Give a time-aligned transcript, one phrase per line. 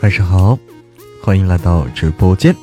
[0.00, 0.56] 晚上好，
[1.24, 2.54] 欢迎来到直播间。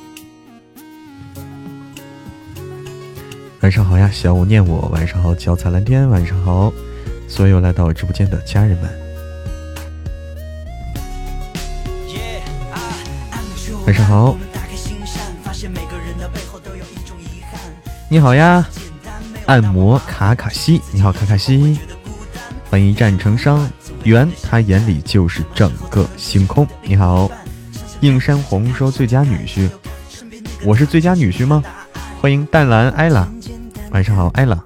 [3.60, 4.88] 晚上好呀，小五念我。
[4.88, 6.08] 晚上好，脚踩蓝天。
[6.08, 6.72] 晚上好，
[7.28, 8.90] 所有来到直播间的家人们。
[13.86, 14.34] 晚上好，
[18.08, 18.66] 你好呀，
[19.44, 21.78] 按摩卡卡西，你好卡卡西，
[22.70, 23.70] 欢迎一战成伤。
[24.06, 26.64] 圆，他眼里就是整个星空。
[26.82, 27.28] 你好，
[28.00, 29.68] 映山红说最佳女婿，
[30.64, 31.62] 我是最佳女婿吗？
[32.20, 33.28] 欢迎淡蓝艾拉，
[33.90, 34.62] 晚上好艾拉，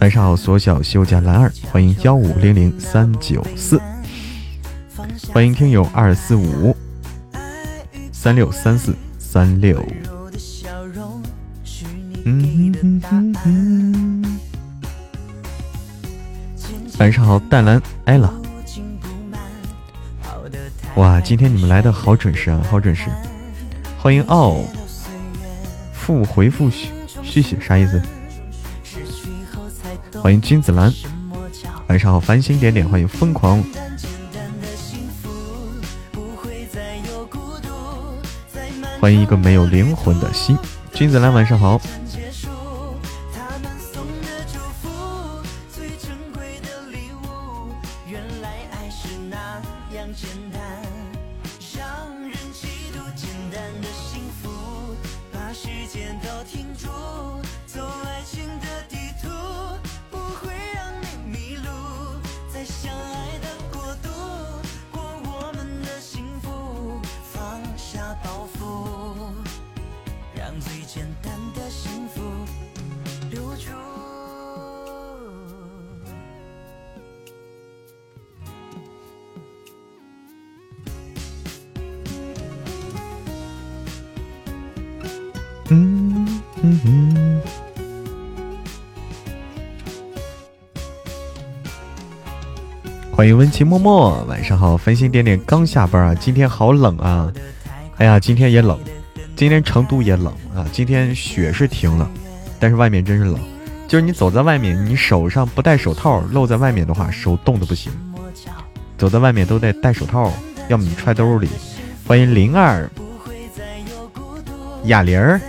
[0.00, 3.80] 晚上好索小修加蓝儿，欢迎幺五零零三九四，
[5.32, 6.76] 欢迎听友二四五。
[8.10, 9.80] 三六三四三六，
[12.24, 12.74] 嗯。
[16.98, 18.32] 晚上好，淡蓝艾拉。
[20.94, 23.06] 哇，今天你们来的好准时啊，好准时！
[23.98, 24.60] 欢迎奥
[25.92, 26.88] 复回复续
[27.22, 28.00] 续写啥意思？
[30.22, 30.92] 欢迎君子兰。
[31.88, 32.88] 晚上好，繁星点点。
[32.88, 33.62] 欢迎疯狂。
[39.00, 40.56] 欢迎一个没有灵魂的心。
[40.92, 41.80] 君子兰，晚上好。
[93.54, 97.32] 秦默默，晚上好，繁星点点刚下班啊，今天好冷啊，
[97.98, 98.76] 哎呀，今天也冷，
[99.36, 102.10] 今天成都也冷啊，今天雪是停了，
[102.58, 103.38] 但是外面真是冷，
[103.86, 107.92] 就是你走在外面，你手上不戴手套露在外面的话，手冻的不行，
[108.98, 110.32] 走在外面都得戴手套，
[110.66, 111.48] 要么你揣兜里。
[112.08, 112.90] 欢迎灵儿，
[114.86, 115.40] 哑铃儿，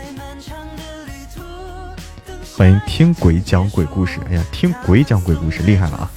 [2.55, 6.11] 欢迎听鬼讲鬼故事，哎呀，听鬼讲鬼故事厉害了啊，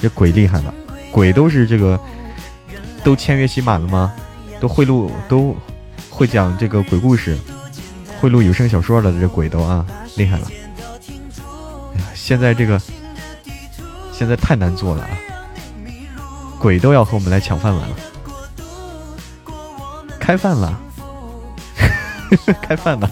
[0.00, 0.72] 这鬼厉害了。
[1.16, 1.98] 鬼都是这个，
[3.02, 4.12] 都签约喜马了吗？
[4.60, 5.56] 都会录，都
[6.10, 7.34] 会讲这个鬼故事，
[8.20, 9.10] 会录有声小说了。
[9.18, 9.82] 这鬼都啊，
[10.16, 10.46] 厉害了！
[11.94, 12.78] 哎呀，现在这个
[14.12, 15.08] 现在太难做了啊！
[16.58, 17.96] 鬼都要和我们来抢饭碗了，
[20.20, 20.78] 开饭了，
[22.60, 23.10] 开饭了！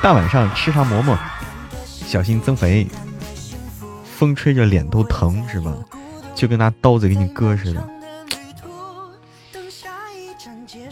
[0.00, 1.14] 大晚上吃啥馍馍？
[1.84, 2.88] 小心增肥，
[4.16, 5.74] 风吹着脸都疼是吧？
[6.40, 7.86] 就跟拿刀子给你割似的。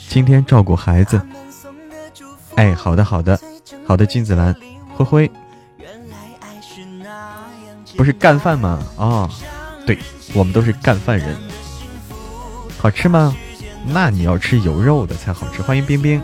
[0.07, 1.19] 今天照顾孩子。
[2.57, 3.41] 哎，好的，好的，
[3.87, 4.55] 好的，金子兰，
[4.95, 5.31] 灰灰，
[7.97, 8.79] 不是干饭吗？
[8.97, 9.31] 哦，
[9.87, 9.99] 对，
[10.35, 11.35] 我们都是干饭人。
[12.79, 13.35] 好吃吗？
[13.87, 15.63] 那你要吃有肉的才好吃。
[15.63, 16.23] 欢迎冰冰，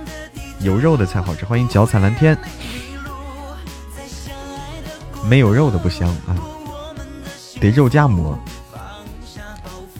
[0.61, 1.47] 有肉的才好吃。
[1.47, 2.37] 欢迎脚踩蓝天，
[5.27, 6.37] 没有肉的不香啊，
[7.59, 8.39] 得肉夹馍。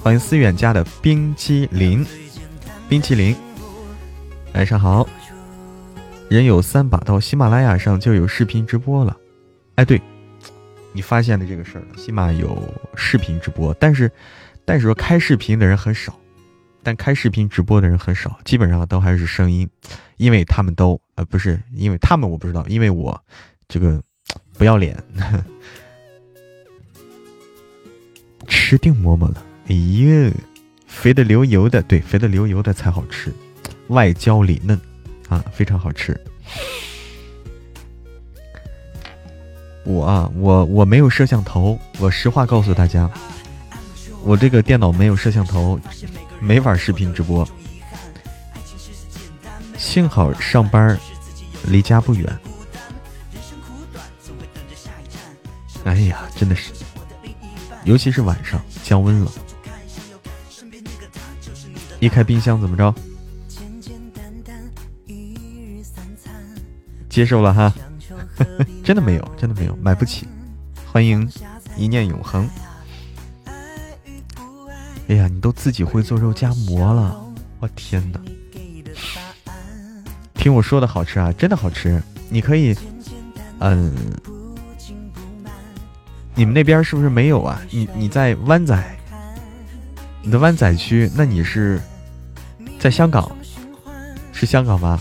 [0.05, 2.05] 欢迎思远家的冰淇淋，
[2.91, 3.35] 冰淇淋，
[4.53, 5.09] 晚上好。
[6.29, 9.17] 人有三把刀，喜马拉雅上就有视频直播了。
[9.77, 9.99] 哎，对，
[10.93, 14.13] 你发现的这个事儿了，喜马有视频直播，但是，
[14.67, 16.15] 但是说开视频的人很少，
[16.83, 19.67] 但开视频直播的人很少，基本上都还是声音，
[20.19, 23.19] 因为他们都呃不是，因为他们我不知道，因为我
[23.67, 23.99] 这个
[24.59, 25.03] 不要脸，
[28.47, 29.43] 吃定馍馍了。
[29.69, 30.33] 哎呀，
[30.87, 33.33] 肥的流油的，对，肥的流油的才好吃，
[33.89, 34.79] 外焦里嫩，
[35.29, 36.19] 啊，非常好吃。
[39.85, 43.11] 我啊，我我没有摄像头，我实话告诉大家，
[44.23, 45.79] 我这个电脑没有摄像头，
[46.41, 47.47] 没法视频直播。
[49.77, 50.99] 幸好上班
[51.67, 52.39] 离家不远。
[55.85, 56.73] 哎呀，真的是，
[57.85, 59.31] 尤其是晚上降温了。
[62.05, 62.95] 一开冰箱怎么着？
[67.09, 67.73] 接受了哈，
[68.85, 70.29] 真的没有，真的没有，买不起。
[70.93, 71.27] 欢迎
[71.79, 72.47] 一念永恒。
[75.09, 77.19] 哎呀，你都自己会做肉夹馍了，
[77.59, 78.21] 我天哪！
[80.35, 82.03] 听我说的好吃啊，真的好吃。
[82.29, 82.77] 你可以，
[83.61, 83.95] 嗯，
[86.35, 87.63] 你们那边是不是没有啊？
[87.71, 88.79] 你你在湾仔，
[90.21, 91.81] 你的湾仔区，那你是
[92.85, 93.35] 在香港？
[94.31, 95.01] 是香港吗？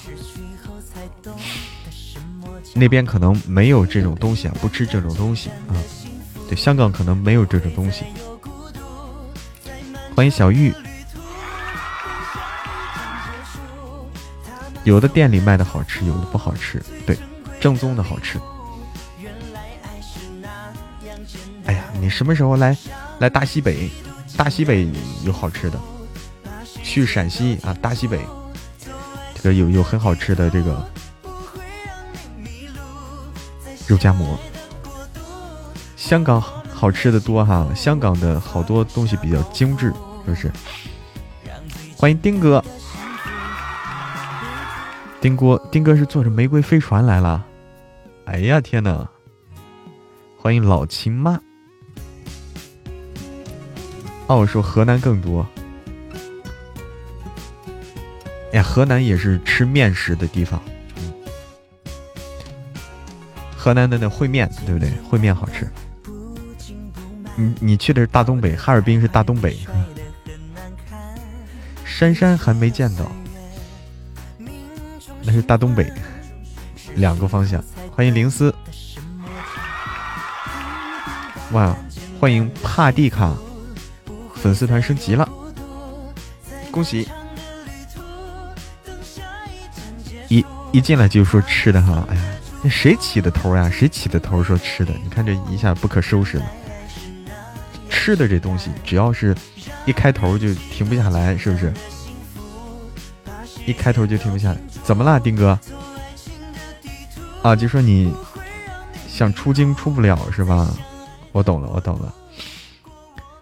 [2.74, 5.76] 那边可能没有这种东西啊，不吃这种东西啊。
[6.48, 8.06] 对，香港可能没有这种东西。
[10.16, 10.74] 欢迎小玉。
[14.86, 16.82] 有的店里卖的好吃，有的不好吃。
[17.06, 17.18] 对，
[17.60, 18.40] 正宗的好吃。
[21.66, 22.78] 哎呀，你什么时候来
[23.20, 23.92] 来大西北？
[24.38, 24.90] 大西北
[25.26, 25.78] 有好吃的。
[26.84, 28.20] 去陕西啊，大西北，
[29.34, 30.86] 这个有有很好吃的这个
[33.88, 34.38] 肉夹馍。
[35.96, 36.40] 香港
[36.72, 39.88] 好吃的多哈，香港的好多东西比较精致，
[40.26, 40.52] 是不是？
[41.98, 42.64] 欢迎丁哥。
[45.22, 47.44] 丁哥，丁哥是坐着玫瑰飞船来了。
[48.26, 49.08] 哎呀天哪！
[50.38, 51.40] 欢迎老亲妈。
[54.28, 55.48] 哦，我说河南更多。
[58.54, 60.62] 哎呀，河南也是吃面食的地方。
[63.58, 64.92] 河南的那烩面，对不对？
[65.10, 65.68] 烩面好吃。
[67.36, 69.58] 你你去的是大东北，哈尔滨是大东北。
[71.84, 73.12] 珊珊还没见到。
[75.24, 75.92] 那是大东北，
[76.96, 77.64] 两个方向。
[77.96, 78.54] 欢迎灵思，
[81.54, 81.76] 哇！
[82.20, 83.36] 欢迎帕蒂卡，
[84.36, 85.28] 粉丝团升级了，
[86.70, 87.08] 恭喜！
[90.74, 92.22] 一进来就说吃的哈，哎呀，
[92.64, 93.70] 那谁起的头呀？
[93.70, 94.92] 谁起的头说吃的？
[95.04, 96.52] 你看这一下不可收拾了。
[97.92, 99.36] 吃的这东西，只要是
[99.86, 101.72] 一开头就停不下来，是不是？
[103.68, 104.58] 一开头就停不下来。
[104.84, 105.58] 怎么了，丁哥？
[107.44, 108.12] 啊，就说你
[109.08, 110.74] 想出京出不了是吧？
[111.32, 112.12] 我懂了，我懂了，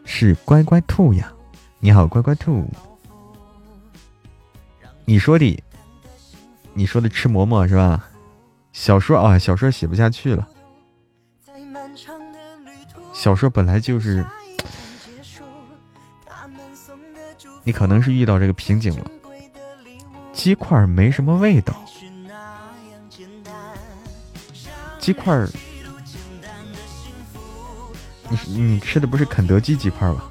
[0.04, 1.32] 是乖乖兔呀！
[1.80, 2.70] 你好，乖乖兔。
[5.06, 5.64] 你说的，
[6.74, 8.08] 你说的吃馍馍是吧？
[8.72, 10.48] 小说啊，小说写不下去了。
[13.14, 14.26] 小说本来就是，
[17.64, 19.12] 你可能是遇到这个瓶颈了。
[20.32, 21.76] 鸡块没什么味道，
[24.98, 25.46] 鸡块，
[28.30, 30.31] 你你吃的不是肯德基鸡块吧？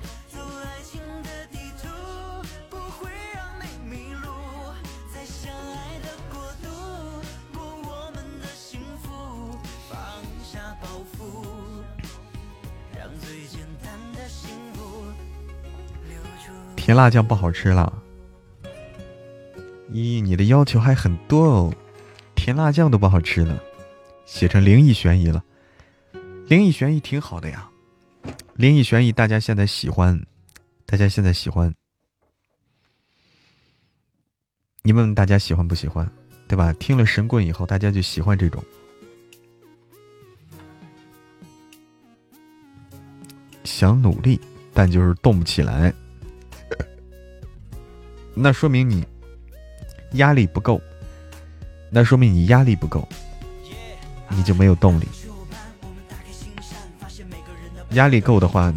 [16.90, 18.02] 甜辣酱不好吃了。
[19.92, 21.72] 咦，你的要求还很多哦，
[22.34, 23.62] 甜辣酱都不好吃了，
[24.26, 25.44] 写成灵异悬疑了。
[26.48, 27.70] 灵异悬疑挺好的呀，
[28.54, 30.20] 灵异悬疑大家现在喜欢，
[30.84, 31.72] 大家现在喜欢，
[34.82, 36.10] 你问问大家喜欢不喜欢，
[36.48, 36.72] 对吧？
[36.72, 38.60] 听了神棍以后，大家就喜欢这种。
[43.62, 44.40] 想努力，
[44.74, 45.94] 但就是动不起来，
[48.40, 49.06] 那说明你。
[50.14, 50.80] 压力不够，
[51.88, 53.08] 那说明你压力不够，
[54.28, 55.06] 你就没有动力。
[57.90, 58.74] 压力够的话，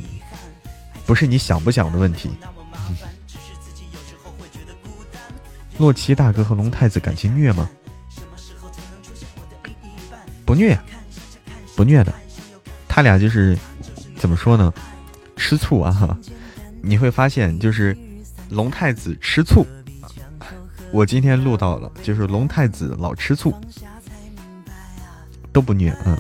[1.08, 2.30] 不是你想不想的问题。
[5.80, 7.68] 洛奇大哥和龙太子感情虐吗？
[10.46, 10.80] 不虐，
[11.76, 12.14] 不虐的。
[12.88, 13.58] 他俩就是
[14.18, 14.72] 怎么说呢？
[15.36, 16.16] 吃醋啊！
[16.84, 17.98] 你会发现，就是
[18.50, 19.66] 龙太子吃醋。
[20.92, 23.54] 我今天录到了，就是龙太子老吃醋，
[25.52, 26.16] 都不虐，嗯，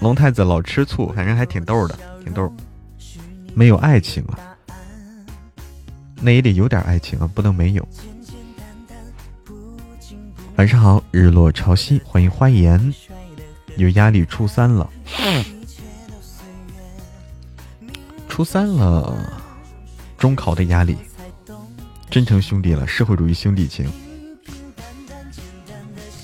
[0.00, 2.52] 龙太子老吃醋，反正还挺逗的，挺逗。
[3.52, 4.38] 没有爱情啊，
[6.20, 7.88] 那也得有点爱情啊，不能没有。
[10.56, 12.94] 晚上好，日落潮汐，欢迎花颜。
[13.76, 14.88] 有压力，初三了，
[18.28, 19.18] 初三了，
[20.16, 20.96] 中考的压力。
[22.14, 23.90] 真成兄弟了，社会主义兄弟情。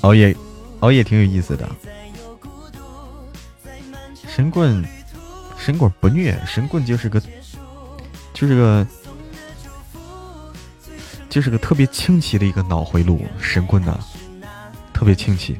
[0.03, 0.33] 熬夜，
[0.79, 1.69] 熬夜挺有意思的。
[4.29, 4.85] 神棍，
[5.59, 7.21] 神棍不虐，神棍就是个，
[8.33, 8.87] 就是个，
[11.29, 13.23] 就是个特别清奇的一个脑回路。
[13.41, 13.99] 神棍呐，
[14.95, 15.59] 特别清奇。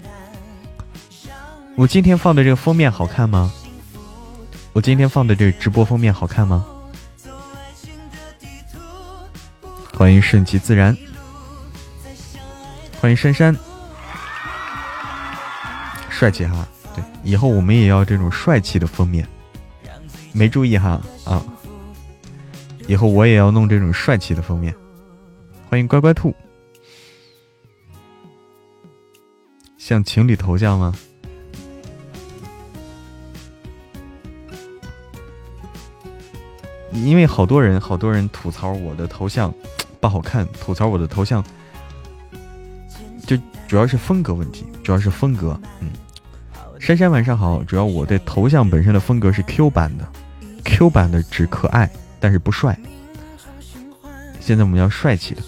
[1.75, 3.53] 我今天放的这个封面好看吗？
[4.73, 6.65] 我今天放的这直播封面好看吗？
[10.01, 10.97] 欢迎顺其自然，
[13.03, 13.55] 欢迎珊珊，
[16.09, 16.67] 帅气哈！
[16.97, 19.29] 对，以后我们也要这种帅气的封面。
[20.33, 21.45] 没注意哈啊！
[22.89, 24.75] 以后我也要弄这种帅气的封面。
[25.69, 26.35] 欢迎乖乖兔，
[29.77, 30.95] 像情侣头像吗？
[36.91, 39.53] 因为好多人，好多人吐槽我的头像
[40.01, 41.45] 不好看，吐槽我的头像，
[43.27, 43.37] 就
[43.69, 45.61] 主要是风格问题，主要是风格。
[45.81, 45.89] 嗯，
[46.79, 50.09] 珊珊晚上好，主要我的头像本身的风格是 Q 版的
[50.65, 52.79] ，Q 版的只可爱，但是不帅。
[54.41, 55.43] 现在我们要帅气的。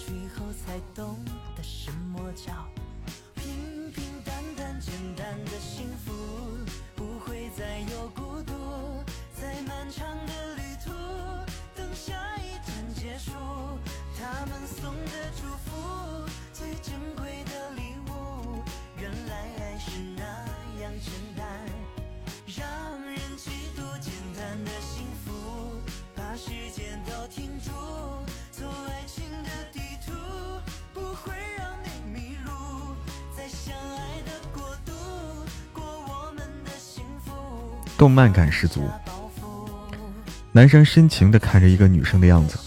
[38.03, 38.85] 动漫感十足，
[40.51, 42.59] 男生深情的看着一个女生的样子，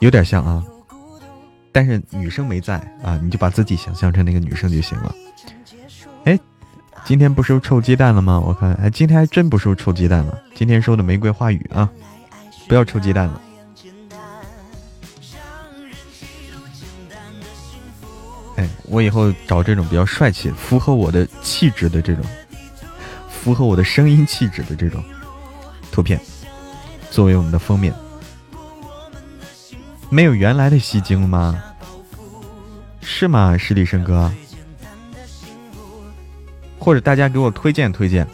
[0.00, 0.62] 有点像啊，
[1.72, 5.14] 但是女生没在啊，你就把自己想象成那个女生就行了。
[6.24, 6.38] 哎，
[7.06, 8.38] 今天不收臭鸡蛋了吗？
[8.38, 11.88] 我看，哎，今天还真不收臭鸡蛋了，今天收的玫瑰花语啊，
[12.68, 13.40] 不要臭鸡蛋了。
[18.88, 22.24] 我以后找这种比较帅气、符合我的气质的这种，
[23.28, 25.02] 符合我的声音气质的这种
[25.90, 26.20] 图片，
[27.10, 27.92] 作为我们的封面。
[30.08, 31.60] 没有原来的吸睛吗？
[33.00, 34.32] 是吗，十里生哥？
[36.78, 38.24] 或者大家给我推荐推荐，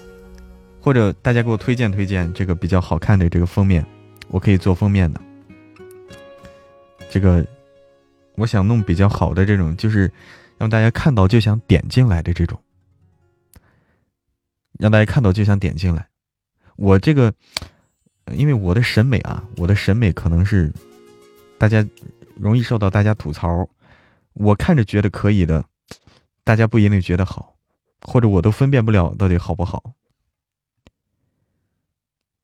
[0.82, 3.84] 或者大家给我推荐推荐这个比较好看的这个封面，
[4.28, 5.20] 我可以做封面的。
[7.10, 7.42] 这个
[8.34, 10.12] 我想弄比较好的这种，就是。
[10.62, 12.62] 让大家看到就想点进来的这种，
[14.78, 16.08] 让大家看到就想点进来。
[16.76, 17.34] 我这个，
[18.30, 20.72] 因为我的审美啊，我的审美可能是
[21.58, 21.84] 大家
[22.36, 23.68] 容易受到大家吐槽。
[24.34, 25.64] 我看着觉得可以的，
[26.44, 27.56] 大家不一定觉得好，
[28.00, 29.94] 或者我都分辨不了到底好不好。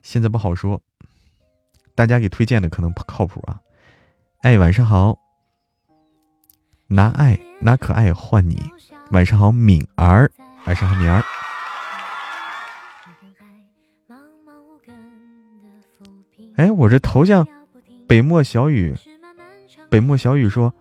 [0.01, 0.81] 现在不好说，
[1.95, 3.61] 大家给推荐的可能不靠谱啊。
[4.41, 5.28] 哎，晚上好。
[6.91, 8.59] 拿爱拿可爱换你，
[9.11, 10.31] 晚上好，敏儿，
[10.65, 11.23] 晚上好，敏儿。
[16.55, 17.47] 哎，我这头像，
[18.07, 18.95] 北漠小雨，
[19.87, 20.73] 北漠小雨说，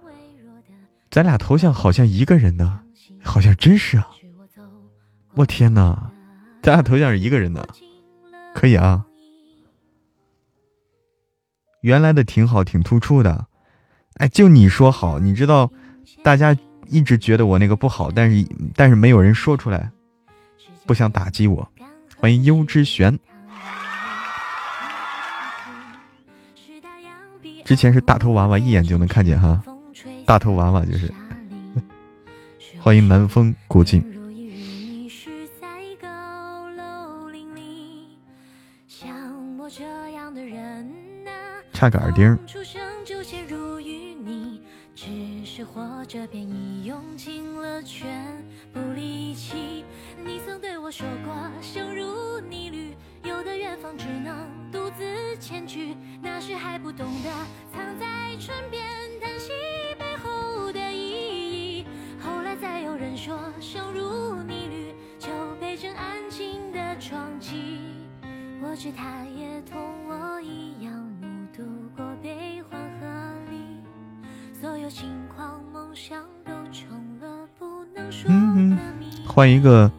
[1.10, 2.80] 咱俩头像好像一个人的，
[3.22, 4.08] 好像真是啊！
[5.34, 6.10] 我天哪，
[6.62, 7.68] 咱俩头像是一个人的，
[8.54, 9.04] 可以啊。
[11.82, 13.46] 原来的挺好，挺突出的。
[14.14, 15.70] 哎，就你说好，你知道。
[16.22, 19.90] 大家一直觉得我那个不好，但是但是没有人说出来，
[20.86, 21.68] 不想打击我。
[22.16, 23.18] 欢迎幽之玄，
[27.64, 29.62] 之前是大头娃娃，一眼就能看见哈，
[30.26, 31.12] 大头娃娃就是。
[32.80, 34.02] 欢迎南风古镜，
[41.72, 42.38] 差个耳钉。
[46.08, 49.84] 这便已用尽了全部力气。
[50.24, 55.94] 你曾对我说过，生如逆旅，有的远方只能独自前去。
[56.22, 57.30] 那时还不懂得
[57.70, 58.82] 藏在唇边
[59.20, 59.50] 叹息
[59.98, 61.86] 背后的意义。
[62.18, 65.28] 后来再有人说，生如逆旅，就
[65.60, 67.80] 被真安静的撞击。
[68.62, 71.62] 我知他也同我一样，目睹
[71.94, 74.58] 过悲欢和离。
[74.58, 75.47] 所有情况。
[78.26, 78.78] 嗯，
[79.26, 79.90] 换一个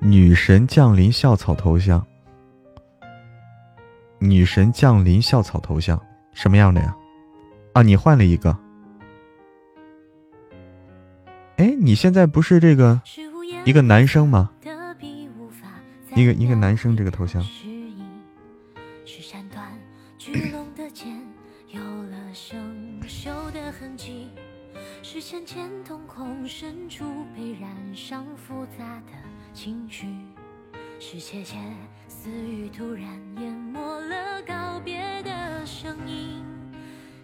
[0.00, 2.04] 女神降临校草头像。
[4.18, 6.00] 女神降临校草头像
[6.32, 6.96] 什么样的呀？
[7.74, 8.56] 啊，你换了一个。
[11.56, 13.00] 哎，你现在不是这个
[13.64, 14.50] 一个男生吗？
[16.14, 17.44] 一个一个男生这个头像。
[25.54, 29.12] 是浅浅瞳孔深处被染上复杂的
[29.52, 30.08] 情绪，
[30.98, 31.56] 是窃窃
[32.08, 33.04] 私语突然
[33.36, 36.44] 淹没了告别的声音。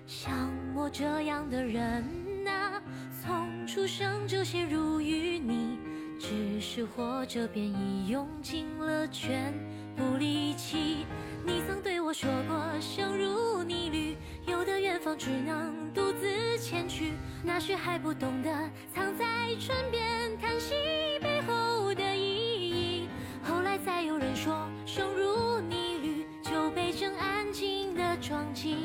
[0.07, 2.05] 像我这样的人
[2.47, 2.81] 啊，
[3.21, 5.77] 从出生就陷入淤泥，
[6.21, 9.53] 只是活着便已用尽了全
[9.97, 11.05] 部力气。
[11.45, 14.17] 你曾对我说过，生如逆旅，
[14.47, 17.13] 有的远方只能独自前去。
[17.43, 18.51] 那时还不懂得
[18.95, 19.25] 藏在
[19.59, 20.75] 唇边叹息
[21.21, 23.09] 背后的意义。
[23.43, 28.77] 后来再有人说，生如逆旅就被正安静的撞击。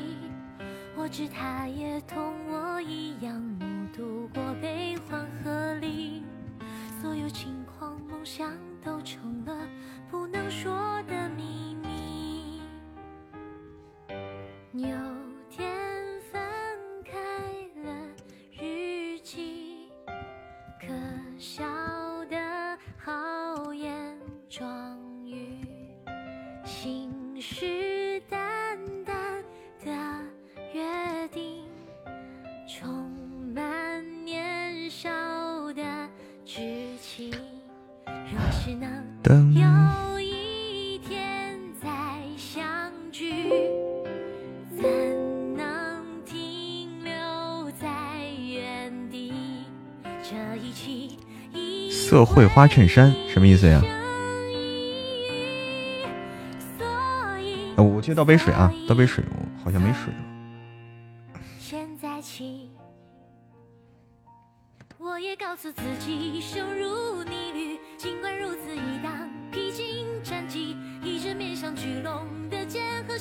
[0.95, 6.23] 我知他也同我一样目睹过悲欢合离，
[7.01, 9.67] 所有轻狂梦想都成了
[10.09, 10.73] 不能说
[11.07, 11.84] 的秘密。
[14.77, 14.87] 有
[15.49, 15.65] 天
[16.29, 16.41] 翻
[17.05, 17.17] 开
[17.81, 17.93] 了
[18.51, 19.87] 日记，
[20.81, 20.87] 可
[21.39, 21.63] 笑
[22.25, 24.17] 的豪言
[24.49, 25.65] 壮语，
[26.65, 29.41] 信誓旦旦
[29.85, 29.93] 的
[30.73, 31.63] 约定，
[32.67, 33.09] 充
[33.53, 35.09] 满年少
[35.71, 35.83] 的
[36.45, 37.33] 稚气。
[38.05, 40.14] 若是能有
[52.15, 53.83] 色绘花衬衫什么意思呀？
[57.75, 61.41] 我去倒杯水啊，倒杯水，我好像没水了。
[61.59, 62.69] 现在起，
[64.97, 73.17] 我也告诉自己，生如逆旅，尽管如此，一当披荆斩棘，一直面向巨龙的剑和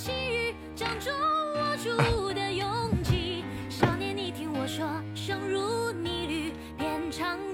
[0.76, 1.12] 掌中
[1.56, 2.66] 握住的勇
[3.02, 3.42] 气。
[3.68, 7.53] 少年，你听我说，生如逆旅，便唱歌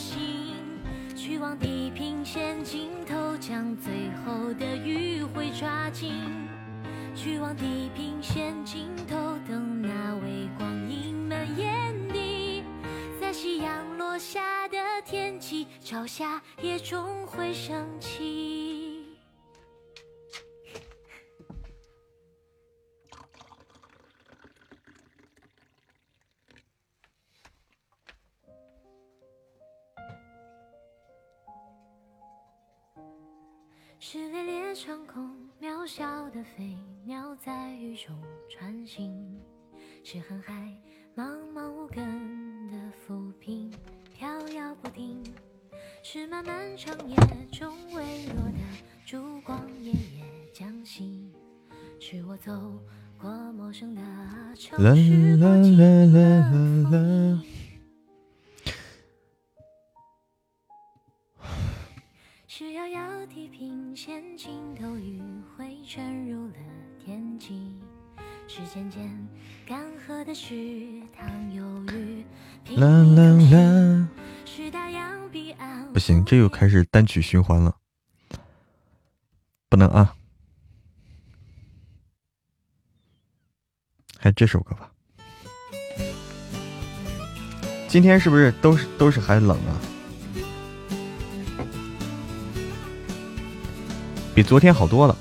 [0.00, 0.56] 心，
[1.14, 6.14] 去往地平线尽头，将最后的余晖抓紧。
[7.14, 9.14] 去往地平线尽头，
[9.46, 12.64] 等那微光盈满眼底，
[13.20, 18.99] 在夕阳落下的天际，朝霞也终会升起。
[34.12, 35.30] 是烈烈长空，
[35.62, 38.12] 渺小的飞鸟在雨中
[38.48, 39.08] 穿行；
[40.02, 40.76] 是瀚海，
[41.14, 43.72] 茫茫无根的浮萍
[44.12, 45.22] 飘摇不定；
[46.02, 47.16] 是漫漫长夜
[47.52, 48.58] 中微弱的
[49.06, 51.30] 烛光夜夜将息；
[52.00, 52.50] 是我走
[53.16, 54.02] 过陌生的
[54.56, 57.46] 城啦市，啦啦了啦风啦雨。
[62.52, 65.20] 是遥遥地平线尽头，余
[65.56, 66.54] 晖沉入了
[67.04, 67.74] 天际。
[68.46, 69.28] 是渐渐
[69.64, 72.24] 干涸的池塘，有雨
[72.74, 73.22] 啦啦
[73.52, 74.08] 啦！
[74.44, 75.92] 是大洋彼岸。
[75.92, 77.76] 不行，这又开始单曲循环了，
[79.68, 80.16] 不能啊！
[84.18, 84.90] 还这首歌吧。
[87.86, 89.80] 今天是不是都是都是还冷啊？
[94.40, 95.14] 比昨天好多了。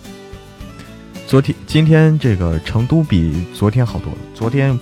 [1.27, 4.17] 昨天今天这个成都比昨天好多了。
[4.33, 4.79] 昨天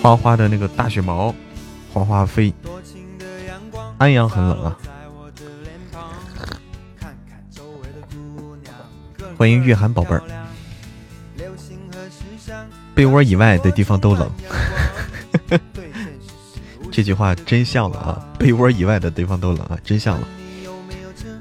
[0.00, 1.34] 哗哗的那个大雪毛，
[1.92, 2.50] 哗哗飞。
[3.98, 4.78] 安阳很冷啊。
[9.36, 10.22] 欢迎御寒宝贝儿。
[12.94, 14.30] 被窝以外的地方都冷。
[16.90, 18.26] 这句话真像了啊！
[18.38, 20.26] 被窝以外的地方都冷啊，真像了。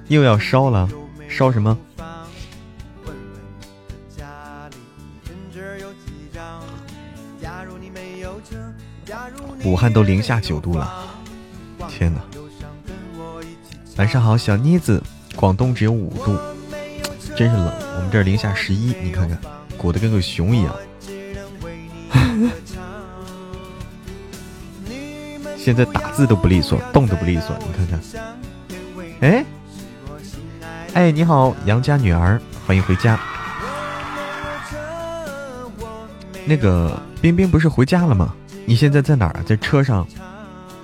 [0.10, 0.90] 又要烧了，
[1.30, 1.78] 烧什么？
[9.70, 10.92] 武汉都零下九度了，
[11.88, 12.20] 天哪！
[13.98, 15.00] 晚上好，小妮子，
[15.36, 16.36] 广东只有五度，
[17.36, 17.72] 真是冷。
[17.96, 19.38] 我们这儿零下十一，你看看，
[19.78, 20.76] 裹得跟个熊一样。
[25.56, 28.00] 现在打字都不利索，动都不利索，你看看。
[29.22, 29.46] 哎，
[30.96, 33.20] 哎，你好，杨家女儿，欢迎回家。
[36.46, 38.34] 那个冰冰不是回家了吗？
[38.70, 39.42] 你现在在哪儿啊？
[39.48, 40.08] 在车上，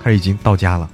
[0.02, 0.90] 还是已经到家了？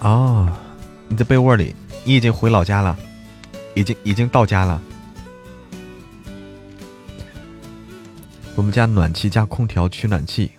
[0.00, 0.50] 哦，
[1.06, 2.96] 你在被窝里，你已经回老家了，
[3.74, 4.80] 已经已经到家了。
[8.56, 10.52] 我们家暖气加空调取暖器，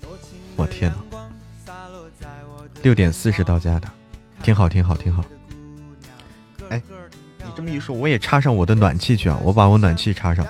[0.56, 1.74] 我天呐，
[2.84, 3.90] 六点四十到家的，
[4.44, 5.26] 挺好挺好挺好。
[7.56, 9.40] 这么一说，我也插上我的暖气去啊！
[9.44, 10.46] 我把我暖气插上。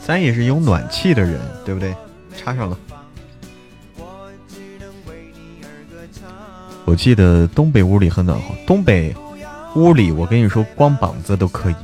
[0.00, 1.94] 咱也是有暖气的人，对不对？
[2.48, 2.78] 插上了。
[6.86, 9.14] 我记得东北屋里很暖和，东北
[9.74, 11.74] 屋里我跟你说，光膀子都可以。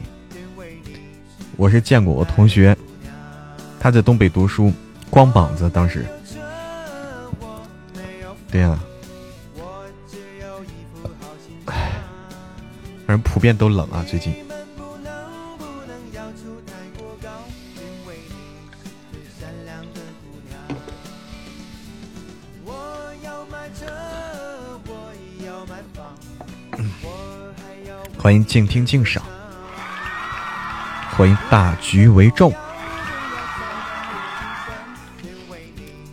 [1.57, 2.75] 我是见过我同学，
[3.79, 4.73] 他在东北读书，
[5.11, 6.07] 光膀子当时。
[8.51, 8.79] 对呀。
[13.07, 14.35] 反正普遍都冷啊，最近。
[28.25, 29.23] 欢迎静听静赏，
[31.11, 32.51] 欢迎大局为重。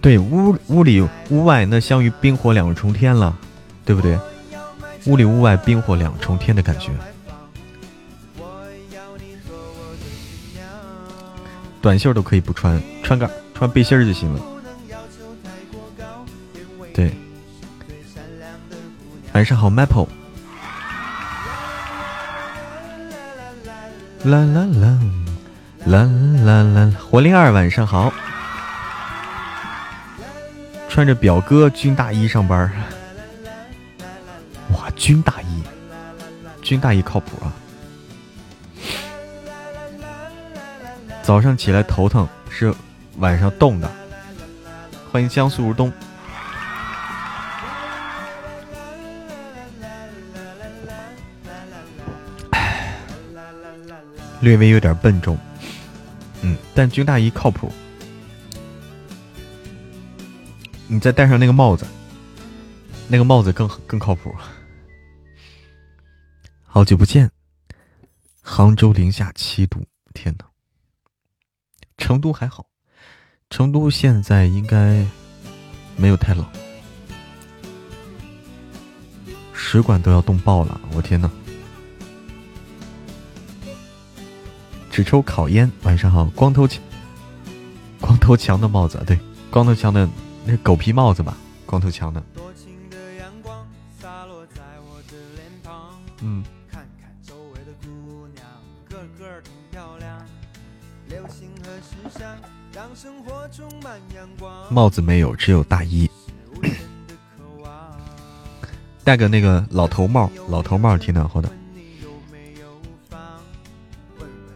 [0.01, 3.33] 对，屋屋里屋外那相于冰火两重天了，
[3.85, 4.19] 对不对？
[5.05, 6.91] 屋里屋外冰火两重天的感觉。
[11.81, 14.41] 短袖都可以不穿，穿个穿背心儿就行了。
[16.93, 17.13] 对，
[19.31, 20.09] 晚上好，Maple。
[24.23, 24.99] 啦啦啦，
[25.85, 26.03] 啦
[26.43, 26.91] 啦啦！
[27.09, 28.13] 火灵儿晚上好，
[30.87, 32.71] 穿着表哥军大衣上班。
[34.73, 35.63] 哇，军大衣，
[36.61, 37.49] 军大衣靠谱啊！
[41.23, 42.71] 早上起来头疼，是
[43.17, 43.89] 晚上冻的。
[45.11, 45.91] 欢迎江苏如东。
[54.41, 55.37] 略微有点笨重，
[56.41, 57.71] 嗯，但军大衣靠谱。
[60.87, 61.85] 你再戴上那个帽子，
[63.07, 64.35] 那个帽子更更靠谱。
[66.65, 67.31] 好久不见，
[68.41, 70.45] 杭州零下七度，天呐！
[71.97, 72.65] 成都还好，
[73.49, 75.05] 成都现在应该
[75.95, 76.45] 没有太冷，
[79.53, 81.31] 使馆都要冻爆了，我天呐！
[84.91, 85.71] 只抽烤烟。
[85.83, 86.83] 晚上好，光头强，
[87.99, 89.17] 光头强的帽子，对，
[89.49, 90.07] 光头强的
[90.45, 92.21] 那狗皮帽子吧，光头强的。
[96.21, 96.43] 嗯。
[104.69, 106.09] 帽子没有，只有大衣。
[109.03, 111.51] 戴个那个老头帽，老头帽挺暖和的。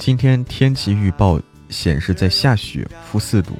[0.05, 3.53] 今天天气预报显示在下雪，负四度。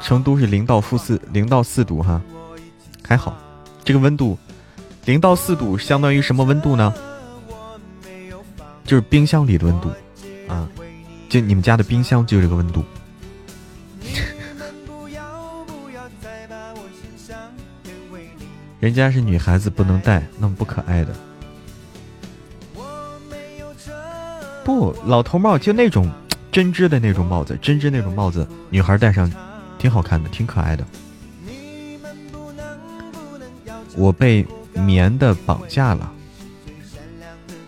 [0.00, 2.22] 成都是零到负四，零到四度哈，
[3.06, 3.36] 还好。
[3.84, 4.38] 这个温度，
[5.04, 6.90] 零到四度相当于什么温度呢？
[8.86, 9.90] 就是冰箱里的温度
[10.48, 10.66] 啊，
[11.28, 12.82] 就你们家的冰箱就这个温度。
[18.80, 21.14] 人家是女孩子不能戴，那么不可爱的。
[24.64, 26.10] 不，老头帽就那种
[26.50, 29.30] 针织的那种帽子，针织那种帽子，女孩戴上
[29.78, 30.84] 挺好看的，挺可爱的。
[33.96, 36.10] 我被棉的绑架了，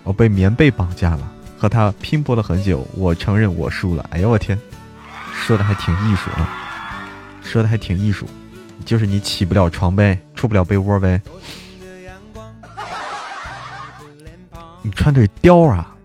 [0.03, 4.05] 我被棉被绑架了，和他拼搏了很久，我承认我输了。
[4.11, 4.59] 哎呦我天，
[5.35, 6.49] 说的还挺艺术啊，
[7.43, 8.27] 说的还挺艺术，
[8.85, 11.21] 就是你起不了床呗，出不了被窝呗。
[14.83, 15.96] 你穿的是貂啊？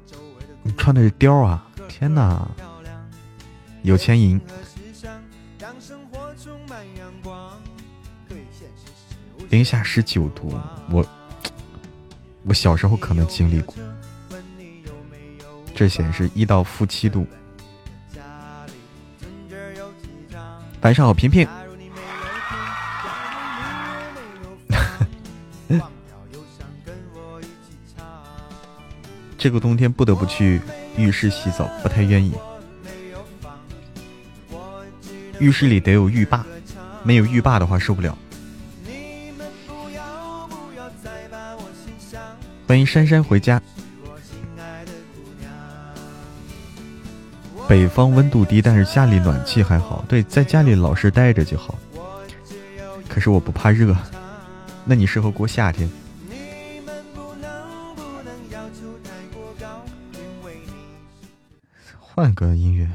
[0.63, 1.65] 你穿的是貂啊！
[1.87, 2.47] 天哪，
[3.81, 4.39] 有钱银。
[9.49, 10.57] 零下十九度，
[10.89, 11.05] 我
[12.43, 13.75] 我小时候可能经历过。
[15.75, 17.25] 这显示一到负七度。
[20.81, 21.47] 晚上好，平平。
[29.41, 30.61] 这个冬天不得不去
[30.95, 32.31] 浴室洗澡，不太愿意。
[35.39, 36.45] 浴室里得有浴霸，
[37.01, 38.15] 没有浴霸的话受不了。
[42.67, 43.59] 欢迎珊珊回家。
[47.67, 50.05] 北方温度低，但是家里暖气还好。
[50.07, 51.73] 对，在家里老实待着就好。
[53.09, 53.97] 可是我不怕热，
[54.85, 55.89] 那你适合过夏天。
[62.13, 62.89] 换个音乐。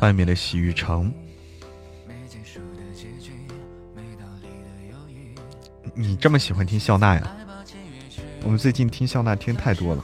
[0.00, 1.12] 外面的洗浴城，
[5.94, 7.36] 你这么喜欢听笑纳呀？
[8.42, 10.02] 我们最近听笑纳听太多了。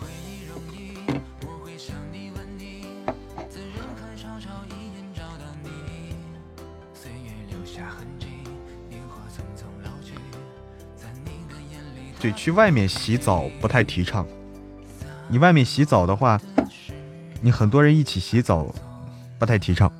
[12.39, 14.25] 去外面洗澡不太提倡。
[15.29, 16.41] 你外面洗澡的话，
[17.43, 18.73] 你很多人一起洗澡。
[19.41, 19.93] 不太提倡，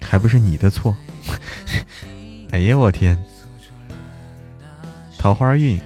[0.00, 0.96] 还不是你的错。
[2.50, 3.16] 哎呀，我天！
[5.18, 5.80] 桃花运，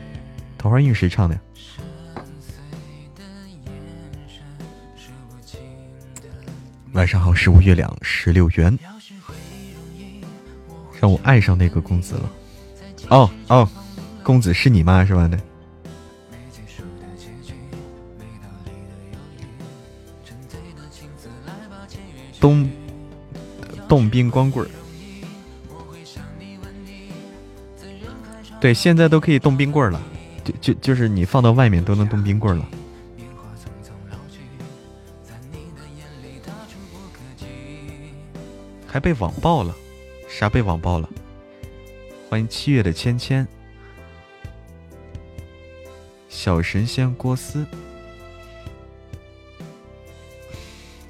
[0.59, 1.39] 桃花运谁唱的
[7.05, 8.79] 晚上好，十五月亮十六元，
[10.99, 12.33] 让我爱上那个公子了。
[13.11, 13.69] 哦哦，
[14.23, 15.05] 公子是你吗？
[15.05, 15.29] 是吧？
[15.29, 15.39] 的。
[22.41, 22.67] 冬
[23.87, 24.71] 冻冰光棍儿，
[28.63, 30.01] 对，现在都可以冻冰棍儿了，
[30.43, 32.67] 就就就是你放到外面都能冻冰棍儿了。
[38.95, 39.75] 还被网暴了？
[40.29, 41.11] 啥被网暴了？
[42.31, 43.45] 欢迎七月的芊芊，
[46.29, 47.67] 小神仙郭思，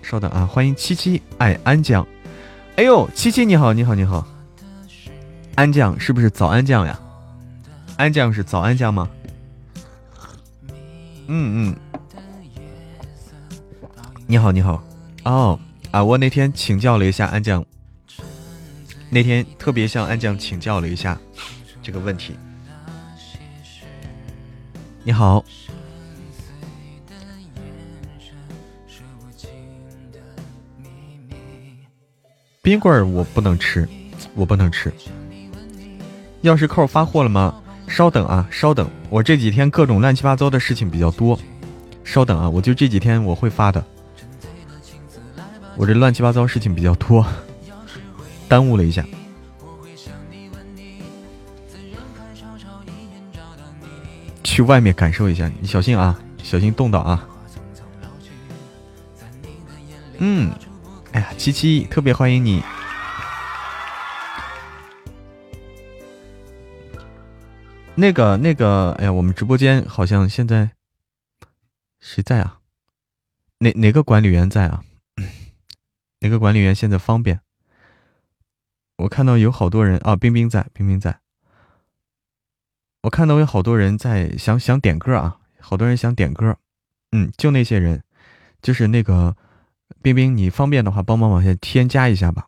[0.00, 0.46] 稍等啊！
[0.46, 2.08] 欢迎七七爱安酱，
[2.76, 4.26] 哎呦，七七你好，你好，你好，
[5.54, 6.98] 安酱是不是早安酱呀？
[7.98, 9.10] 安酱是早安酱吗？
[11.26, 11.76] 嗯嗯，
[14.26, 14.82] 你好，你好，
[15.24, 17.62] 哦啊，我那天请教了一下安酱。
[19.14, 21.16] 那天特别向安酱请教了一下
[21.80, 22.34] 这个问题。
[25.04, 25.44] 你好，
[32.60, 33.88] 冰棍儿我不能吃，
[34.34, 34.92] 我不能吃。
[36.42, 37.62] 钥匙扣发货了吗？
[37.86, 41.38] 稍等啊，稍等，我这几天各种乱七八糟的事情比较多，
[42.02, 43.84] 稍等啊，我就这几天我会发的。
[45.76, 47.24] 我这乱七八糟事情比较多。
[48.48, 49.04] 耽误了一下，
[54.42, 57.28] 去外面感受一下，你小心啊，小心冻到啊。
[60.18, 60.52] 嗯，
[61.12, 62.62] 哎呀，七七特别欢迎你。
[67.96, 70.70] 那个那个，哎呀，我们直播间好像现在
[72.00, 72.58] 谁在啊？
[73.58, 74.84] 哪哪个管理员在啊？
[76.20, 77.40] 哪个管理员现在方便？
[78.96, 81.18] 我看到有好多人啊，冰冰在，冰冰在。
[83.02, 86.56] 我看到有好多人在想想点歌啊，好多人想点歌，
[87.10, 88.02] 嗯，就那些人，
[88.62, 89.36] 就是那个
[90.00, 92.46] 冰冰，你方便的话帮忙往下添加一下吧。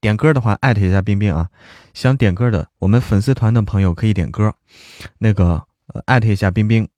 [0.00, 1.50] 点歌的话艾特一下冰冰啊，
[1.92, 4.54] 想点歌的我们粉丝团的朋友可以点歌，
[5.18, 5.68] 那个
[6.06, 6.88] 艾特一下冰冰，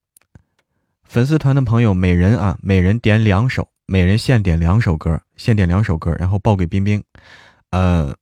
[1.03, 3.69] 粉丝团的朋友每人啊，每人点两首。
[3.93, 7.03] 每人限点两首歌，限点两首歌，然后报给冰冰，
[7.71, 8.17] 呃，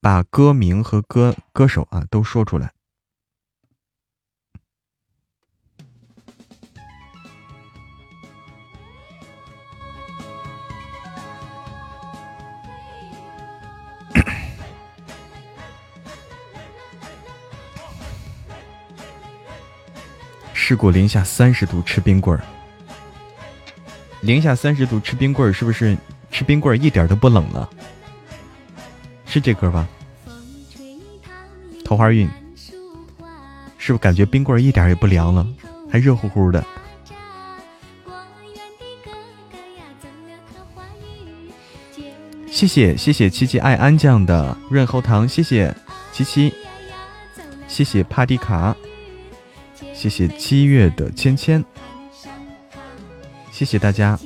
[0.00, 2.72] 把歌名和歌歌手啊都说出来。
[20.54, 22.44] 试过零下三十度吃冰棍儿。
[24.22, 25.96] 零下三十度吃冰棍儿，是不是
[26.30, 27.68] 吃冰棍儿一点都不冷了？
[29.26, 29.86] 是这歌吧？
[31.84, 32.28] 桃花运，
[33.76, 35.46] 是不是感觉冰棍儿一点也不凉了，
[35.90, 36.64] 还热乎乎的？
[42.46, 45.74] 谢谢谢谢七七爱安酱的润喉糖，谢谢
[46.12, 46.54] 七七，
[47.66, 48.76] 谢谢帕蒂卡，
[49.92, 51.64] 谢谢七月的芊芊。
[53.62, 54.18] 谢谢大家，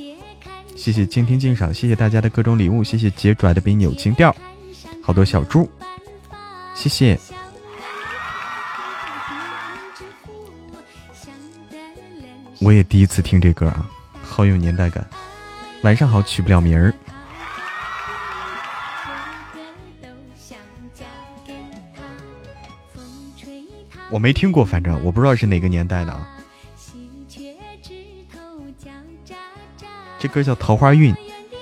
[0.75, 4.35] 谢谢倾听鉴赏，谢谢大家的各种礼物，谢谢杰拽的比你有情调，
[5.03, 5.69] 好多小猪，
[6.75, 7.21] 谢谢。
[12.61, 13.87] 我也第一次听这歌啊，
[14.23, 15.07] 好有年代感。
[15.83, 16.95] 晚上好，取不了名儿。
[24.11, 26.27] 我没听过，反正我不知道是哪个年代的啊。
[30.19, 31.13] 这歌叫《桃花运》，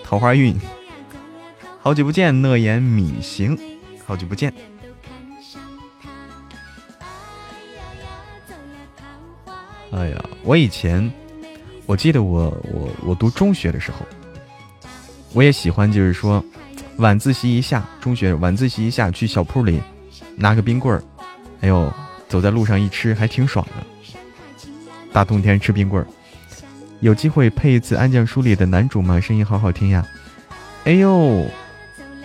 [0.04, 0.58] 桃花运。
[1.80, 3.58] 好久不见，讷言米行，
[4.06, 4.52] 好久不见。
[9.90, 11.10] 哎呀，我以前，
[11.84, 13.98] 我记得我我我读中学的时候，
[15.32, 16.42] 我也喜欢，就是说
[16.96, 19.80] 晚自习一下，中学晚自习一下去小铺里
[20.36, 21.02] 拿个冰棍儿，
[21.60, 21.92] 哎呦，
[22.28, 24.70] 走在路上一吃还挺爽的。
[25.12, 26.06] 大冬天吃冰棍儿，
[27.00, 29.20] 有机会配一次《安将书》里的男主吗？
[29.20, 30.06] 声音好好听呀！
[30.84, 31.46] 哎呦，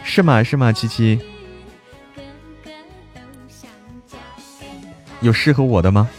[0.03, 0.41] 是吗？
[0.41, 0.71] 是吗？
[0.71, 1.19] 七七，
[5.21, 6.09] 有适合我的吗？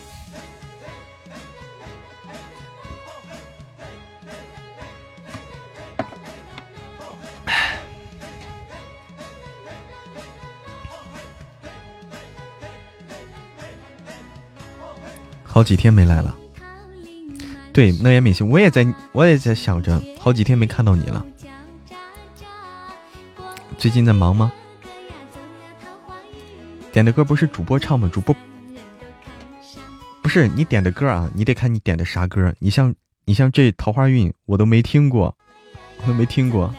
[15.43, 16.35] 好几天没来了，
[17.73, 21.25] 对，那也没行，我也在，我也在想着，好几天没看到你了。
[23.79, 24.53] 最近在忙吗？
[26.93, 28.11] 点的歌不是主播唱吗？
[28.13, 28.35] 主播
[30.21, 32.53] 不是你点的歌啊，你得看你点的啥歌。
[32.59, 32.93] 你像
[33.25, 35.35] 你像这《桃花运》，我都没听过，
[36.03, 36.75] 我都没听过。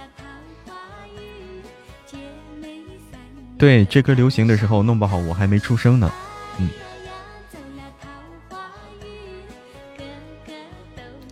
[3.58, 6.12] 对，这歌流行的时候，弄不好我还没出生呢。
[6.60, 6.70] 嗯。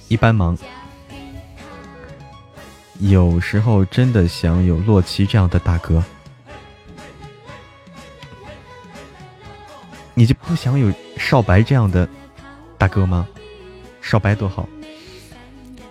[0.10, 0.58] 一般忙，
[3.00, 6.04] 有时候真的想有洛奇这样的大哥。
[10.16, 12.10] 你就不想有少白这样的
[12.78, 13.26] 大哥吗？
[14.02, 14.68] 少白多好，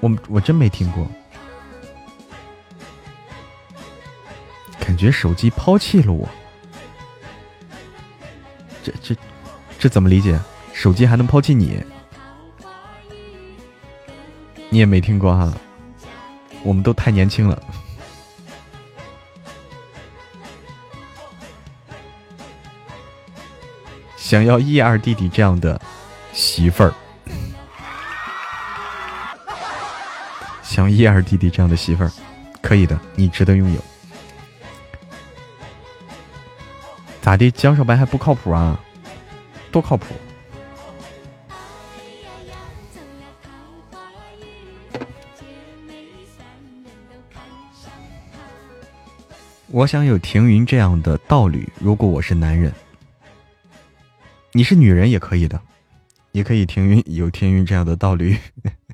[0.01, 1.09] 我我真没听过。
[4.81, 6.29] 感觉手机抛弃了我，
[8.83, 9.17] 这这
[9.79, 10.39] 这怎么理解？
[10.73, 11.81] 手机还能抛弃你？
[14.71, 15.53] 你也没听过哈，
[16.63, 17.63] 我们都太年轻了。
[24.17, 25.81] 想要一二弟弟这样的
[26.35, 26.93] 媳妇儿，
[30.63, 32.13] 想一二弟弟这样的媳妇儿，
[32.61, 33.81] 可以的，你值得拥有。
[37.23, 37.51] 咋的？
[37.51, 38.79] 江少白还不靠谱啊？
[39.73, 40.15] 多靠谱！
[49.79, 51.73] 我想有停云这样的道侣。
[51.79, 52.75] 如果我是男人，
[54.51, 55.63] 你是女人也可以的，
[56.33, 58.37] 也可以停云有停云这样的道侣，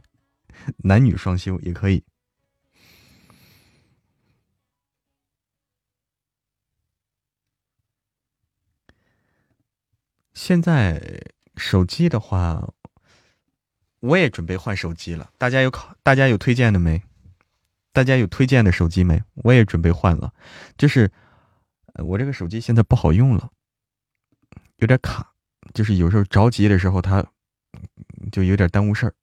[0.84, 2.04] 男女双修也可以。
[10.34, 11.18] 现在
[11.56, 12.74] 手机的话，
[14.00, 15.32] 我也准备换手机了。
[15.38, 15.96] 大家有考？
[16.02, 17.02] 大家有推荐的没？
[17.94, 19.22] 大家有推荐的手机没？
[19.34, 20.34] 我也准备换了，
[20.76, 21.12] 就是
[21.94, 23.52] 我这个手机现在不好用了，
[24.78, 25.32] 有点卡，
[25.72, 27.24] 就是有时候着急的时候，它
[28.32, 29.14] 就有点耽误事儿。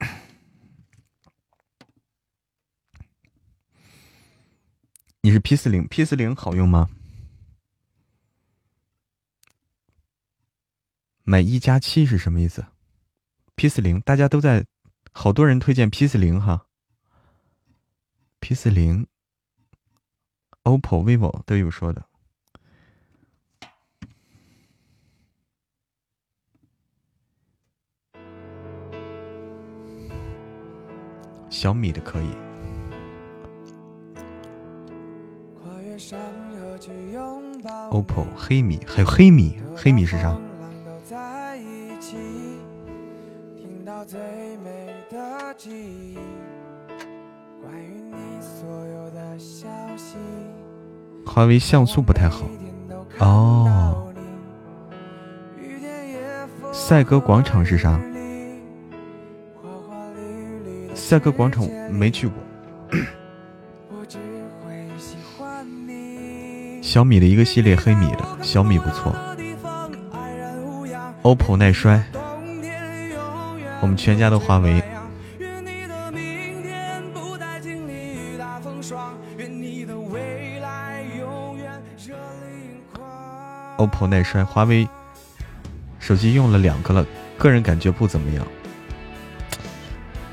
[5.22, 6.90] 你是 P 四零，P 四零好用吗？
[11.22, 12.66] 买一加七是什么意思
[13.56, 14.66] ？P 四零，大家都在，
[15.12, 16.66] 好多人推荐 P 四零哈。
[18.38, 19.06] P 四零
[20.64, 22.04] ，OPPO、vivo 都有说的。
[31.48, 32.28] 小米的可以。
[37.90, 40.38] OPPO 黑米，还有黑米，黑米是啥？
[44.06, 44.20] 最
[44.62, 46.14] 美的记忆，
[47.60, 50.14] 关于你所有的消息。
[51.26, 52.46] 华为像素不太好
[53.18, 54.06] 哦。
[56.72, 58.00] 赛格广场是啥？
[60.94, 62.36] 赛格广场没去过。
[66.80, 69.12] 小米的一个系列黑米的，小米不错。
[71.24, 72.00] OPPO 耐摔。
[73.86, 74.82] 我们全家都华为、
[83.76, 84.88] OPPO 耐摔，华为
[86.00, 87.06] 手机用了两个了，
[87.38, 88.44] 个人感觉不怎么样。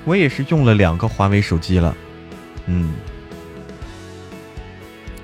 [0.04, 1.96] 我也是用了两个华为手机了，
[2.66, 2.96] 嗯，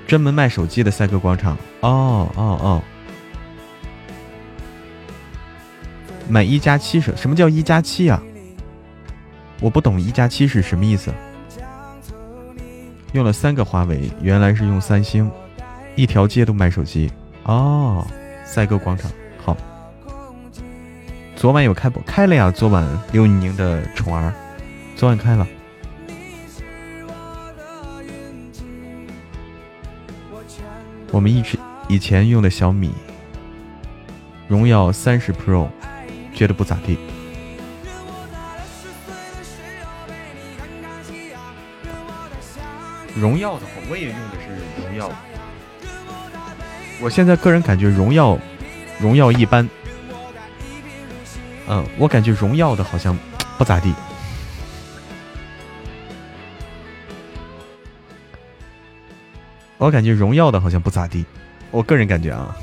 [0.06, 2.82] 专门卖手机的赛格广场，哦哦哦。
[6.30, 7.14] 买一加七是？
[7.16, 8.22] 什么叫一加七啊？
[9.60, 11.12] 我不懂一加七是什么意思。
[13.12, 15.28] 用了三个华为，原来是用三星，
[15.96, 17.10] 一条街都卖手机。
[17.42, 18.06] 哦，
[18.44, 19.10] 赛格广场
[19.44, 19.56] 好。
[21.34, 22.50] 昨晚有开播，开了呀。
[22.50, 24.32] 昨晚刘宇宁的宠儿。
[24.94, 25.44] 昨晚开了。
[31.10, 31.58] 我们一直
[31.88, 32.92] 以前用的小米
[34.46, 35.68] 荣耀三十 Pro，
[36.40, 36.96] 觉得不咋地。
[43.14, 44.48] 荣耀的话，我也用的是
[44.82, 45.12] 荣耀。
[46.98, 48.38] 我现在个人感觉荣耀，
[48.98, 49.68] 荣耀一般。
[51.68, 53.14] 嗯，我感觉荣耀的好像
[53.58, 53.92] 不咋地。
[59.76, 61.22] 我感觉荣耀的好像不咋地，
[61.70, 62.56] 我个人感觉啊，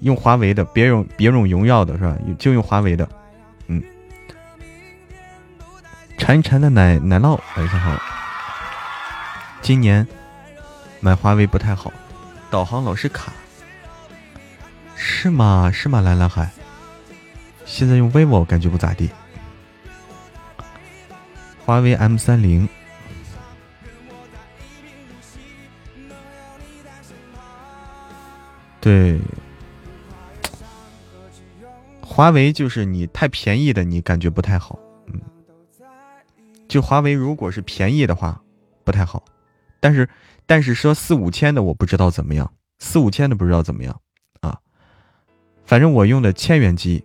[0.00, 2.16] 用华为的别用别用荣耀的是吧？
[2.38, 3.08] 就用华为的，
[3.66, 3.82] 嗯。
[6.18, 7.96] 馋馋的奶奶酪，晚上好。
[9.62, 10.06] 今年
[11.00, 11.92] 买华为不太好，
[12.50, 13.32] 导航老是卡，
[14.96, 15.70] 是吗？
[15.72, 16.00] 是吗？
[16.00, 16.50] 蓝蓝海，
[17.64, 19.10] 现在用 vivo 感觉不咋地，
[21.64, 22.68] 华为 M 三零。
[28.80, 29.20] 对，
[32.12, 34.76] 华为就是你太便宜的，你感觉不太好。
[35.06, 35.20] 嗯，
[36.66, 38.42] 就华为如果是便宜的话，
[38.82, 39.24] 不太好。
[39.78, 40.08] 但是，
[40.44, 42.52] 但是说四五千的，我不知道怎么样。
[42.80, 44.00] 四五千的不知道怎么样
[44.40, 44.58] 啊。
[45.64, 47.02] 反正我用的千元机，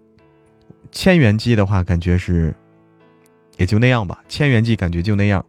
[0.92, 2.54] 千元机的话，感觉是
[3.58, 4.24] 也就那样吧。
[4.28, 5.46] 千元机感觉就那样，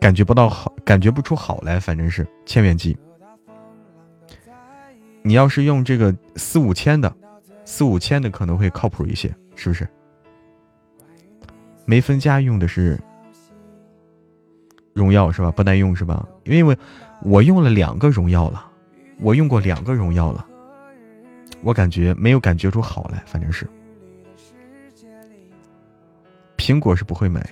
[0.00, 1.78] 感觉不到好，感觉不出好来。
[1.78, 2.96] 反正是千元机。
[5.22, 7.14] 你要是用这个四五千的，
[7.72, 9.88] 四五千的可能会靠谱一些，是不是？
[11.86, 13.00] 没分家用的是
[14.92, 15.50] 荣耀是吧？
[15.50, 16.28] 不耐用是吧？
[16.44, 16.76] 因为
[17.22, 18.70] 我用了两个荣耀了，
[19.20, 20.46] 我用过两个荣耀了，
[21.62, 23.66] 我感觉没有感觉出好来，反正是。
[26.58, 27.42] 苹果是不会买，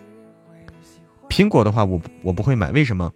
[1.31, 3.11] 苹果的话我我不会买，为什么？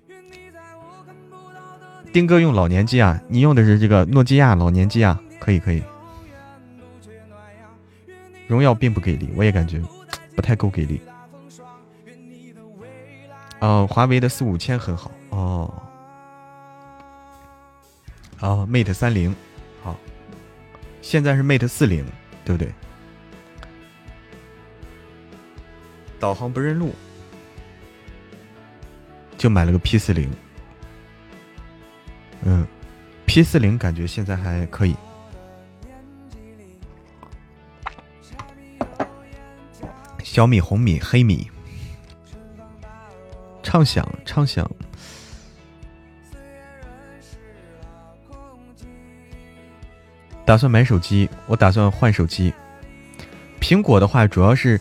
[2.14, 5.82] 丁哥用老年机啊，你用的是这个诺基亚老年机啊，可以可以。
[8.46, 9.82] 荣耀并不给力，我也感觉
[10.36, 11.00] 不太够给力。
[13.60, 15.82] 哦，华为的四五千很好哦。
[18.40, 19.34] 哦，Mate 三零
[19.82, 19.96] 好，
[21.00, 22.04] 现在是 Mate 四零，
[22.44, 22.70] 对不对？
[26.20, 26.94] 导航不认路，
[29.38, 30.30] 就买了个 P 四零。
[32.42, 32.66] 嗯
[33.24, 34.94] ，P 四零感觉现在还可以。
[40.24, 41.48] 小米、红米、黑米，
[43.62, 44.68] 畅想畅想。
[50.46, 52.52] 打算买手机，我打算换手机。
[53.60, 54.80] 苹果的话，主要是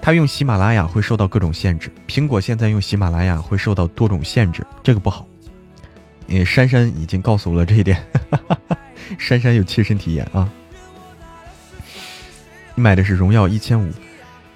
[0.00, 1.92] 它用喜马拉雅会受到各种限制。
[2.06, 5.26] 苹果现在用喜马拉雅会受到多种限制，这个不好。
[6.26, 8.02] 因为珊珊已经告诉我了这一点，
[9.18, 10.50] 珊珊有切身体验啊。
[12.74, 13.90] 你买的是荣耀一千五，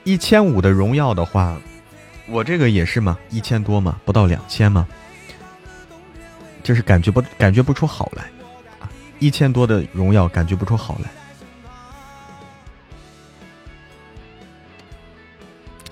[0.04, 1.56] 一千五的荣耀的话，
[2.28, 4.86] 我这个也是嘛，一千多嘛，不到两千嘛，
[6.62, 8.24] 就是感觉不感觉不出好来
[8.80, 8.90] 啊，
[9.20, 11.10] 一千多的荣耀感觉不出好来，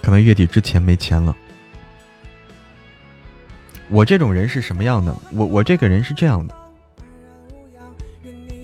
[0.02, 1.36] 可能月底之前没钱了。
[3.88, 5.14] 我这种人是什么样的？
[5.32, 6.54] 我我这个人是这样的，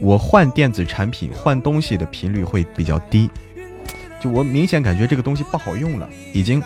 [0.01, 3.29] 我换电子产品换东西的频率会比较低，
[4.21, 6.63] 就我明显感觉这个东西不好用了，已经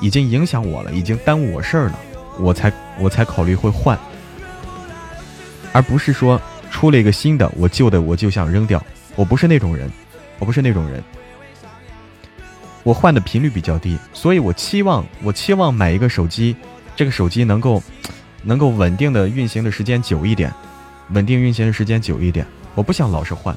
[0.00, 1.98] 已经影响我了，已经耽误我事儿了，
[2.38, 3.98] 我才我才考虑会换，
[5.72, 6.40] 而不是说
[6.70, 8.84] 出了一个新的，我旧的我就想扔掉，
[9.16, 9.90] 我不是那种人，
[10.38, 11.02] 我不是那种人，
[12.82, 16.54] 我换的频率比较低，所以我期望我期望买一个手机。
[16.96, 17.82] 这个手机能够，
[18.44, 20.52] 能够稳定的运行的时间久一点，
[21.10, 22.46] 稳定运行的时间久一点。
[22.76, 23.52] 我不想老是换，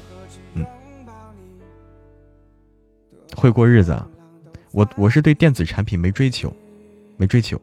[3.38, 4.06] 会过日子啊。
[4.72, 6.54] 我我是对电子产品没追求，
[7.16, 7.60] 没追求。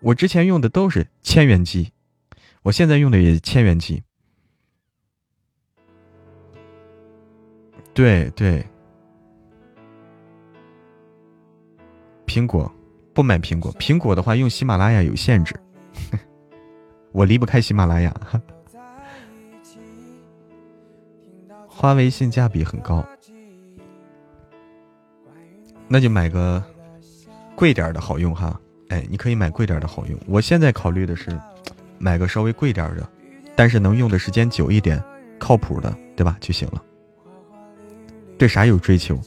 [0.00, 1.92] 我之前用的都是千元机，
[2.62, 4.02] 我现在用的也千元机。
[7.94, 8.66] 对对，
[12.26, 12.70] 苹果
[13.12, 15.54] 不买苹果，苹果的话用喜马拉雅有限制，
[17.12, 18.14] 我离不开喜马拉雅。
[21.66, 23.04] 华为性价比很高，
[25.92, 26.62] 那就买个
[27.56, 28.56] 贵点的好用哈。
[28.90, 30.16] 哎，你可以买贵点的好用。
[30.26, 31.36] 我现在考虑的是
[31.98, 33.08] 买个稍微贵点的，
[33.56, 35.02] 但是能用的时间久一点、
[35.36, 36.36] 靠谱的，对吧？
[36.40, 36.80] 就行了。
[38.38, 39.20] 对啥有追求？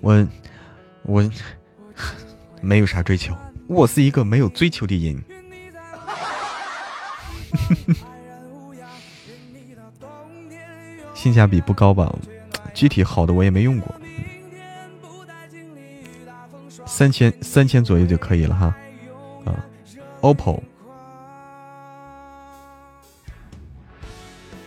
[0.00, 0.26] 我
[1.02, 1.30] 我
[2.62, 3.36] 没有啥追求，
[3.66, 5.14] 我是一个没有追求的人。
[11.14, 12.10] 性价比不高吧？
[12.74, 13.94] 具体好的我也没用过，
[16.86, 18.74] 三千三千左右就可以了哈。
[19.44, 19.64] 啊
[20.22, 20.62] ，OPPO，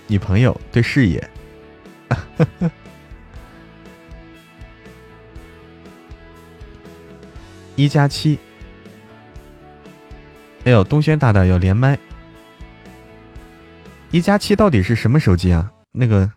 [0.07, 1.29] 女朋友对事业，
[7.75, 8.37] 一加七。
[10.65, 11.97] 哎呦，东轩大大要连麦，
[14.11, 15.71] 一加七到底是什么手机啊？
[15.91, 16.31] 那个。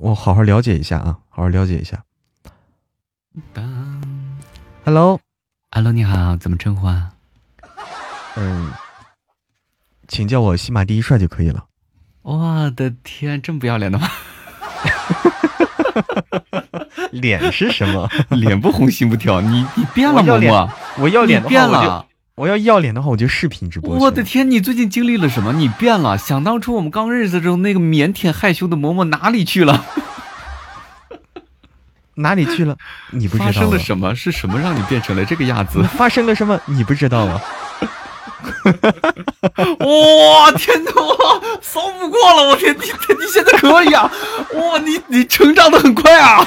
[0.00, 2.04] 我好好了解一下啊，好好了解一下。
[4.88, 7.10] Hello，Hello，你好，怎么称呼啊？
[8.36, 8.70] 嗯，
[10.08, 11.66] 请叫我西马第一帅就可以了。
[12.22, 14.08] 我的天，这么不要脸的吗？
[17.12, 18.08] 脸是什么？
[18.34, 19.42] 脸不红心不跳。
[19.42, 22.06] 你你变了，嬷嬷，我要脸变了。
[22.36, 23.94] 我要要脸的话，我就视频直播。
[23.94, 25.52] 我的天，你最近经历了什么？
[25.52, 26.16] 你变了。
[26.16, 29.84] 想当初我们刚认识的时候，那个腼腆害羞的嬷嬷哪里去了？
[32.18, 32.76] 哪里去了？
[33.10, 34.14] 你不知道发生了什么？
[34.14, 35.82] 是什么让你变成了这个样子？
[35.96, 36.60] 发生了什么？
[36.66, 37.40] 你不知道吗？
[39.80, 40.92] 哇天哪！
[41.60, 42.48] 骚不过了！
[42.48, 42.82] 我天，你
[43.14, 44.10] 你现在可以啊！
[44.54, 46.44] 哇，你你成长的很快啊！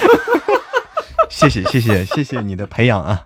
[1.29, 3.25] 谢谢谢谢谢谢你的培养啊！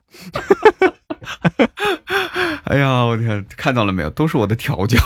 [2.66, 4.10] 哎呀，我天，看到了没有？
[4.10, 5.00] 都是我的调教。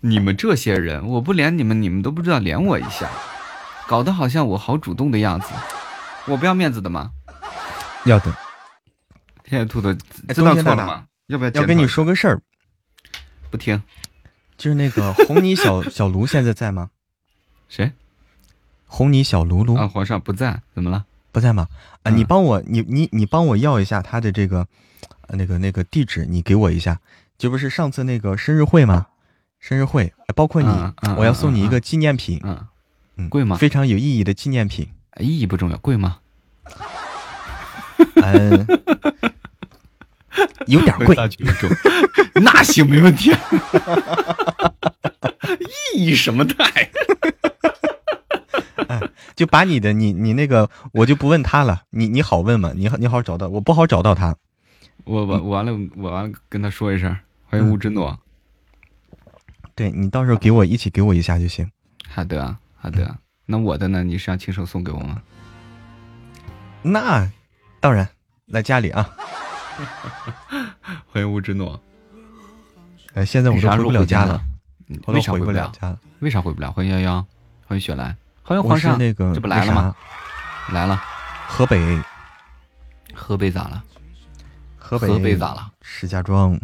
[0.00, 3.08] 你们这些人，我不连你们，你们都不知道连我一下，
[3.90, 5.48] 搞得好像我好主动的样子。
[6.26, 7.10] 我不要面子的吗？
[8.04, 8.32] 要的。
[9.46, 9.92] 现在兔子
[10.28, 11.06] 知道错了吗？
[11.26, 11.50] 要不要？
[11.50, 12.40] 要跟你说个事儿。
[13.50, 13.82] 不听。
[14.56, 16.90] 就是那个红泥小小卢现在在吗？
[17.68, 17.90] 谁？
[18.86, 21.04] 红泥小卢卢啊，皇上不在，怎么了？
[21.32, 21.66] 不在吗？
[22.04, 24.68] 啊，你帮我，你你你帮我要一下他的这个，
[25.30, 27.00] 那个那个地址，你给我一下。
[27.36, 29.08] 这不是上次那个生日会吗？
[29.58, 30.68] 生日会，包括你，
[31.16, 32.40] 我要送你一个纪念品。
[32.44, 32.68] 嗯
[33.20, 33.56] 嗯，贵吗？
[33.56, 34.88] 非常有意义的纪念品。
[35.18, 36.18] 意义不重要，贵吗？
[38.22, 38.66] 嗯，
[40.66, 41.14] 有点贵。
[42.40, 43.30] 那行，没问题。
[45.94, 46.90] 意义什么态？
[49.36, 54.36] 就把你的你你那个我就不问他了，你你好问嘛，你好你好找到，我不好找到他。
[55.04, 57.14] 我我完了我完了跟他说一声，
[57.46, 58.18] 欢迎吴之诺。
[59.74, 61.70] 对你到时候给我一起给我一下就行。
[62.08, 63.14] 好的好的，
[63.44, 64.02] 那我的呢？
[64.02, 65.20] 你是要亲手送给我吗？
[66.82, 67.30] 那
[67.78, 68.08] 当然，
[68.46, 69.06] 来家里啊。
[71.06, 71.78] 欢迎吴之诺。
[73.12, 74.42] 哎，现在我都回不了家了，
[75.08, 75.94] 为啥回不了家？
[76.20, 76.72] 为啥回不了？
[76.72, 77.26] 欢迎幺幺，
[77.66, 78.16] 欢迎雪兰。
[78.42, 79.94] 欢迎皇上，那个这不来了吗？
[80.72, 80.98] 来了，
[81.48, 82.00] 河北，
[83.12, 83.84] 河北咋了？
[84.78, 85.70] 河北河北咋了？
[85.82, 86.58] 石家庄，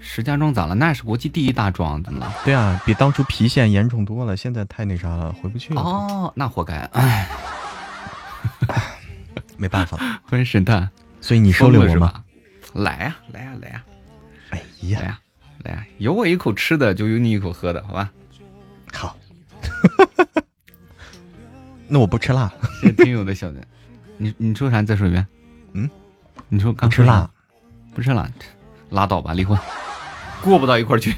[0.00, 0.74] 石家庄咋了？
[0.74, 2.32] 那是国际第一大庄，怎么了？
[2.44, 4.36] 对啊，比当初郫县严重多了。
[4.36, 5.80] 现在太那啥了，回不去了。
[5.82, 6.76] 哦，那活该。
[6.92, 7.28] 唉，
[9.56, 9.98] 没办法。
[10.24, 10.88] 欢迎神探，
[11.20, 12.24] 所以你收留我吗？
[12.74, 13.84] 来呀，来呀，来呀！
[14.50, 15.18] 哎呀，来呀，
[15.64, 15.86] 来呀！
[15.98, 18.10] 有我一口吃的，就有你一口喝的，好吧？
[18.92, 19.16] 好。
[21.88, 22.52] 那我不吃辣。
[22.80, 23.66] 谢听友的小子，
[24.16, 24.80] 你你说啥？
[24.80, 25.26] 你再说一遍。
[25.72, 25.90] 嗯，
[26.48, 27.28] 你说刚吃辣，
[27.94, 28.30] 不吃辣，
[28.90, 29.58] 拉倒吧，离婚，
[30.42, 31.14] 过不到一块去。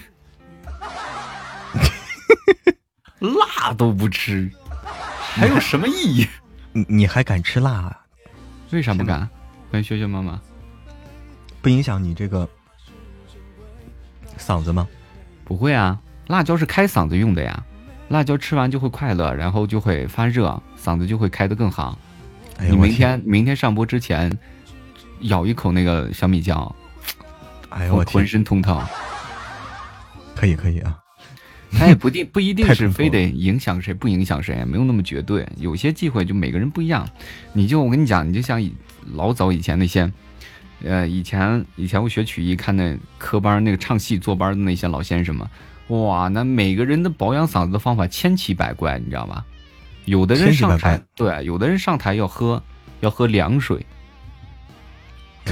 [3.21, 4.51] 辣都不吃，
[5.35, 6.27] 还有什么意义？
[6.73, 7.71] 你你还敢吃辣？
[7.71, 8.01] 啊？
[8.71, 9.29] 为啥不敢？
[9.71, 10.41] 欢迎学学妈妈。
[11.61, 12.49] 不影响你这个
[14.39, 14.89] 嗓子吗？
[15.45, 17.63] 不会啊，辣椒是开嗓子用的呀。
[18.09, 21.99] 辣椒吃完就会快乐，然后就会发热，嗓子就会开得更好。
[22.59, 24.37] 你明天明天上播之前，
[25.21, 26.75] 咬一口那个小米椒，
[27.71, 28.81] 哎呦我浑身通透。
[30.37, 30.99] 可以可以啊，
[31.73, 35.47] 他也不定不一定是非得影响谁不影响谁，没有那么绝对。
[35.59, 37.09] 有些忌讳就每个人不一样。
[37.53, 38.59] 你就我跟你讲，你就像
[39.13, 40.11] 老早以前那些
[40.83, 45.47] 呃，以前以前我学曲艺，看那科班那个唱戏坐班的那些老先生们，
[45.89, 49.45] 哇，那每个人的保养嗓子的方法千奇百怪，你知道吗？
[50.07, 52.63] 有的人上台，对，有的人上台要喝
[53.01, 53.85] 要喝凉水，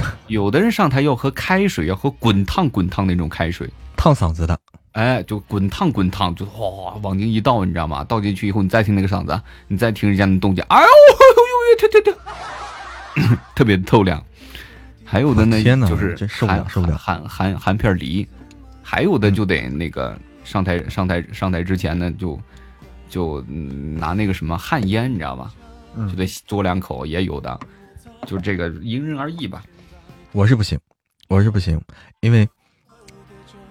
[0.27, 4.57] 有的人上台要喝开水，要喝滚烫滚烫那种开水，烫嗓子的。
[4.93, 8.03] 哎，就滚烫滚烫，就哗往进一倒，你知道吗？
[8.03, 10.89] 倒进去以后，你再听那个嗓子，你再听人家的动静，哎呦呦
[11.71, 14.23] 呦，特特特，特别透亮。
[15.05, 18.27] 还有的呢，就是含含含含片梨，
[18.83, 22.39] 还有的就得那个上台上台上台之前呢，就
[23.09, 25.51] 就拿那个什么旱烟，你知道吧？
[26.09, 27.59] 就得嘬两口，也有的，
[28.25, 29.63] 就这个因人而异吧。
[30.31, 30.79] 我是不行，
[31.27, 31.81] 我是不行，
[32.19, 32.47] 因为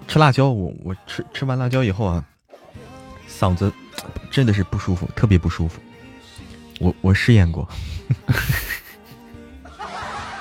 [0.08, 2.24] 吃辣椒，我我吃吃完辣椒以后啊，
[3.28, 3.72] 嗓子
[4.30, 5.80] 真的是不舒服，特别不舒服。
[6.80, 7.68] 我我试验过。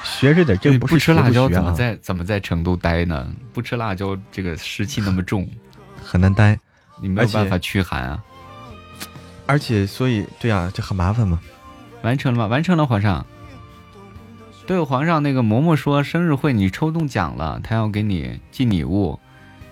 [0.03, 3.31] 学着点，这不不吃辣椒怎么在怎么在成都待呢？
[3.53, 5.47] 不吃辣椒，这个湿气那么重，
[6.03, 6.59] 很难待。
[6.99, 8.23] 你没有办法驱寒啊。
[9.45, 11.39] 而且，所以对啊，就很麻烦嘛。
[12.01, 12.47] 完成了吗？
[12.47, 13.23] 完成了，皇上。
[14.67, 19.17] 对，皇上，那个嬷嬷说生日会你抽中奖了，他要给你寄礼物，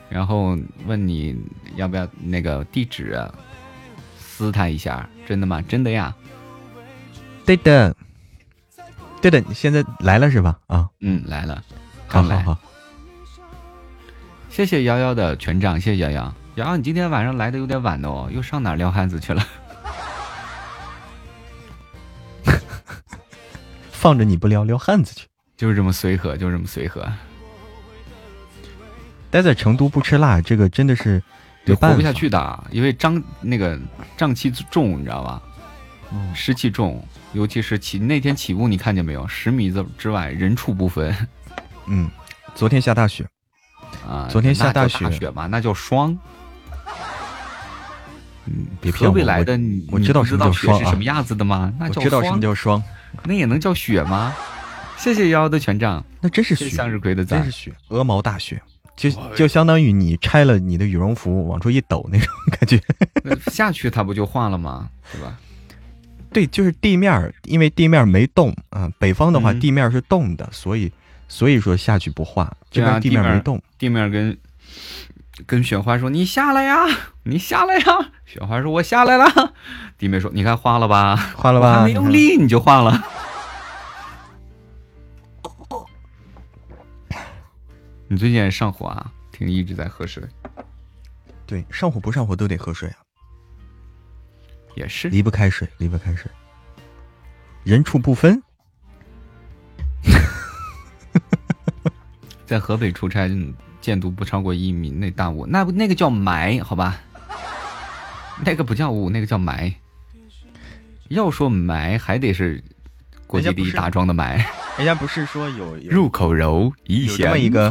[0.10, 1.38] 然后问你
[1.76, 3.30] 要不要那个地址，
[4.18, 5.08] 撕他一下。
[5.28, 5.62] 真的吗？
[5.62, 6.16] 真的呀。
[7.46, 7.96] 对的。
[9.22, 10.60] 对的，你现在来了是吧？
[10.68, 11.64] 啊，嗯，来了，
[12.08, 12.58] 好好好，
[14.50, 19.43] 谢谢幺幺的权杖，谢谢幺幺，瑶瑶，你今天晚上来的有点晚哦，又上哪撩汉子去了？
[24.06, 25.26] 放着你不撩，撩汉子去，
[25.58, 27.03] 就是这么随和，就是这么随和。
[29.32, 31.20] 待在成都不吃辣，这个真的是
[31.66, 33.80] 活不下去的，因为胀那个
[34.16, 35.41] 胀气重，你知道吧？
[36.12, 37.03] 嗯湿气重。
[37.34, 39.28] 尤其是起那天起雾，你看见没有？
[39.28, 41.14] 十米之之外人畜不分。
[41.88, 42.08] 嗯，
[42.53, 43.28] 昨天下大雪
[44.08, 44.28] 啊！
[44.30, 46.16] 昨天下大雪雪嘛，那叫霜。
[48.45, 49.60] 嗯，别河北来的，
[49.91, 51.74] 我知道知道雪是什么样子的吗？
[51.80, 52.84] 那叫知道什么叫霜？
[53.28, 54.34] 那也能叫雪吗？
[54.97, 58.61] 谢谢瑶瑶的权杖，那真是雪，向日葵的真是雪，鹅毛大雪，
[58.95, 62.80] 就就相当于你拆了你的羽绒服往出一抖那种感觉。
[63.51, 64.89] 下去它不就化了吗？
[65.11, 65.38] 对吧？
[66.32, 68.89] 对，就是地面，因为地面没动啊。
[68.97, 70.91] 北方的话，地面是动的，所以
[71.28, 72.51] 所以说下去不化。
[72.71, 74.38] 这边地面没动，地面跟
[75.46, 76.86] 跟雪花说：“你下来呀，
[77.24, 77.84] 你下来呀。”
[78.26, 79.54] 雪花说：“我下来了。”
[79.98, 83.04] 弟妹说：“你看化了吧，化了吧，还没用力你就化了。”
[88.08, 89.12] 你最近上火啊？
[89.32, 90.24] 听一直在喝水。
[91.46, 92.98] 对，上火不上火都得喝水啊。
[94.76, 96.30] 也是离不开水，离不开水，
[97.64, 98.42] 人畜不分。
[102.46, 103.28] 在河北出差，
[103.86, 107.00] 见度不超过一米，那大雾，那不那个叫霾，好吧？
[108.44, 109.72] 那个不叫雾，那个叫霾。
[111.10, 112.64] 要说霾，还得是
[113.28, 114.44] 国际第一大庄的霾。
[114.76, 117.70] 人家不是说有入口柔，一这么一个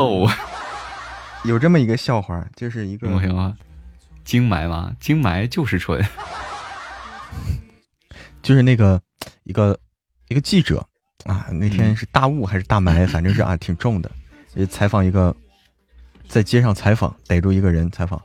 [1.43, 3.57] 有这么一个笑话，就是一个什么？
[4.25, 4.93] 精霾吗？
[5.01, 6.01] 精霾就是纯。
[8.41, 9.03] 就是那个
[9.43, 9.77] 一个
[10.29, 10.87] 一个记者
[11.25, 14.09] 啊，那天是大雾还是大霾，反正是啊挺重的。
[14.71, 15.35] 采访一个
[16.29, 18.21] 在街上采访，逮住一个人采访，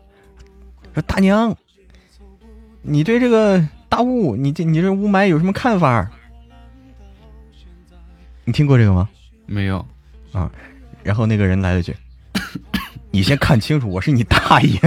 [0.93, 1.55] 说大娘，
[2.81, 6.09] 你对这个大雾，你这你这雾霾有什么看法？
[8.45, 9.07] 你听过这个吗？
[9.45, 9.85] 没有
[10.31, 10.51] 啊。
[11.03, 11.95] 然后那个人来了句
[13.11, 14.79] ：“你先看清楚，我是你大爷。”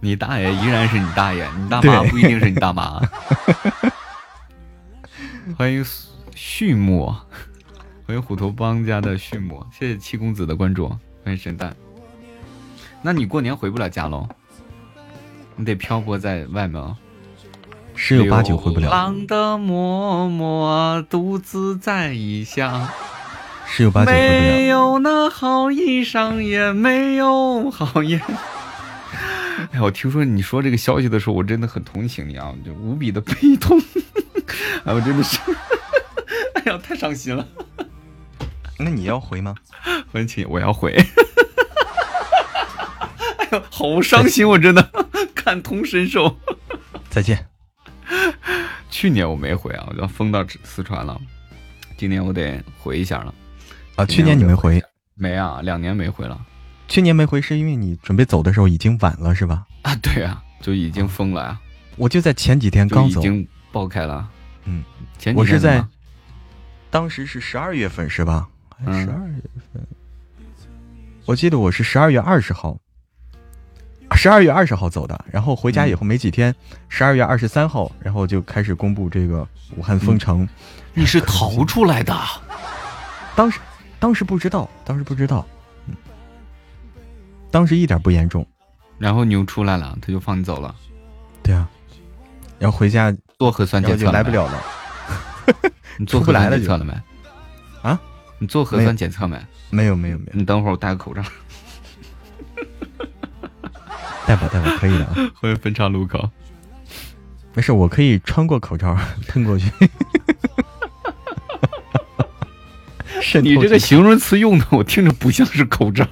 [0.00, 3.00] 你大爷依然是你大爷，你大妈不一定是你大妈。
[5.58, 5.84] 欢迎
[6.34, 7.12] 畜牧，
[8.08, 10.88] 欢迎虎头帮家的畜牧，谢谢七公子的关注，
[11.22, 11.76] 欢迎神蛋。
[13.02, 14.26] 那你过年回不了家喽？
[15.56, 16.96] 你得漂泊在外面哦。
[17.94, 18.90] 十有八九回不了。
[18.90, 22.88] 浪的嬷嬷独自在异乡，
[23.66, 24.30] 十有八九回不了。
[24.40, 28.18] 没有那好衣裳，也没有好烟。
[29.70, 33.78] 哎，我听说你说这个消息的时候，我真的很同情你啊，就无比的悲痛。
[34.86, 35.38] 哎，我真的是，
[36.56, 37.46] 哎呀，太伤心了。
[38.78, 39.54] 那你要回吗？
[40.12, 40.92] 文琪，我要回。
[43.38, 44.90] 哎呦，好伤心，我真的
[45.34, 46.38] 感同身受。
[47.10, 47.46] 再见。
[48.90, 51.20] 去年我没回啊，我就封到四川了。
[51.96, 53.34] 今年我得回一下了。
[53.96, 54.82] 啊，去年你没回？
[55.14, 56.40] 没啊，两年没回了。
[56.86, 59.66] 去年没回是因为你准备走的时候已经晚了，是吧？
[59.82, 61.60] 啊，对啊，就已经封了啊。
[61.96, 64.28] 我就在前几天刚走，已经爆开了。
[64.64, 64.84] 嗯，
[65.18, 65.84] 前几天我是在
[66.90, 68.48] 当时是十二月份是吧？
[68.84, 69.86] 十二月份，
[71.24, 72.78] 我记得我是十二月二十号，
[74.12, 75.24] 十二月二十号走的。
[75.30, 76.54] 然后回家以后没几天，
[76.88, 80.48] 十二月二十三号，然后就开始公布这个武汉封城。
[80.94, 82.16] 你是逃出来的？
[83.34, 83.60] 当时，
[83.98, 85.46] 当时不知道，当时不知道，
[85.86, 85.94] 嗯，
[87.50, 88.46] 当时一点不严重。
[88.96, 90.74] 然后你又出来了，他就放你走了。
[91.42, 91.68] 对啊，
[92.58, 94.62] 然后回家做核酸检测来不了了。
[95.98, 96.92] 你做核酸检测了没？
[97.82, 98.00] 啊？
[98.38, 99.36] 你做核酸检测没？
[99.70, 100.32] 没有没有没有。
[100.32, 101.22] 你等会儿我戴个口罩。
[104.26, 105.04] 戴吧戴吧，可以的。
[105.06, 105.14] 啊。
[105.40, 106.30] 会分叉路口。
[107.54, 109.70] 没事，我可以穿过口罩 喷过去。
[113.42, 116.06] 你这个形容词用的，我听着不像是口罩。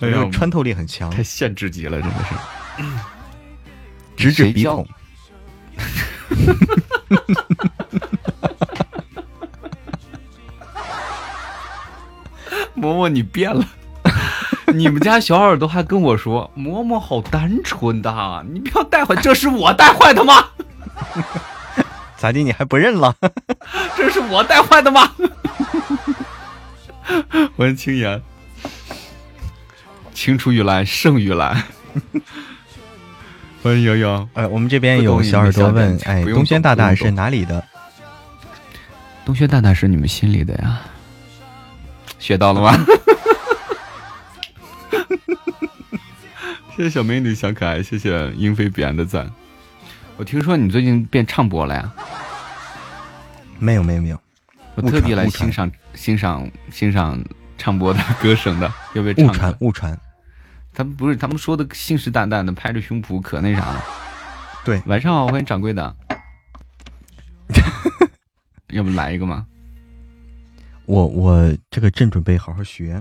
[0.00, 2.34] 哎呀，穿透力很强，太限制级了，真的是。
[4.16, 4.86] 直指鼻孔。
[12.80, 13.64] 嬷嬷，你变了。
[14.72, 20.46] 你们家小耳朵还跟我说：“嬷嬷好单纯的，你不要带坏。”这是我带坏的吗？
[22.16, 22.44] 咋地？
[22.44, 23.14] 你还不认了？
[23.96, 25.10] 这是我带坏的吗？
[27.56, 28.22] 欢迎青岩。
[30.14, 31.62] 青出于蓝胜于蓝。
[33.62, 34.28] 欢迎悠悠。
[34.34, 37.62] 哎，我们这边有小耳朵问：哎，东轩大大是哪里的？
[39.24, 40.80] 东轩大大是你们心里的呀。
[42.20, 42.72] 学到了吗？
[46.76, 49.28] 谢谢小美女小可爱，谢谢英菲彼岸的赞。
[50.16, 51.92] 我听说你最近变唱播了呀？
[53.58, 54.20] 没有没有没有，
[54.74, 57.22] 我特地来欣赏欣赏欣赏
[57.58, 59.26] 唱播的歌声的，要不要唱？
[59.26, 60.00] 误传误传，
[60.72, 63.84] 他们不是他们说的信誓旦旦的，拍着胸脯可那啥了。
[64.64, 65.96] 对，晚上好，欢迎掌柜的。
[68.68, 69.46] 要不来一个吗？
[70.90, 73.00] 我我这个正准备好好学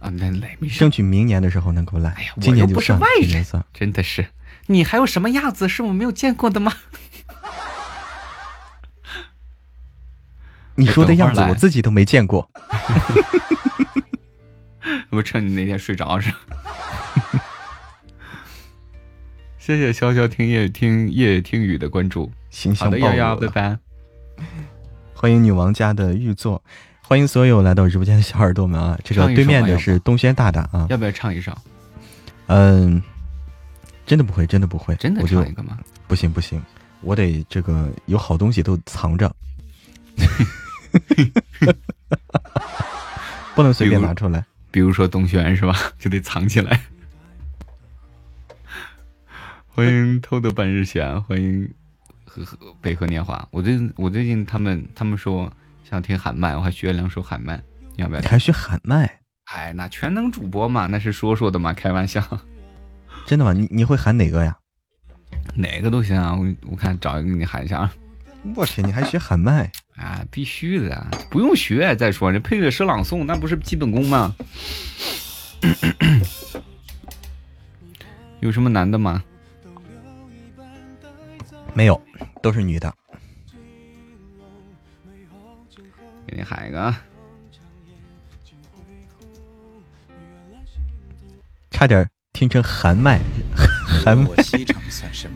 [0.00, 2.10] 啊，那来，争取明年的时候能够来。
[2.10, 4.26] 哎呀，今年不是外人，真的是，
[4.66, 6.72] 你还有什么样子是我没有见过的吗？
[10.74, 12.50] 你说的样子我自己都没见过。
[15.10, 16.32] 我趁你那天睡着是。
[19.58, 22.32] 谢谢潇潇听夜听夜听雨的关注，
[22.76, 23.78] 好的，幺幺，拜拜。
[25.14, 26.64] 欢迎女王家的玉座。
[27.08, 28.98] 欢迎所有来到直播间的小耳朵们啊！
[29.02, 31.56] 这个对面的是东轩大大啊，要不要唱一首？
[32.48, 33.02] 嗯，
[34.04, 35.78] 真的不会，真的不会，真的唱一个吗？
[36.06, 36.62] 不行不行，
[37.00, 39.34] 我得这个有好东西都藏着，
[43.56, 44.44] 不能随便拿出来。
[44.70, 45.74] 比如说东轩是吧？
[45.98, 46.78] 就得藏起来。
[49.66, 51.72] 欢迎偷得半日闲，欢迎
[52.26, 53.48] 和和北河年华。
[53.50, 55.50] 我最我最近他们他们说。
[55.88, 57.56] 想听喊麦，我还学了两首喊麦，
[57.96, 58.20] 你要不要？
[58.20, 59.20] 你还学喊麦？
[59.44, 62.22] 哎，那全能主播嘛，那是说说的嘛，开玩笑。
[63.26, 63.54] 真的吗？
[63.54, 64.54] 你你会喊哪个呀？
[65.54, 67.90] 哪个都行啊，我我看找一个给你喊一下啊。
[68.54, 69.72] 我去，你还学喊麦？
[69.96, 71.96] 啊，必须的，不用学。
[71.96, 74.34] 再说这配乐诗朗诵，那不是基本功吗？
[78.40, 79.24] 有什么难的吗？
[81.72, 81.98] 没有，
[82.42, 82.94] 都是女的。
[86.28, 86.94] 给你喊一个，
[91.70, 93.18] 差点听成韩麦，
[94.04, 94.28] 韩麦。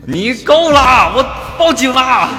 [0.05, 1.23] 你够了，我
[1.57, 2.29] 报警啦。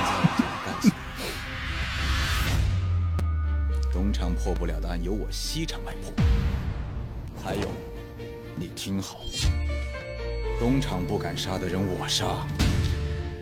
[3.93, 6.13] 东厂破不了的案由我西厂来破。
[7.43, 7.69] 还有，
[8.55, 9.19] 你听好，
[10.61, 12.25] 东厂不敢杀的人我杀，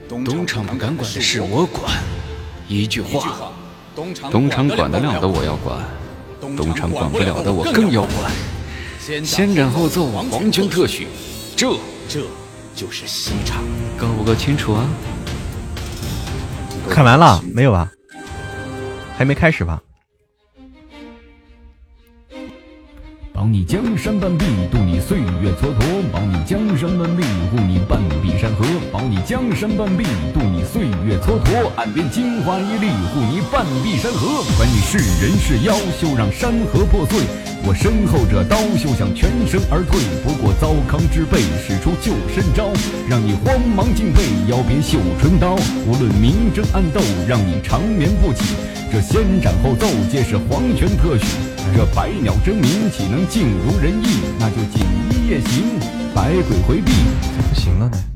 [0.08, 1.92] 东厂不敢管的事我管。
[2.66, 3.52] 一句话。
[3.94, 4.14] 东
[4.48, 5.78] 厂管得了的我要管，
[6.40, 8.32] 东厂管不了的我更要管。
[8.98, 11.08] 先斩后奏，皇权特许，
[11.56, 11.76] 这
[12.08, 12.20] 这
[12.74, 13.62] 就是西厂。
[13.98, 14.86] 够不够清楚啊？
[16.88, 17.90] 看完了没有啊？
[19.16, 19.80] 还没开始吧？
[23.34, 28.62] 保你江山半壁，渡你岁月蹉跎；保你江山半壁，护你半壁山河；
[28.92, 30.04] 保你江山半壁，
[30.34, 31.70] 渡你岁月蹉跎。
[31.76, 34.44] 岸边金花一粒，护你半壁山河。
[34.58, 37.20] 管你是人是妖，休让山河破碎。
[37.64, 39.98] 我身后这刀，休想全身而退。
[40.22, 42.68] 不过糟糠之辈，使出救身招，
[43.08, 44.22] 让你慌忙敬佩。
[44.46, 45.56] 腰边绣春刀，
[45.86, 48.44] 无论明争暗斗，让你长眠不起。
[48.92, 51.24] 这先斩后奏，皆是皇权特许。
[51.74, 54.20] 这百鸟争鸣，岂能尽如人意？
[54.38, 55.80] 那就锦衣夜行，
[56.14, 56.92] 百鬼回避，
[57.48, 58.11] 不行了呢。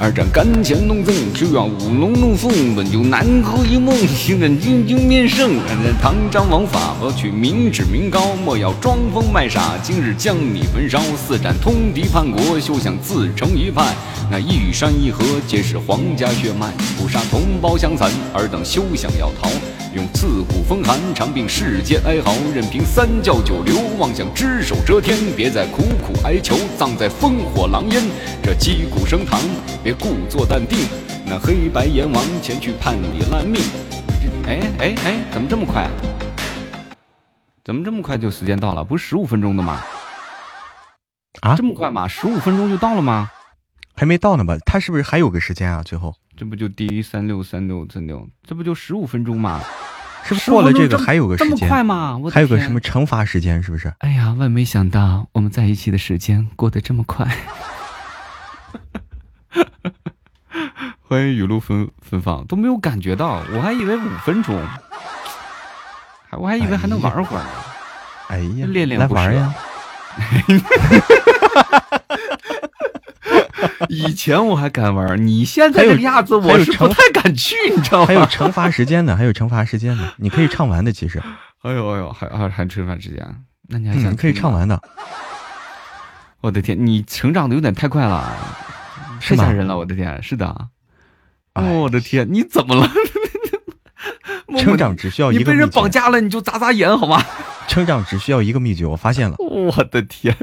[0.00, 5.58] 二战干前农村，只要舞龙弄凤，本就南柯一梦，行人君君面圣。
[6.00, 8.36] 唐张王法，何取民脂民膏？
[8.44, 11.00] 莫要装疯卖傻，今日将你焚烧。
[11.16, 13.92] 四战通敌叛国，休想自成一派。
[14.30, 16.68] 那一山一河，皆是皇家血脉。
[16.96, 19.50] 不杀同胞相残，尔等休想要逃。
[19.98, 25.18] 用刺骨风寒，长病世间哀嚎，任凭三教九流，妄想只手遮天。
[25.36, 28.00] 别再苦苦哀求，葬在烽火狼烟。
[28.40, 29.40] 这击鼓升堂，
[29.82, 30.78] 别故作淡定。
[31.26, 33.60] 那黑白阎王前去判你烂命。
[34.46, 35.90] 哎哎哎，怎么这么快？
[37.64, 38.84] 怎么这么快就时间到了？
[38.84, 39.82] 不是十五分钟的吗？
[41.40, 42.06] 啊，这么快吗？
[42.06, 43.28] 十五分钟就到了吗？
[43.96, 44.56] 还没到呢吧？
[44.64, 45.82] 他是不是还有个时间啊？
[45.82, 49.60] 最后这不就第一三六三六三六，这不就十五分钟吗？
[50.28, 51.56] 是不是过了这个还有个时间？
[51.56, 52.20] 这么快吗？
[52.30, 53.62] 还有个什么惩罚时间？
[53.62, 53.90] 是不是？
[54.00, 57.26] 哎呀，万没想到我们在一起的时间过得这么快。
[61.00, 64.62] 欢迎雨露芬芬芳，都没有感觉到，我还以为五分钟，
[66.28, 67.48] 还我还以为还能玩会儿呢。
[68.28, 69.54] 哎呀，练练来玩呀！
[73.88, 78.06] 以前我还敢玩，你现在这个样子，我是不太敢去， 你知道吗？
[78.06, 81.22] 还有惩罚时间呢，还有惩罚时间呢，你可以 唱完的，其实。
[81.62, 83.44] 哎呦哎呦，还还还惩罚时间？
[83.68, 84.14] 那你还想？
[84.16, 84.80] 可以唱完的。
[86.40, 88.32] 我的天，你成长的有点太快了，
[89.20, 89.76] 太吓人了！
[89.76, 90.68] 我的天，是的。
[91.54, 92.88] 我的天，你怎么了？
[94.58, 95.38] 成长只需要一个。
[95.40, 97.20] 你被人绑架了，你就眨眨眼好吗？
[97.66, 99.34] 成长只需要一个秘诀，我发现了。
[99.38, 100.36] 我的天。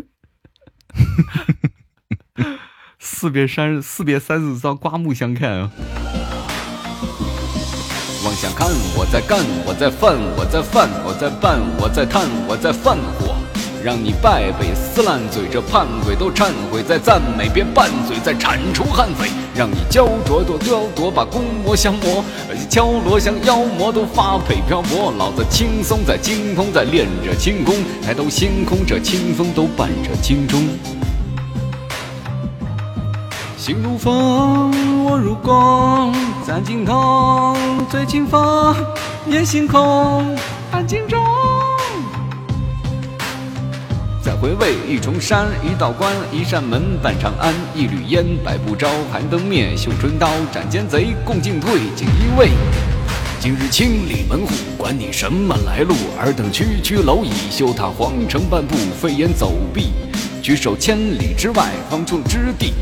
[3.08, 5.70] 四别山，四别三十遭刮目相看啊！
[8.26, 13.36] 望想看，我在干，我在犯，我在犯，我在办，我在探，我在犯火，
[13.84, 22.26] 让你败北撕烂嘴，这叛鬼都忏悔，在赞美，别拌嘴，在铲除悍匪，让你焦灼多雕琢，把弓魔降魔，
[22.72, 30.68] 敲锣响妖魔都发配漂泊，老子轻松在精通，在练着轻功，抬头星空，这清风都伴着轻钟。
[33.58, 34.70] 心如风，
[35.06, 36.14] 我如弓，
[36.46, 37.56] 在尽头
[37.90, 38.76] 最清风，
[39.28, 40.38] 夜星空，
[40.72, 41.24] 安静中。
[44.22, 52.50] 再回味一重山，一道关，一扇门，半长安，一缕烟，百步朝，寒灯灭，绣春刀，斩奸贼，共进退，锦衣卫。
[53.40, 59.94] 今日清理门户，管你什么来路，尔等区区蝼蚁，休踏皇城半步，飞檐走壁，
[60.42, 62.74] 举手千里之外，方寸之地。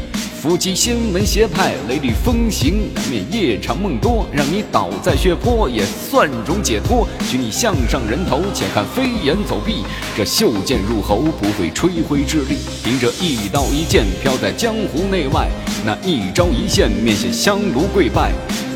[0.44, 7.08] 伏击仙门邪派，雷厉风行，难免夜长梦多，让你倒在血泊也算种解脱。
[7.32, 9.86] 举你项上人头，且看飞檐走壁，
[10.18, 12.58] 这袖剑入喉，不费吹灰之力。
[12.84, 15.48] 凭着一刀一剑，飘在江湖内外，
[15.86, 18.34] 那一招一线，面现香炉跪拜。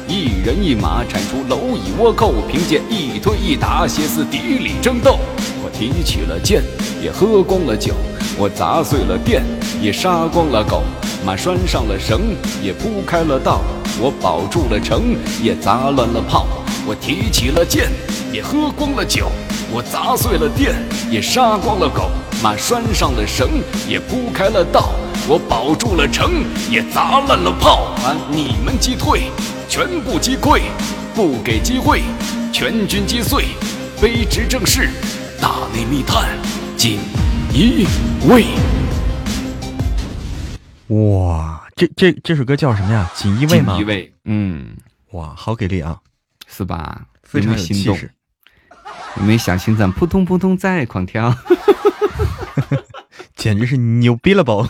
[0.07, 4.75] 一人一马铲除蝼蚁倭寇，凭借一推一打，歇斯底里。
[4.81, 5.19] 争斗。
[5.61, 6.63] 我提起了剑，
[7.03, 7.91] 也喝光了酒；
[8.37, 9.43] 我砸碎了店，
[9.81, 10.81] 也杀光了狗。
[11.27, 13.59] 马拴上了绳，也铺开了道；
[13.99, 15.13] 我保住了城，
[15.43, 16.47] 也砸乱了炮。
[16.85, 17.89] 我提起了剑，
[18.31, 19.25] 也喝光了酒；
[19.69, 20.73] 我砸碎了店，
[21.11, 22.09] 也杀光了狗。
[22.41, 24.93] 马拴上了绳，也铺开了道；
[25.27, 27.89] 我保住了城，也砸烂了炮。
[28.01, 29.23] 把你们击退，
[29.67, 30.61] 全部击溃，
[31.13, 32.03] 不给机会，
[32.53, 33.47] 全军击碎。
[34.01, 34.91] 卑职正是
[35.41, 36.37] 大内密探
[36.77, 36.99] 锦
[37.51, 37.85] 衣
[38.29, 38.45] 卫。
[40.87, 43.09] 哇，这这这首歌叫什么呀？
[43.13, 43.73] 锦衣卫吗？
[43.73, 44.75] 锦衣卫，嗯，
[45.11, 45.99] 哇，好给力啊，
[46.47, 47.05] 是吧？
[47.23, 48.11] 非常有气势。
[49.17, 51.35] 有没有小心脏扑通扑通在狂跳？
[53.35, 54.65] 简直是牛逼了宝！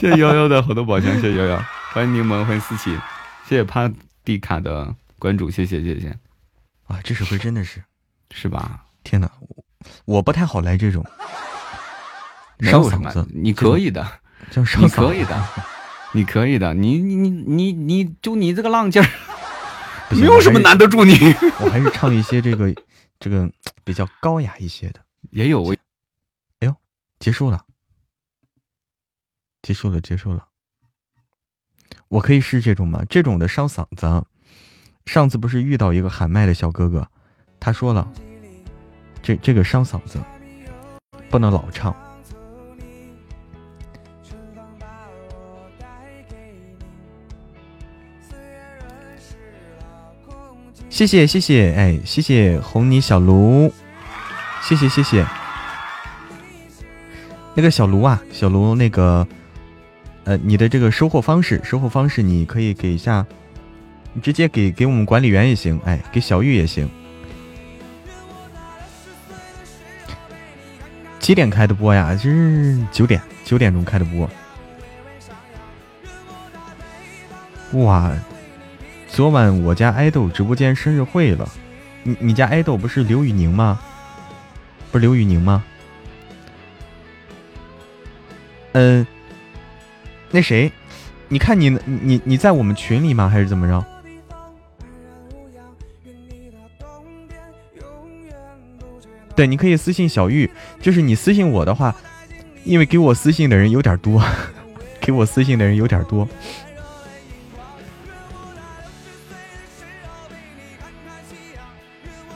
[0.00, 2.90] 谢 谢悠悠的好多宝箱，谢谢悠悠，欢迎柠檬，欢迎思琪，
[3.46, 3.90] 谢谢帕
[4.24, 6.08] 蒂卡的关注，谢谢谢谢。
[6.86, 7.82] 啊，这首歌真的是，
[8.30, 8.84] 是吧？
[9.04, 9.30] 天哪，
[10.06, 11.04] 我不太好来这种
[12.60, 14.06] 伤嗓子，你可以的。
[14.78, 15.48] 你可以的，
[16.12, 19.08] 你可以的，你你你你就你这个浪劲儿，
[20.14, 21.14] 没有什么难得住你。
[21.58, 22.74] 我还是唱一些这个
[23.18, 23.50] 这个
[23.82, 25.00] 比较高雅一些的，
[25.30, 25.72] 也有。
[25.72, 26.76] 哎呦，
[27.18, 27.64] 结束了，
[29.62, 30.46] 结束了，结束了。
[32.08, 33.02] 我可以试这种吗？
[33.08, 34.24] 这种的伤嗓子。
[35.06, 37.08] 上次不是遇到一个喊麦的小哥哥，
[37.58, 38.06] 他说了，
[39.22, 40.22] 这这个伤嗓子
[41.30, 41.96] 不能老唱。
[50.92, 53.72] 谢谢谢谢，哎，谢谢红泥小卢，
[54.60, 55.26] 谢谢谢谢。
[57.54, 59.26] 那个小卢啊，小卢那个
[60.24, 63.24] 呃，你的这个收货方式，收货方式你可以给一下，
[64.12, 66.86] 你直接给给我们管理员也行，哎，给小玉也行。
[71.18, 72.14] 几点开的播呀？
[72.14, 74.28] 是九点，九点钟开的播。
[77.82, 78.12] 哇，
[79.12, 81.46] 昨晚我家爱豆直播间生日会了，
[82.02, 83.78] 你你家爱豆不是刘宇宁吗？
[84.90, 85.62] 不是刘宇宁吗？
[88.72, 89.06] 嗯，
[90.30, 90.72] 那谁，
[91.28, 93.28] 你看你你你在我们群里吗？
[93.28, 93.84] 还是怎么着？
[99.36, 100.50] 对，你可以私信小玉，
[100.80, 101.94] 就是你私信我的话，
[102.64, 104.24] 因为给我私信的人有点多，
[105.02, 106.26] 给我私信的人有点多。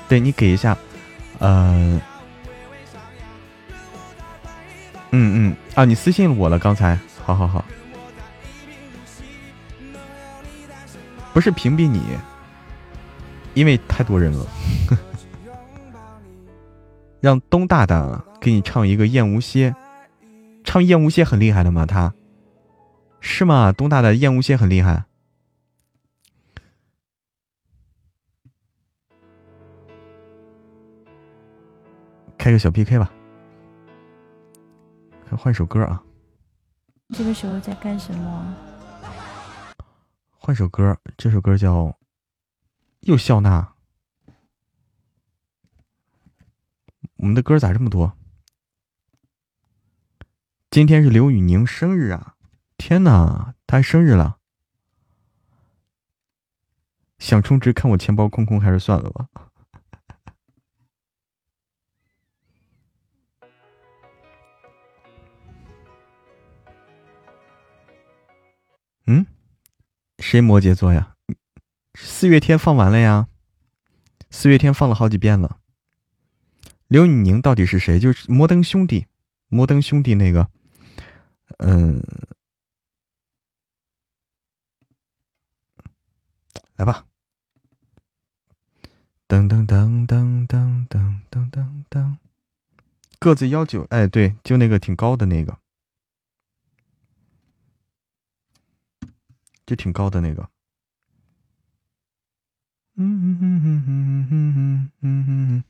[0.09, 0.77] 对你给一下，
[1.39, 2.01] 呃，
[5.11, 7.65] 嗯嗯啊，你私信我了，刚才，好好好，
[11.33, 12.03] 不是屏蔽你，
[13.55, 14.47] 因为太多人了，
[17.21, 19.71] 让东大大给你唱一个《燕无歇》，
[20.63, 21.85] 唱《燕无歇》很厉害的吗？
[21.85, 22.15] 他
[23.21, 23.73] 是吗？
[23.73, 25.03] 东大的《燕无歇》很厉害。
[32.47, 33.13] 开个小 PK 吧，
[35.37, 36.01] 换首歌啊！
[37.09, 38.55] 这个时候在干什么？
[40.31, 41.87] 换首歌，这首歌叫
[43.01, 43.75] 《又笑纳》。
[47.17, 48.17] 我们的歌咋这么多？
[50.71, 52.37] 今天是刘宇宁生日啊！
[52.77, 54.39] 天哪，他还生日了！
[57.19, 59.46] 想充值，看我钱包空空，还是算了吧。
[70.29, 71.15] 谁摩羯座呀？
[71.95, 73.29] 四月天放完了呀，
[74.29, 75.61] 四月天放了好几遍了。
[76.89, 78.01] 刘宇宁到底是谁？
[78.01, 79.07] 就是摩登兄弟，
[79.47, 80.51] 摩登兄弟那个，
[81.59, 82.03] 嗯，
[86.75, 87.07] 来吧，
[89.29, 92.17] 噔噔噔噔噔噔噔噔噔，
[93.21, 95.57] 个子幺九，哎，对，就那个挺高的那个。
[99.67, 100.49] 就挺高的那个，
[102.95, 105.65] 嗯嗯嗯嗯嗯嗯嗯嗯，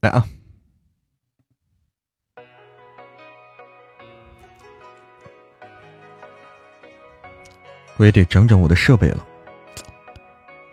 [0.00, 0.24] 来啊！
[7.96, 9.26] 我也得整整我的设备了，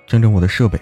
[0.06, 0.80] 整整我的设备。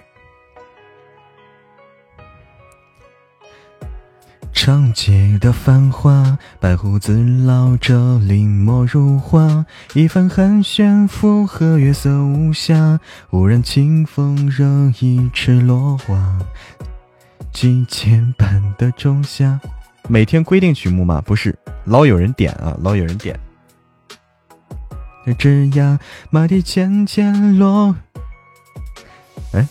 [4.64, 12.98] 长街的繁华，白胡子老者临摹如画，一番寒暄附和月色无暇，
[13.28, 16.38] 忽然清风惹一池落花，
[17.52, 19.60] 几千般的仲夏。
[20.08, 21.20] 每天规定曲目吗？
[21.26, 21.54] 不是，
[21.84, 23.38] 老有人点啊，老有人点。
[25.36, 25.98] 枝桠
[26.30, 27.94] 马蹄渐渐落，
[29.52, 29.68] 哎，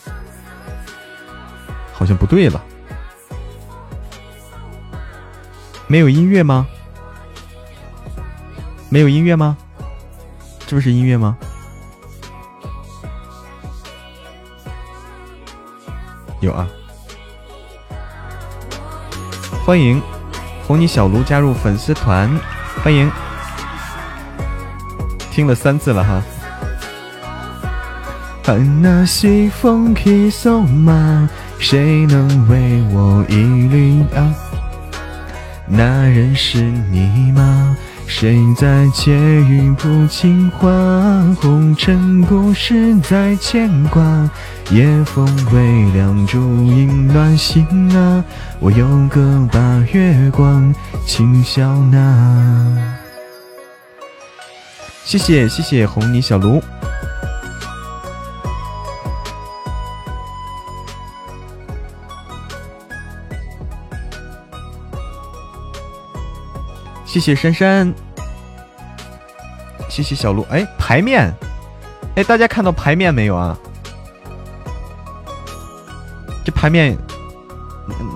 [1.91, 2.63] 好像不对了。
[5.93, 6.65] 没有音乐吗？
[8.89, 9.55] 没有音乐吗？
[10.65, 11.37] 这不是音乐吗？
[16.39, 16.67] 有啊！
[19.63, 20.01] 欢迎
[20.65, 22.27] 红泥小卢加入粉丝团，
[22.83, 23.11] 欢迎！
[25.29, 26.23] 听了三次了哈。
[28.41, 31.29] 看那西风披瘦马，
[31.59, 34.33] 谁能为我一缕啊？
[35.65, 37.77] 那人是你吗？
[38.05, 40.69] 谁在窃语不情话？
[41.41, 44.29] 红尘故事在牵挂，
[44.71, 47.65] 夜风微凉，烛影暖心
[47.97, 48.23] 啊。
[48.59, 49.59] 我有个把
[49.93, 50.73] 月光
[51.07, 52.77] 轻笑纳。
[55.05, 56.61] 谢谢谢谢红泥小炉。
[67.13, 67.93] 谢谢珊珊，
[69.87, 70.41] 谢谢小鹿。
[70.49, 71.31] 哎，牌面，
[72.15, 73.55] 哎，大家看到牌面没有啊？
[76.43, 76.97] 这牌面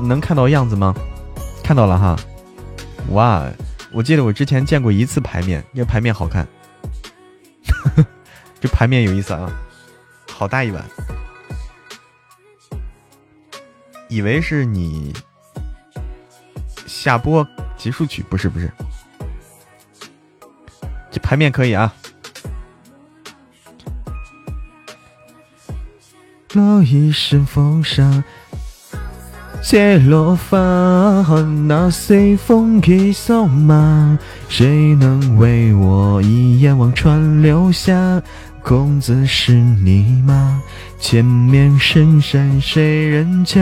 [0.02, 0.96] 能看到样子吗？
[1.64, 2.16] 看到了哈。
[3.12, 3.46] 哇，
[3.92, 6.48] 我记得我之前见过一次牌面，这牌面好看。
[8.60, 9.48] 这牌面有意思啊，
[10.32, 10.84] 好大一碗。
[14.10, 15.14] 以为是你
[16.88, 17.48] 下播
[17.78, 18.70] 结束曲不是不是，
[21.12, 21.94] 这牌面可以啊。
[26.54, 28.24] 落一身风沙，
[29.62, 30.58] 借落发，
[31.68, 34.18] 那随风给扫码，
[34.50, 38.22] 谁能为我一眼望穿留下？
[38.68, 40.62] 公子是你吗？
[41.00, 43.62] 前面深山谁人家？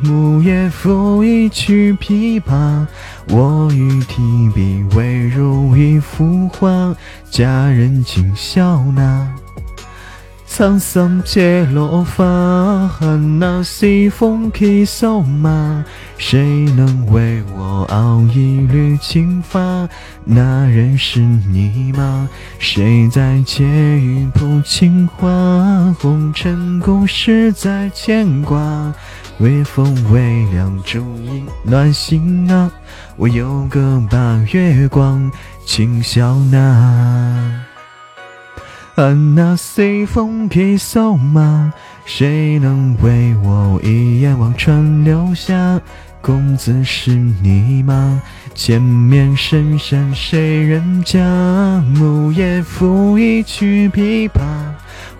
[0.00, 2.86] 木叶抚一曲琵琶，
[3.30, 6.94] 我欲提笔未如一幅画，
[7.32, 9.28] 佳人请笑纳。
[10.58, 12.24] 沧桑皆落发，
[13.38, 15.84] 那西风起瘦马，
[16.16, 19.88] 谁能为我熬一缕青发？
[20.24, 22.28] 那人是你吗？
[22.58, 25.94] 谁在借雨谱情话？
[26.00, 28.92] 红尘故事在牵挂，
[29.38, 32.68] 微风微凉，烛影暖心啊！
[33.14, 35.30] 我有个把月光，
[35.64, 37.67] 请笑纳。
[38.98, 41.72] 看那随风披瘦马，
[42.04, 45.80] 谁能为我一眼望穿留下？
[46.20, 48.20] 公子是你吗？
[48.56, 51.20] 前面深山谁人家？
[51.94, 54.40] 木叶抚一曲琵琶，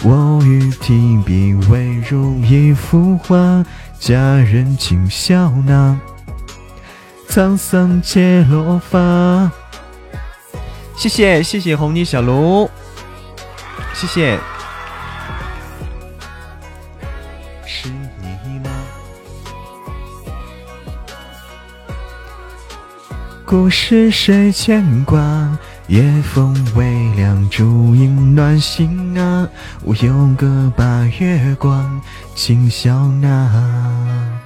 [0.03, 3.65] 我欲提笔未如一幅画，
[4.01, 5.97] 佳人请笑纳。
[7.31, 9.53] 沧桑借落发，
[10.97, 12.69] 谢谢谢谢红泥小炉。
[14.01, 14.39] 谢谢。
[17.67, 18.71] 是你吗？
[23.45, 25.19] 故事谁牵挂？
[25.89, 29.49] 夜风微凉，烛影暖心啊！
[29.83, 30.85] 我有个把
[31.19, 32.01] 月光，
[32.37, 34.41] 请笑纳。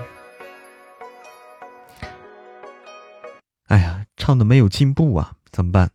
[3.66, 5.90] 哎呀，唱的没有进步啊，怎么办？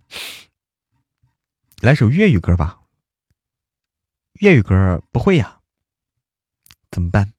[1.82, 2.78] 来首粤语歌吧。
[4.40, 5.60] 粤语歌不会呀，
[6.92, 7.34] 怎么办？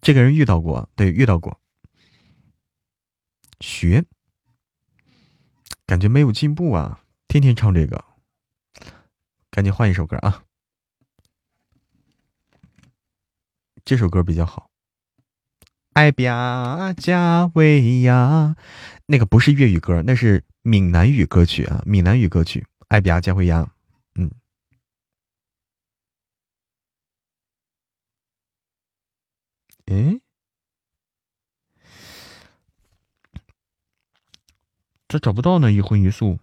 [0.00, 1.60] 这个人遇到过，对，遇到过。
[3.60, 4.04] 学，
[5.86, 7.00] 感觉没有进步啊！
[7.28, 8.04] 天天唱这个，
[9.50, 10.44] 赶紧换一首歌啊！
[13.84, 14.70] 这首歌比较好。
[15.92, 16.28] 爱别
[16.96, 18.56] 加维亚，
[19.06, 22.66] 那个不是粤语歌，那是闽南语歌曲啊，闽南语歌曲。
[22.88, 23.72] 爱别加维亚。
[29.90, 30.20] 哎，
[35.08, 36.38] 这找不到呢，一荤一素，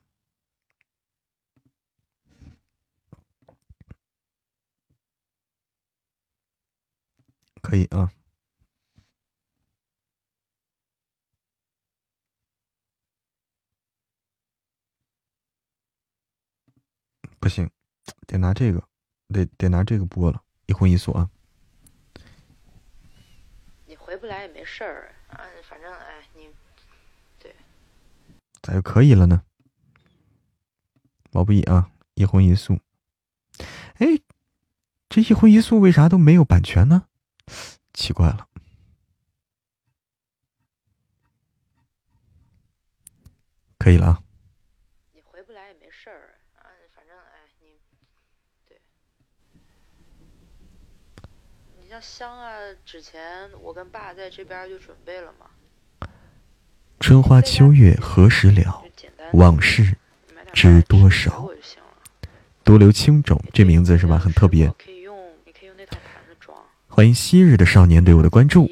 [7.62, 8.12] 可以啊，
[17.40, 17.72] 不行，
[18.26, 18.90] 得拿这个，
[19.30, 21.32] 得得拿这个播了，一荤一素啊。
[24.18, 26.50] 回不来也没事儿，啊，反正哎，你
[27.38, 27.56] 对，
[28.64, 29.44] 咋就可以了呢？
[31.30, 32.80] 毛不易啊，一荤一素。
[34.00, 34.08] 哎，
[35.08, 37.08] 这一荤一素为啥都没有版权呢？
[37.94, 38.50] 奇怪了。
[43.78, 44.24] 可以了啊。
[45.14, 46.66] 你回不来也没事儿，啊，
[46.96, 47.80] 反正哎，你
[48.68, 48.82] 对。
[52.02, 52.52] 香啊，
[52.86, 56.08] 之前我跟爸在这边就准备了嘛。
[57.00, 58.84] 春花秋月何时了？
[59.34, 59.96] 往事
[60.54, 61.50] 知多少？
[62.64, 64.18] 独留青冢，这名字是吧？
[64.18, 64.72] 很特别。
[66.88, 68.68] 欢迎昔日的少年对我的关注。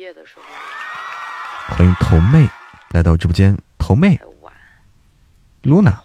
[1.68, 2.47] 欢迎头妹
[2.91, 4.19] 来到直播间，头妹。
[5.64, 5.99] 露娜，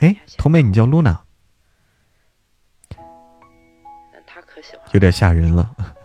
[0.00, 1.22] 哎，头妹，你叫露娜。
[4.92, 5.74] 有点吓人了。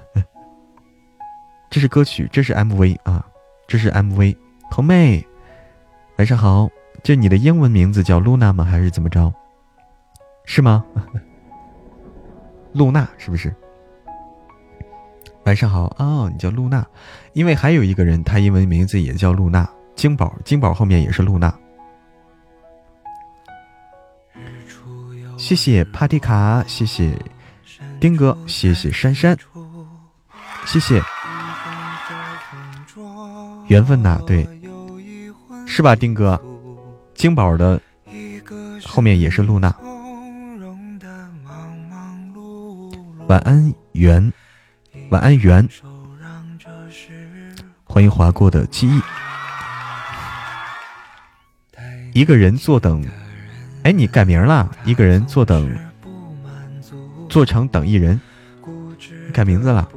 [1.71, 3.25] 这是歌曲，这是 MV 啊，
[3.65, 4.35] 这是 MV。
[4.69, 5.25] 头妹，
[6.17, 6.69] 晚上好。
[7.01, 8.63] 这你的英文名字叫露娜吗？
[8.63, 9.33] 还是怎么着？
[10.45, 10.83] 是吗？
[12.73, 13.55] 露娜是不是？
[15.45, 16.85] 晚上好哦，你叫露娜，
[17.33, 21.51] 因为还有一个人，他英文名字也叫露娜，金宝，金宝后面也是露娜。
[25.37, 27.17] 谢谢帕蒂卡，谢谢
[27.99, 29.35] 丁哥，谢谢珊珊，
[30.65, 31.01] 谢谢。
[33.71, 34.45] 缘分呐，对，
[35.65, 36.37] 是吧，丁哥？
[37.13, 37.79] 金宝的
[38.83, 39.73] 后面也是露娜。
[43.29, 44.33] 晚安，缘，
[45.09, 45.65] 晚安，缘。
[47.85, 49.01] 欢迎划过的记忆。
[52.11, 53.01] 一个人坐等，
[53.83, 55.73] 哎，你改名了，一个人坐等，
[57.29, 58.19] 坐成等一人，
[59.31, 59.87] 改名字了。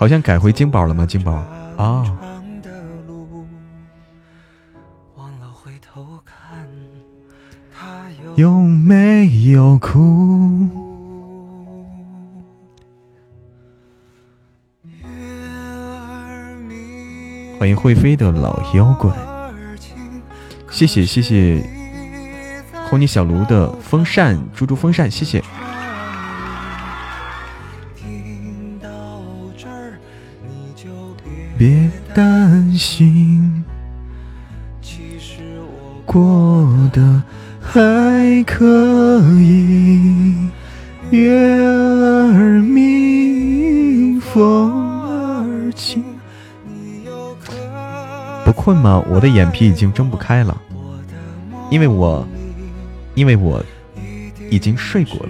[0.00, 1.04] 好像改回金宝了吗？
[1.04, 1.30] 金宝
[1.76, 2.18] 啊。
[8.34, 10.66] 有没有哭？
[17.58, 19.14] 欢迎会飞的老妖怪，
[20.70, 21.62] 谢谢谢谢
[22.88, 25.44] 红泥小炉的风扇，猪猪风扇，谢谢。
[31.60, 33.62] 别担心，
[34.80, 37.22] 其实我过得
[37.60, 40.48] 还可以。
[41.10, 44.72] 月儿明，风
[45.02, 46.02] 儿轻。
[48.46, 49.04] 不困吗？
[49.10, 50.58] 我的眼皮已经睁不开了，
[51.70, 52.26] 因为我，
[53.14, 53.62] 因为我
[54.48, 55.28] 已经睡过了，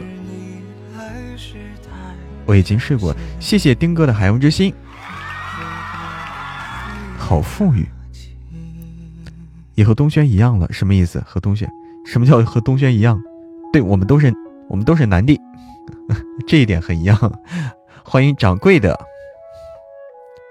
[2.47, 3.13] 我已经睡过。
[3.41, 4.73] 谢谢丁哥的海洋之心。
[7.31, 7.87] 好富裕，
[9.77, 11.23] 也和东轩一样了，什么意思？
[11.25, 11.71] 和东轩，
[12.05, 13.23] 什么叫和东轩一样？
[13.73, 14.35] 对我们都是，
[14.69, 15.41] 我们都是男的，
[16.45, 17.17] 这一点很一样。
[18.05, 18.99] 欢迎掌柜的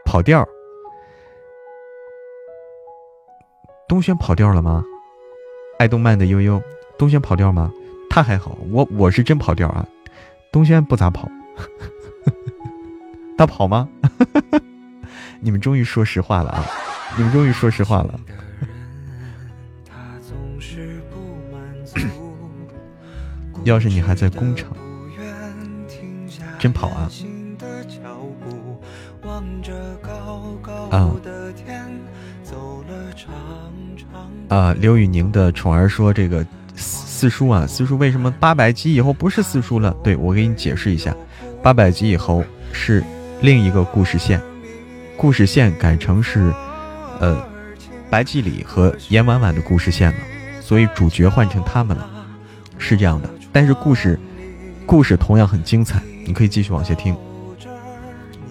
[0.05, 0.47] 跑调，
[3.85, 4.81] 东轩跑调了吗？
[5.79, 6.63] 爱动漫的悠悠，
[6.97, 7.69] 东轩跑调吗？
[8.09, 9.85] 他还好，我我是真跑调啊。
[10.49, 11.29] 东轩不咋跑，
[13.37, 13.89] 他跑吗？
[15.41, 16.65] 你们终于说实话了啊！
[17.17, 18.19] 你们终于说实话了。
[23.63, 24.69] 要是你还在工厂，
[26.57, 27.09] 真跑啊！
[30.89, 31.11] 啊
[34.49, 34.73] 啊！
[34.79, 36.45] 刘宇宁的宠儿说：“这个
[36.75, 41.15] 四叔啊，四叔为什么八百级以后不是四叔了？”对我给你解释一下，
[41.61, 43.03] 八百级以后是
[43.41, 44.41] 另一个故事线。
[45.19, 46.49] 故事线改成是，
[47.19, 47.45] 呃，
[48.09, 50.17] 白季礼和严婉婉的故事线了，
[50.61, 52.09] 所以主角换成他们了，
[52.77, 53.29] 是这样的。
[53.51, 54.17] 但是故事，
[54.85, 57.13] 故事同样很精彩，你可以继续往下听。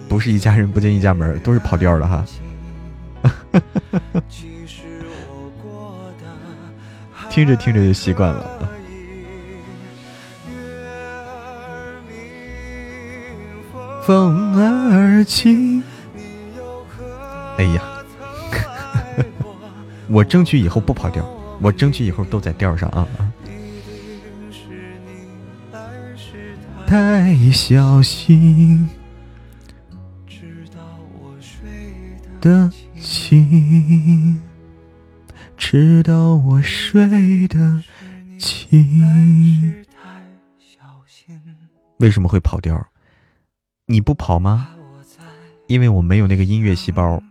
[0.07, 2.23] 不是一家人不进一家门，都是跑调的哈。
[7.31, 8.69] 听着听着就习惯了。
[14.05, 15.78] 风儿轻。
[17.59, 17.83] 哎呀，
[20.07, 21.25] 我争取以后不跑调，
[21.61, 23.33] 我争取以后都在调上啊啊！
[26.87, 28.87] 太小心，
[32.39, 34.39] 的轻，
[35.57, 37.83] 知道我睡得
[38.37, 39.83] 轻。
[41.97, 42.87] 为什么会跑调？
[43.87, 44.69] 你不跑吗？
[45.67, 47.21] 因为我没有那个音乐细胞。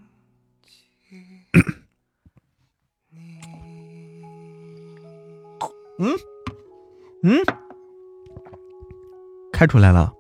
[6.00, 6.16] 嗯
[7.24, 7.44] 嗯，
[9.52, 10.14] 开出来了！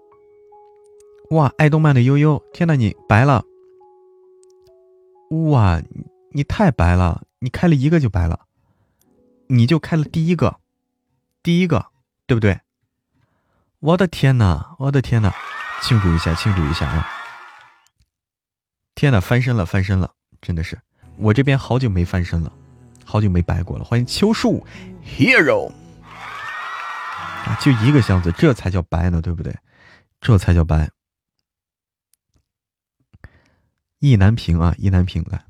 [1.30, 3.44] 哇，爱动漫的悠悠，天呐，你白了！
[5.50, 5.80] 哇，
[6.32, 7.22] 你太白了！
[7.38, 8.46] 你开了一个就白了，
[9.46, 10.56] 你就开了第一个，
[11.44, 11.86] 第一个，
[12.26, 12.58] 对不对？
[13.78, 15.32] 我的天呐，我的天呐，
[15.80, 17.06] 庆祝一下，庆祝一下啊！
[18.96, 20.76] 天呐，翻身了，翻身了，真的是，
[21.18, 22.52] 我这边好久没翻身了。
[23.04, 24.62] 好久没白过了，欢迎秋树
[25.16, 25.72] hero，
[27.60, 29.56] 就一个箱子，这才叫白呢，对不对？
[30.20, 30.90] 这才叫白。
[33.98, 35.44] 意难平啊，意难平来，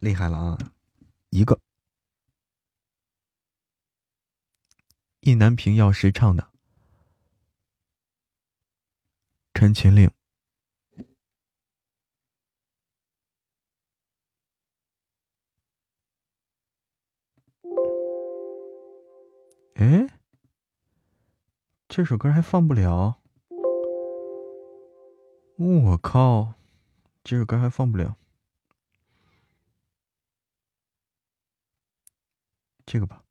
[0.00, 0.58] 厉害了啊！
[1.30, 1.58] 一个
[5.20, 6.50] 意难平要谁唱的？
[9.54, 10.10] 陈情令。
[19.78, 20.08] 哎，
[21.86, 23.20] 这首歌还放不了！
[25.58, 26.54] 我靠，
[27.22, 28.16] 这首歌还放不了。
[32.86, 33.22] 这个吧，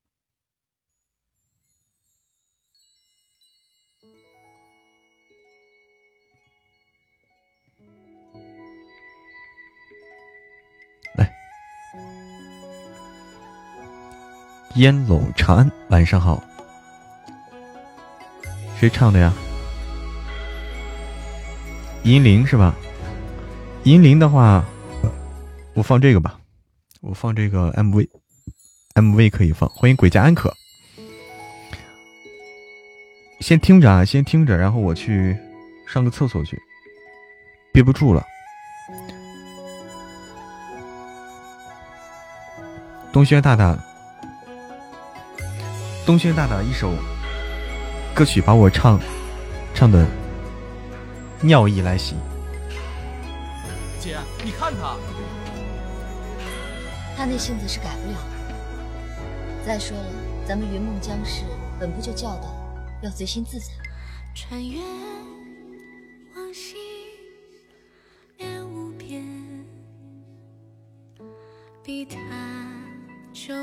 [14.75, 16.43] 烟笼长安，晚上好。
[18.77, 19.33] 谁唱的呀？
[22.03, 22.75] 银铃是吧？
[23.83, 24.65] 银铃的话，
[25.75, 26.37] 我放这个吧，
[27.01, 29.69] 我放这个 MV，MV 可以放。
[29.69, 30.53] 欢迎鬼家安可，
[33.39, 35.37] 先听着啊，先听着，然后我去
[35.87, 36.61] 上个厕所去，
[37.71, 38.25] 憋不住了。
[43.13, 43.79] 东轩大大，
[46.05, 46.93] 东轩大大一首
[48.13, 48.99] 歌曲把我唱
[49.73, 50.05] 唱的
[51.41, 52.15] 尿意来袭。
[53.99, 54.95] 姐，你看他，
[57.17, 59.65] 他那性子是改不了的。
[59.65, 60.05] 再说了，
[60.47, 61.41] 咱们云梦江氏
[61.79, 62.55] 本不就教导
[63.01, 63.65] 要随心自在。
[64.35, 64.79] 穿越
[66.35, 66.75] 往昔，
[68.37, 69.25] 恋无边，
[71.83, 72.19] 笔谈。
[73.33, 73.53] 酒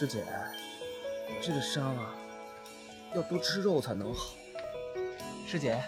[0.00, 0.24] 师姐，
[1.42, 2.14] 这个伤啊，
[3.14, 4.34] 要多吃肉才能好。
[5.46, 5.78] 师姐，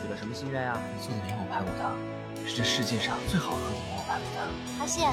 [0.00, 0.78] 许了什么心愿呀？
[1.02, 1.96] 做的莲藕排骨汤
[2.46, 4.46] 是这世界上最好喝的莲藕排骨汤。
[4.78, 5.06] 阿羡，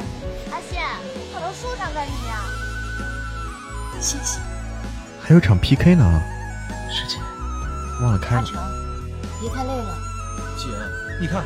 [0.51, 0.77] 阿羡，
[1.15, 2.43] 你跑到树上干什么呀？
[3.99, 4.39] 谢谢。
[5.19, 6.21] 还有场 PK 呢，
[6.91, 7.17] 师姐，
[7.99, 8.41] 忘了开了。
[8.41, 8.53] 阿成，
[9.41, 9.97] 别太累了。
[10.55, 10.67] 姐，
[11.19, 11.43] 你看，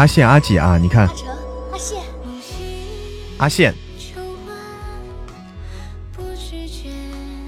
[0.00, 1.96] 阿羡阿姐啊，你看阿羡，
[3.36, 3.70] 阿羡，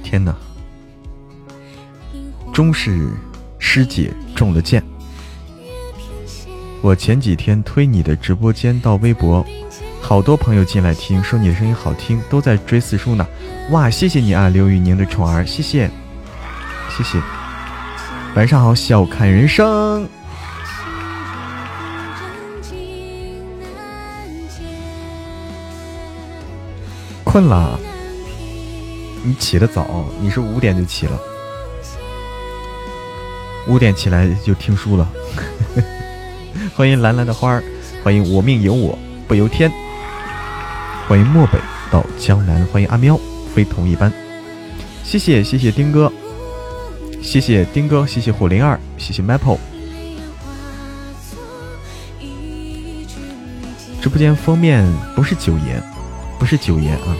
[0.04, 0.36] 天哪！
[2.52, 3.08] 终是
[3.58, 4.84] 师姐中了箭。
[6.82, 9.42] 我前几天推你的直播间到微博，
[10.02, 13.26] 好多朋友进来听，说你的声音好听，都在追四叔呢。
[13.70, 15.88] 哇，谢谢你啊，刘宇宁的宠儿，谢谢，
[16.90, 17.18] 谢谢。
[18.34, 20.06] 晚上好，笑看人生。
[27.32, 27.80] 困了，
[29.24, 31.18] 你起得早，你是五点就起了，
[33.66, 35.08] 五点起来就听书了。
[36.76, 37.64] 欢迎蓝蓝的花儿，
[38.04, 39.72] 欢迎我命由我不由天，
[41.08, 41.58] 欢迎漠北
[41.90, 43.18] 到江南，欢迎阿喵
[43.54, 44.12] 非同一般，
[45.02, 46.12] 谢谢谢谢丁哥，
[47.22, 49.56] 谢谢丁哥，谢谢火灵儿，谢谢 Maple。
[54.02, 54.86] 直播间封面
[55.16, 55.82] 不是九爷，
[56.42, 57.16] 不是九爷啊，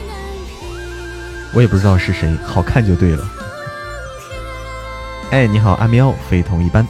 [1.53, 3.25] 我也不知道是谁，好看就对了。
[5.31, 6.85] 哎，你好，阿喵，非同一般。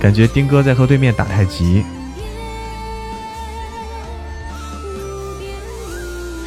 [0.00, 1.84] 感觉丁哥在和对面打太极，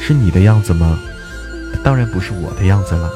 [0.00, 0.98] 是你的样子吗？
[1.84, 3.10] 当然不是我的样子了。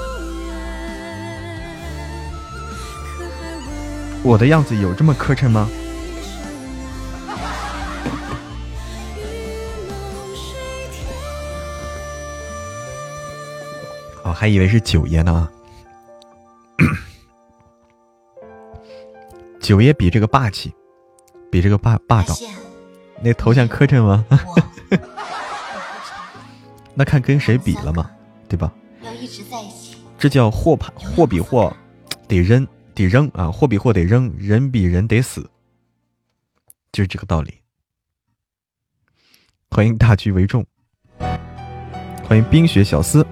[4.23, 5.67] 我的样子有这么磕碜吗？
[14.43, 15.49] 还以为是九爷呢。
[19.63, 20.75] 九爷比这个霸气，
[21.49, 22.35] 比这个霸霸道。
[23.23, 24.27] 那头像磕碜吗？
[26.93, 28.11] 那看跟谁比了嘛，
[28.49, 28.75] 对吧？
[29.03, 29.97] 要一直在一起。
[30.19, 31.73] 这叫货盘货比货
[32.27, 32.67] 得扔
[32.97, 35.49] 得扔啊，货比货得扔，人比人得死，
[36.91, 37.55] 就是这个道理。
[39.71, 40.67] 欢迎大局为重，
[42.25, 43.25] 欢迎冰雪小司。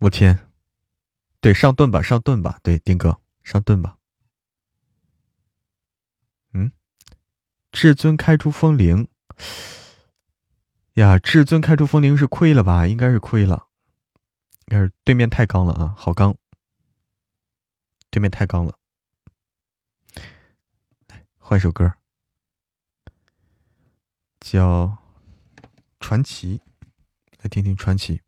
[0.00, 0.50] 我天，
[1.40, 3.96] 对，上盾吧，上盾吧，对，丁哥，上盾吧。
[6.52, 6.70] 嗯，
[7.72, 9.08] 至尊开出风铃
[10.94, 12.86] 呀，至尊开出风铃是亏了吧？
[12.86, 13.68] 应该是亏了，
[14.66, 16.36] 应该是对面太刚了啊，好刚，
[18.10, 18.78] 对面太刚了。
[21.38, 21.92] 换首歌，
[24.40, 24.98] 叫
[26.00, 26.58] 《传奇》。
[27.38, 28.20] 来听听传奇。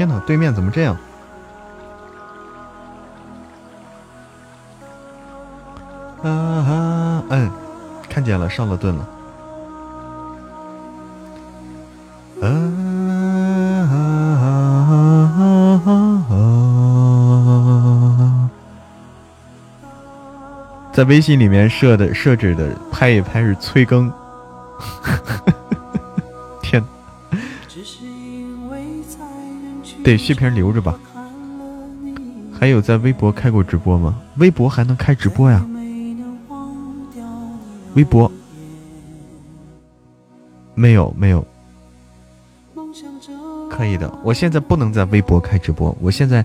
[0.00, 0.96] 天哪，对面怎么这样？
[6.22, 7.50] 啊，嗯，
[8.08, 9.06] 看见了，上了盾了。
[20.94, 24.10] 在微信里面设的设置的拍一拍是催更，
[30.02, 30.98] 对，血瓶留着吧。
[32.58, 34.20] 还有在微博开过直播吗？
[34.36, 35.66] 微博还能开直播呀？
[37.94, 38.30] 微博
[40.74, 41.44] 没有没有，
[43.70, 44.12] 可以的。
[44.22, 46.44] 我现在不能在微博开直播，我现在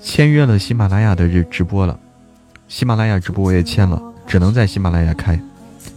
[0.00, 1.98] 签约了喜马拉雅的直直播了，
[2.68, 5.40] 喜马拉雅直播我也签了，只能在喜马拉雅开。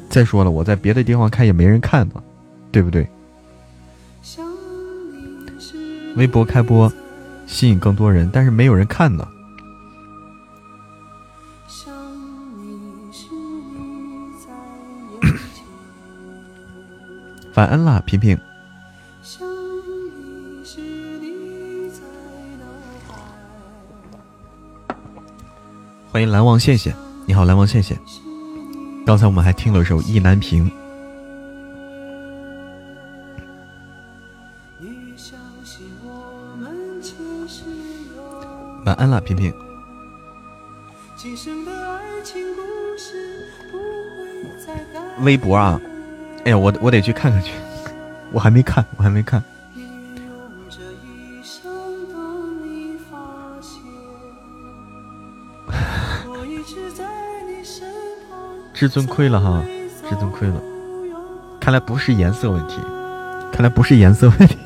[0.10, 2.24] 再说了，我在别的地方开也没人看呢，
[2.72, 3.08] 对不对？
[6.16, 6.92] 微博开播，
[7.46, 9.28] 吸引更多人，但是没有人看呢。
[17.56, 18.38] 晚安啦，平平。
[26.12, 26.94] 欢迎蓝忘羡羡
[27.26, 27.94] 你好，蓝忘羡羡。
[29.06, 30.72] 刚才我们还听了首意难平。
[38.86, 39.52] 晚安了，平平。
[45.22, 45.82] 微博啊，
[46.44, 47.52] 哎呀，我我得去看看去，
[48.32, 49.44] 我还没看，我还没看。
[58.74, 59.64] 至尊亏了哈，
[60.08, 60.62] 至尊亏了，
[61.60, 62.80] 看来不是颜色问题，
[63.52, 64.58] 看来不是颜色问题。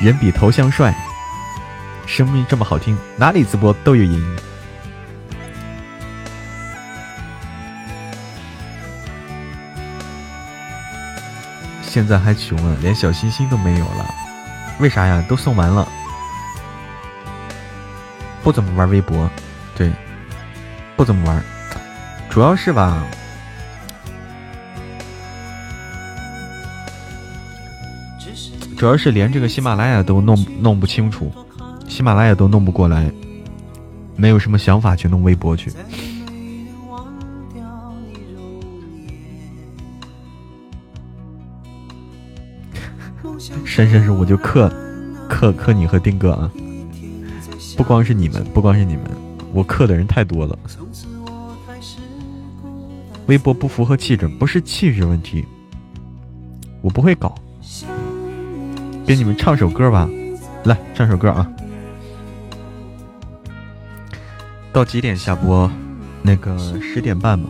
[0.00, 0.94] 人比头像帅，
[2.06, 4.36] 声音这么好听，哪里直播都有赢。
[11.82, 14.14] 现在还穷啊，连小心心都没有了，
[14.78, 15.24] 为啥呀？
[15.28, 15.88] 都送完了，
[18.44, 19.28] 不怎么玩微博，
[19.74, 19.90] 对，
[20.96, 21.42] 不怎么玩，
[22.30, 23.02] 主要是吧。
[28.78, 31.32] 主要是连这个喜马拉雅都弄弄不清楚，
[31.88, 33.10] 喜马拉雅都弄不过来，
[34.14, 35.72] 没有什么想法去弄微博去。
[43.64, 44.72] 珊珊是：“我就克
[45.28, 46.48] 克克你和丁哥啊，
[47.76, 49.04] 不光是你们，不光是你们，
[49.52, 50.56] 我克的人太多了。
[53.26, 55.44] 微博不符合气质，不是气质问题，
[56.80, 57.34] 我不会搞。”
[59.08, 60.06] 给你们唱首歌吧，
[60.64, 61.50] 来唱首歌啊！
[64.70, 65.70] 到几点下播？
[66.20, 67.48] 那个十点半吧。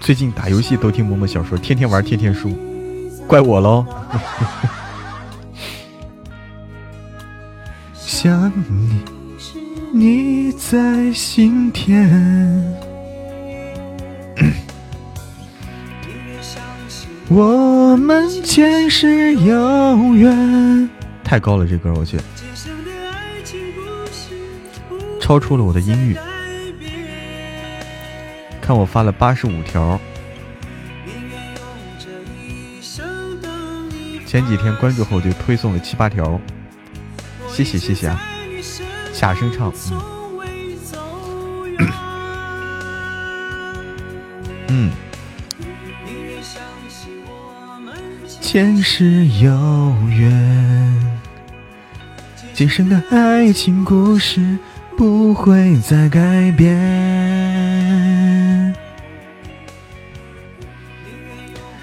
[0.00, 2.56] 最近打游戏都听某某小说，天天玩天天输，
[3.26, 3.84] 怪我喽！
[7.92, 9.02] 想你，
[9.92, 12.87] 你在心田。
[17.30, 20.88] 我们前世有缘，
[21.22, 22.18] 太高了，这歌我去，
[25.20, 26.16] 超出了我的音域。
[28.62, 30.00] 看我发了八十五条，
[34.26, 36.40] 前几天关注后就推送了七八条，
[37.46, 38.18] 谢谢谢谢啊，
[39.12, 40.17] 假声唱，嗯。
[48.50, 51.20] 前世有缘，
[52.54, 54.56] 今生的爱情故事
[54.96, 56.74] 不会再改变。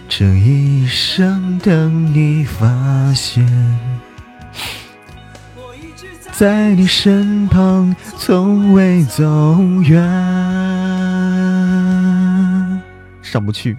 [0.09, 3.47] 这一生等你发现，
[6.31, 10.01] 在你身旁从未走远。
[13.21, 13.77] 上不去。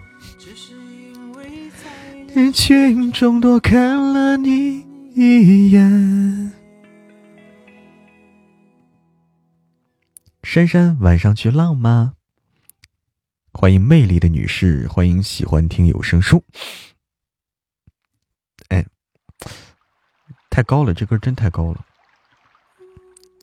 [2.37, 4.85] 人群中多看了你
[5.15, 6.53] 一眼。
[10.43, 12.13] 珊珊，晚上去浪吗？
[13.55, 16.45] 欢迎魅力的女士，欢迎喜欢听有声书。
[18.69, 18.85] 哎，
[20.51, 21.87] 太高了，这歌真太高了。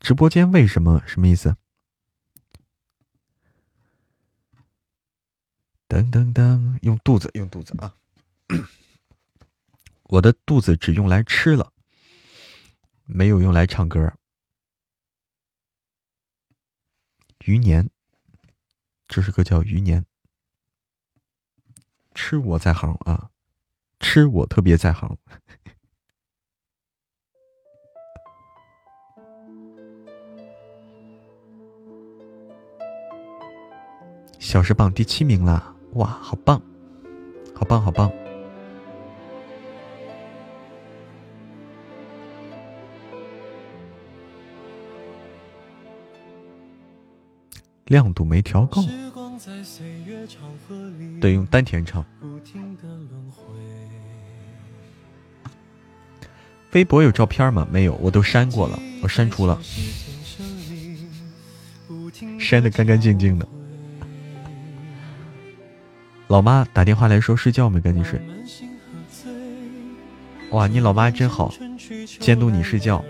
[0.02, 1.02] 直播间为什么？
[1.08, 1.58] 什么意思？
[5.90, 7.96] 噔噔噔，用肚子，用肚子啊！
[10.14, 11.74] 我的肚子只用来吃了，
[13.06, 14.14] 没有用来唱歌。
[17.46, 17.90] 余年，
[19.08, 20.06] 这是个叫余年。
[22.14, 23.32] 吃我在行啊，
[24.00, 25.18] 吃我特别在行。
[34.40, 35.76] 小时榜第七名啦！
[35.94, 36.62] 哇，好棒，
[37.56, 38.23] 好棒，好棒！
[47.86, 48.84] 亮度没调够，
[51.20, 52.04] 得用丹田唱。
[56.72, 57.68] 微博有照片吗？
[57.72, 59.62] 没有，我都删过了，我删除了，
[62.40, 63.48] 删的干干净净的。
[66.28, 68.20] 老妈打电话来说睡觉没，赶紧睡。
[70.50, 71.54] 哇，你老妈真好，
[72.20, 73.04] 监督你睡觉。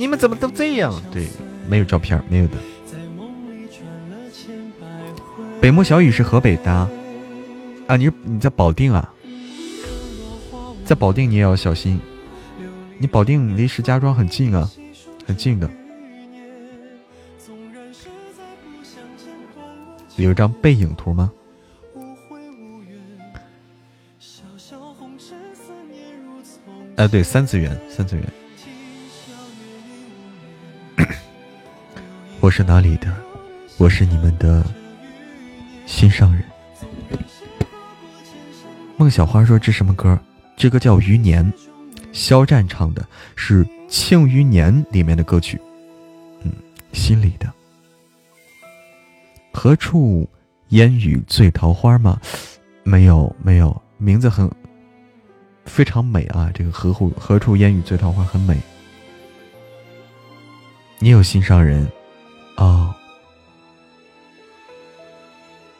[0.00, 0.90] 你们怎么都这样？
[1.12, 1.28] 对，
[1.68, 2.54] 没有照片，没有的。
[5.60, 9.12] 北漠小雨是河北的啊，你你在保定啊？
[10.86, 12.00] 在保定你也要小心，
[12.96, 14.70] 你保定离石家庄很近啊，
[15.26, 15.68] 很近的。
[20.16, 21.30] 有一张背影图吗？
[26.96, 28.24] 哎，对，三次元，三次元。
[32.40, 33.14] 我是哪里的？
[33.76, 34.64] 我是你们的
[35.84, 36.42] 心上人。
[38.96, 40.18] 孟小花说：“这什么歌？
[40.56, 41.44] 这个叫《余年》，
[42.12, 43.06] 肖战唱的，
[43.36, 45.60] 是《庆余年》里面的歌曲。
[46.42, 46.50] 嗯，
[46.94, 47.52] 心里的。”
[49.52, 50.26] 何处
[50.68, 52.18] 烟雨醉桃花吗？
[52.84, 54.50] 没有，没有，名字很
[55.66, 56.50] 非常美啊！
[56.54, 58.58] 这个何处何处烟雨醉桃花很美。
[60.98, 61.86] 你有心上人
[62.60, 62.94] 哦？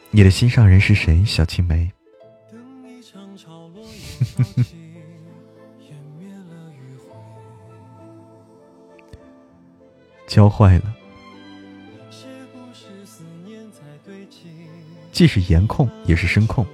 [0.09, 1.23] 你的心上人是谁？
[1.23, 1.89] 小青梅。
[10.27, 10.93] 教坏了。
[15.11, 16.65] 既是颜控，也是声控。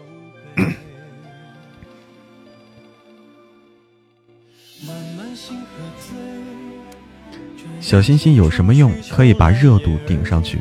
[7.87, 8.91] 小心心有什么用？
[9.09, 10.59] 可以把热度顶上去。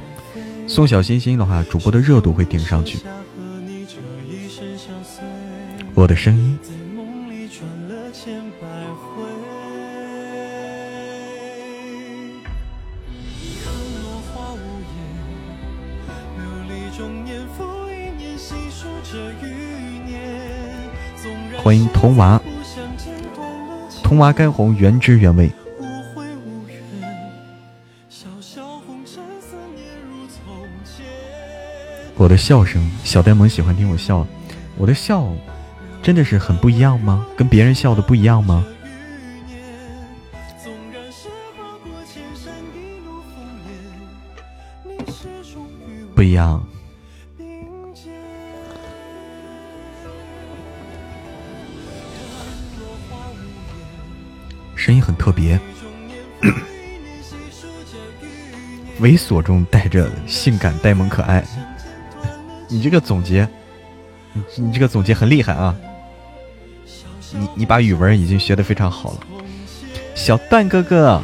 [0.68, 3.00] 送小心心的话，主播的热度会顶上去。
[5.92, 6.56] 我的声音。
[21.56, 22.40] 欢迎童娃，
[24.04, 25.50] 童娃干红原汁原味。
[32.18, 34.26] 我的笑声，小呆萌喜欢听我笑。
[34.78, 35.30] 我的笑，
[36.02, 37.26] 真的是很不一样吗？
[37.36, 38.64] 跟别人笑的不一样吗？
[46.14, 46.66] 不一样。
[54.74, 55.60] 声音很特别，
[59.00, 61.44] 猥琐中带着性感、呆萌、可爱。
[62.68, 63.48] 你这个总结，
[64.32, 65.74] 你你这个总结很厉害啊！
[67.32, 69.20] 你你把语文已经学的非常好了，
[70.14, 71.22] 小段哥哥，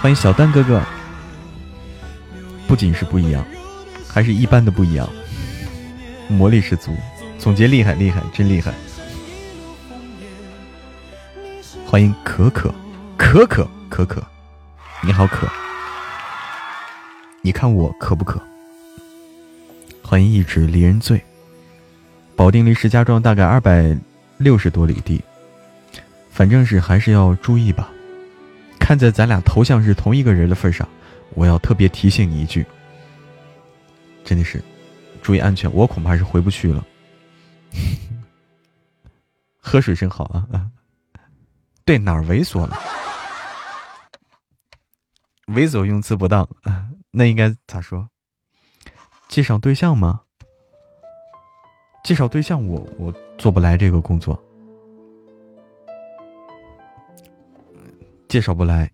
[0.00, 0.82] 欢迎小段哥哥。
[2.66, 3.44] 不仅是不一样，
[4.08, 5.08] 还是一般的不一样，
[6.28, 6.96] 魔力十足，
[7.38, 8.72] 总结厉害厉害，真厉害。
[11.84, 12.72] 欢迎可可，
[13.16, 14.22] 可可可可，
[15.02, 15.48] 你好可，
[17.42, 18.40] 你看我可不可？
[20.10, 21.24] 欢迎一直离人醉。
[22.34, 23.96] 保定离石家庄大概二百
[24.38, 25.22] 六十多里地，
[26.32, 27.88] 反正是还是要注意吧。
[28.80, 30.88] 看在咱俩头像是同一个人的份上，
[31.34, 32.66] 我要特别提醒你一句，
[34.24, 34.60] 真的是
[35.22, 36.84] 注意安全，我恐怕是回不去了。
[39.62, 40.66] 喝水真好啊啊！
[41.86, 42.76] 对哪儿猥琐了？
[45.54, 46.48] 猥琐用词不当，
[47.12, 48.08] 那应该咋说？
[49.30, 50.22] 介绍对象吗？
[52.02, 54.42] 介绍对象，我我做不来这个工作，
[58.28, 58.90] 介绍不来。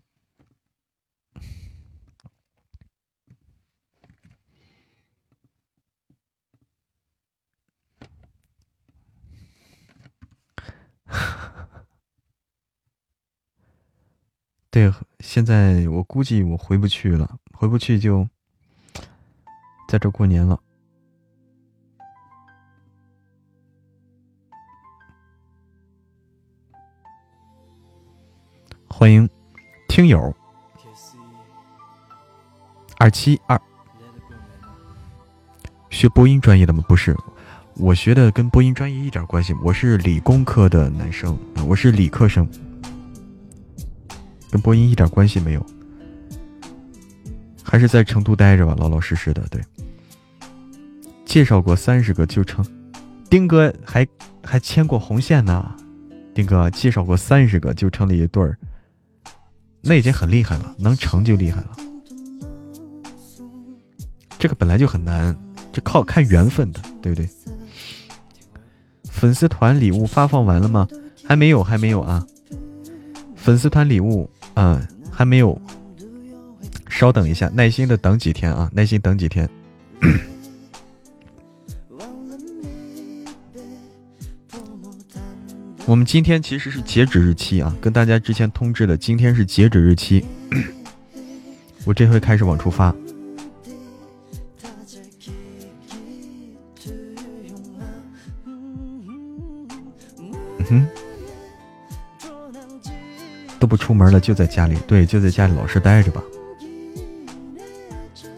[14.70, 18.28] 对，现在我估计我回不去了，回不去就
[19.88, 20.58] 在这过年了。
[28.88, 29.28] 欢迎
[29.88, 30.34] 听友
[32.98, 33.60] 二七二，
[35.90, 36.82] 学播音专业的吗？
[36.88, 37.14] 不是，
[37.76, 39.52] 我学的跟播音专业一点关系。
[39.62, 41.38] 我是理工科的男生，
[41.68, 42.48] 我是理科生，
[44.50, 45.64] 跟播音一点关系没有。
[47.62, 49.46] 还是在成都待着吧，老老实实的。
[49.48, 49.60] 对，
[51.26, 52.64] 介绍过三十个就成，
[53.28, 54.06] 丁哥还
[54.42, 55.76] 还牵过红线呢。
[56.32, 58.56] 丁哥介绍过三十个就成了一对儿。
[59.82, 61.76] 那已经很厉害了，能成就厉害了。
[64.38, 65.36] 这个本来就很难，
[65.72, 67.28] 这靠看缘分的，对不对？
[69.04, 70.86] 粉丝团礼物发放完了吗？
[71.24, 72.24] 还没有，还没有啊。
[73.34, 75.60] 粉丝团礼物，嗯，还没有。
[76.88, 79.48] 稍等一下，耐心的等几天啊，耐心等几天。
[85.88, 90.26] 我们今天其实是截止日期啊，跟大家之前通知的，今天是截止日期。
[91.86, 92.92] 我这回开始往出发。
[100.58, 100.88] 嗯哼，
[103.60, 106.20] 都不出门了，就在家里，对，就在家里老实待着吧。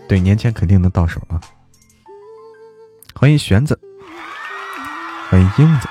[0.06, 1.40] 对，年前肯定能到手啊。
[3.14, 3.80] 欢迎玄子，
[5.30, 5.88] 欢迎英子。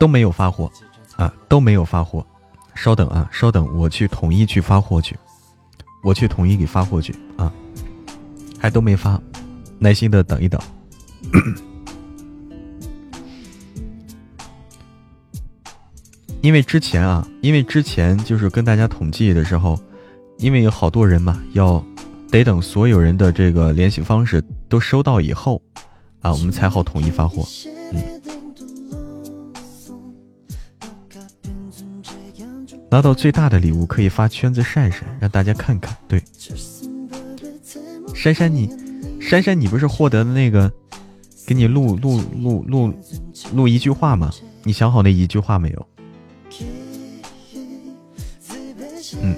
[0.00, 0.68] 都没有发货
[1.16, 2.26] 啊，都没有发货。
[2.74, 5.14] 稍等啊，稍等，我去统一去发货去，
[6.02, 7.52] 我去统一给发货去啊，
[8.58, 9.20] 还都没发，
[9.78, 10.58] 耐心的等一等。
[16.40, 19.78] 因为之前啊，因为之前就是跟大家统计的时候，
[20.38, 21.84] 因为有好多人嘛，要
[22.30, 25.60] 得等所有人的这个联系方式都收到以后
[26.22, 27.46] 啊，我们才好统一发货。
[27.92, 28.39] 嗯。
[32.90, 35.96] 拿到最大的礼物可以发圈子晒晒，让大家看看。
[36.08, 36.20] 对，
[38.14, 38.68] 珊珊你，
[39.20, 40.70] 珊珊你不是获得的那个，
[41.46, 42.92] 给你录录录录
[43.54, 44.30] 录一句话吗？
[44.64, 45.86] 你想好那一句话没有？
[49.22, 49.36] 嗯，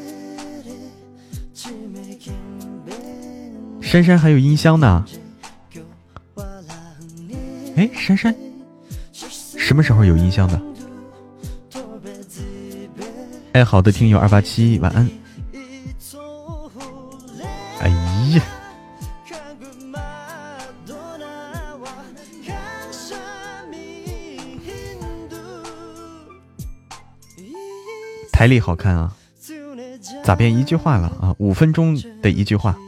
[3.82, 5.04] 珊珊还有音箱呢。
[7.76, 8.34] 哎，珊珊，
[9.12, 10.71] 什么时候有音箱的？
[13.52, 15.08] 哎，好的，听友二八七，晚安。
[17.80, 17.88] 哎
[18.34, 18.42] 呀，
[28.32, 29.14] 台历好看啊！
[30.24, 31.34] 咋变一句话了啊？
[31.38, 32.74] 五分钟的一句话。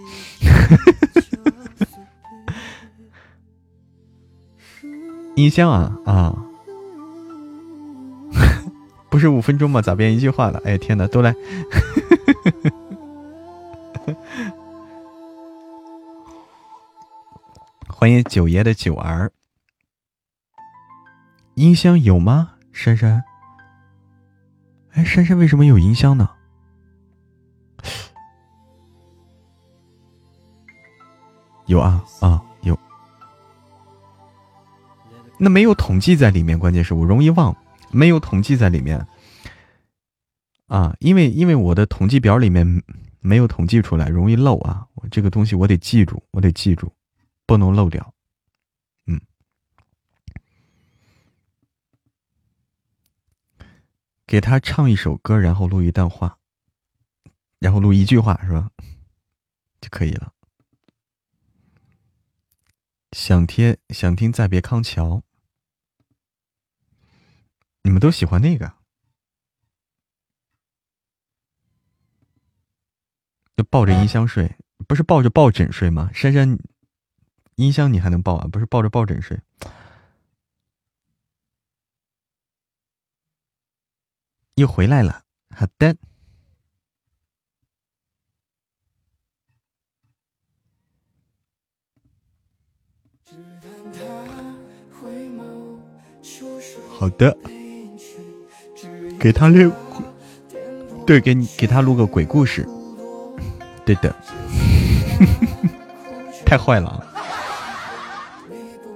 [5.37, 6.35] 音箱啊啊！
[9.15, 9.81] 不是五分钟吗？
[9.81, 10.61] 咋变一句话了？
[10.65, 11.33] 哎天哪，都来！
[17.87, 19.31] 欢迎九爷的九儿。
[21.55, 22.55] 音箱有吗？
[22.73, 23.23] 珊珊？
[24.95, 26.29] 哎，珊珊为什么有音箱呢？
[31.67, 32.77] 有啊啊有。
[35.39, 37.57] 那没有统计在里面，关键是我容易忘。
[37.95, 39.07] 没有统计在里面
[40.67, 42.83] 啊，因为因为我的统计表里面
[43.21, 44.87] 没有统计出来，容易漏啊。
[44.95, 46.93] 我这个东西我得记住，我得记住，
[47.47, 48.15] 不能漏掉。
[49.07, 49.21] 嗯，
[54.27, 56.39] 给他唱一首歌，然后录一段话，
[57.59, 58.71] 然后录一句话是吧？
[59.81, 60.33] 就可以了。
[63.13, 65.17] 想贴想听《再别康桥》。
[67.85, 68.73] 你们都喜欢那个？
[73.57, 74.57] 就抱着音箱睡？
[74.89, 76.11] 不是抱着抱枕睡吗？
[76.15, 76.59] 珊珊
[77.57, 78.49] 音箱你还能抱啊？
[78.51, 79.39] 不是抱着抱枕睡？
[84.55, 85.97] 又回来了好的
[96.89, 97.37] 好的。
[99.19, 99.73] 给他录，
[101.07, 102.69] 对，给你给他录个鬼故事，
[103.85, 104.15] 对的，
[106.45, 107.01] 太坏了啊。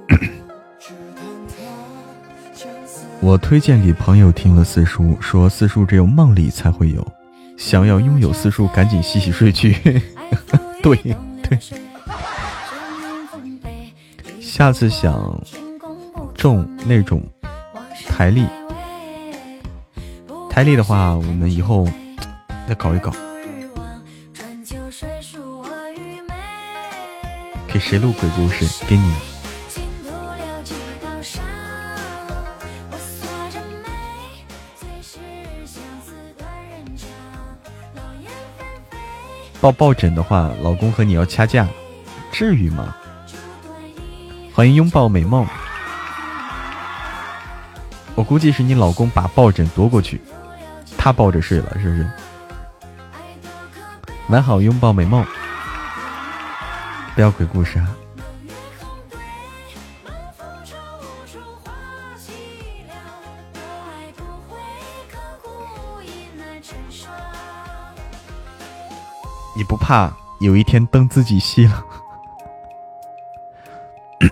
[3.21, 7.07] 我推荐给朋友听了四叔，说四叔只有梦里才会有，
[7.57, 10.03] 想要拥有四叔，赶紧洗洗睡去。
[10.83, 10.97] 对
[11.43, 11.59] 对，
[14.41, 15.41] 下次想
[16.35, 17.23] 中那种
[18.07, 18.47] 台历，
[20.59, 21.87] 台历的话，我们以后
[22.69, 23.13] 再搞一搞。
[27.69, 28.85] 给谁录鬼故事？
[28.89, 29.15] 给你。
[39.61, 41.69] 抱抱枕的话，老公和你要掐架，
[42.33, 42.97] 至于吗？
[44.53, 45.47] 欢迎拥抱美梦。
[48.17, 50.21] 我估计是你老公把抱枕夺过去，
[50.99, 52.11] 他抱着睡了，是不是？
[54.29, 55.25] 完好，拥抱美梦。
[57.15, 57.89] 不要鬼故事啊！
[69.57, 71.85] 你不怕有一天灯自己熄了？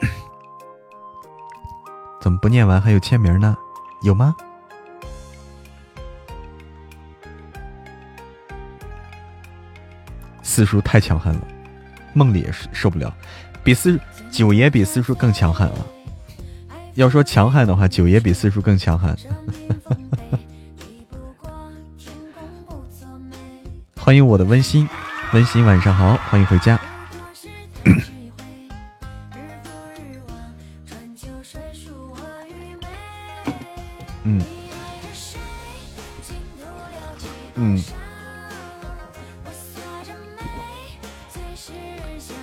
[2.21, 3.57] 怎么不念完还有签名呢？
[4.03, 4.37] 有吗？
[10.57, 11.41] 四叔太强悍了，
[12.15, 13.15] 梦里也是受不了，
[13.63, 14.01] 比四
[14.31, 15.87] 九爷比四叔更强悍了。
[16.95, 19.15] 要说强悍的话，九爷比四叔更强悍。
[24.01, 24.89] 欢迎我的温馨。
[25.35, 26.81] 温馨晚上好，欢迎回家。
[34.25, 34.41] 嗯
[37.57, 37.83] 嗯，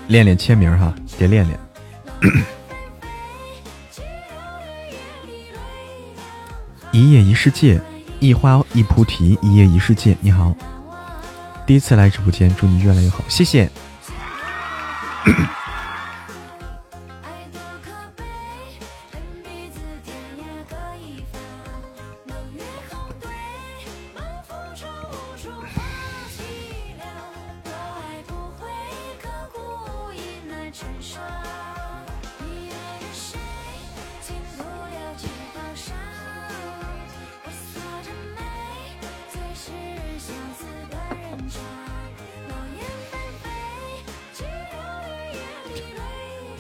[0.07, 1.59] 练练签名哈，得练练。
[6.91, 7.81] 一叶一世界，
[8.19, 10.15] 一花一菩提，一叶一世界。
[10.21, 10.53] 你好。
[11.65, 13.69] 第一次来直播间，祝你越来越好，谢谢。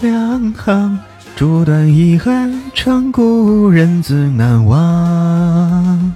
[0.03, 0.99] 两行
[1.37, 6.13] 烛短遗憾，长故人自难忘。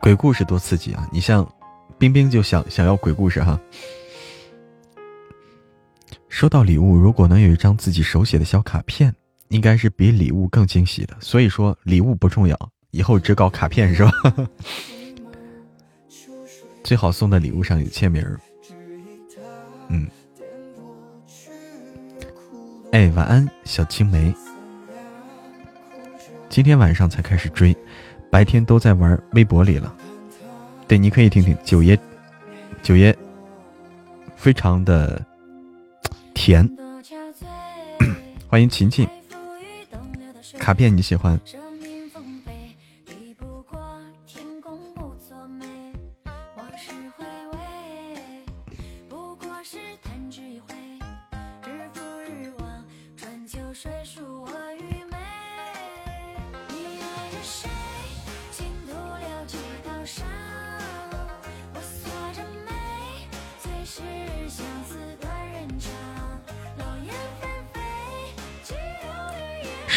[0.00, 1.08] 鬼故事多刺激啊！
[1.12, 1.48] 你像
[1.96, 3.56] 冰冰就想想要鬼故事哈。
[6.28, 9.14] 收到礼物，如果能有一张自己手写的小卡片，
[9.50, 11.16] 应该是比礼物更惊喜的。
[11.20, 12.58] 所以说礼物不重要，
[12.90, 14.10] 以后只搞卡片是吧？
[16.82, 18.26] 最好送的礼物上有签名。
[19.88, 20.08] 嗯。
[22.92, 24.34] 哎，晚安，小青梅。
[26.48, 27.76] 今天晚上才开始追，
[28.28, 29.94] 白天都在玩微博里了。
[30.88, 31.96] 对，你可以听听九爷，
[32.82, 33.16] 九爷
[34.34, 35.24] 非常的
[36.34, 36.68] 甜。
[38.50, 39.06] 欢迎琴琴，
[40.58, 41.40] 卡片你喜欢？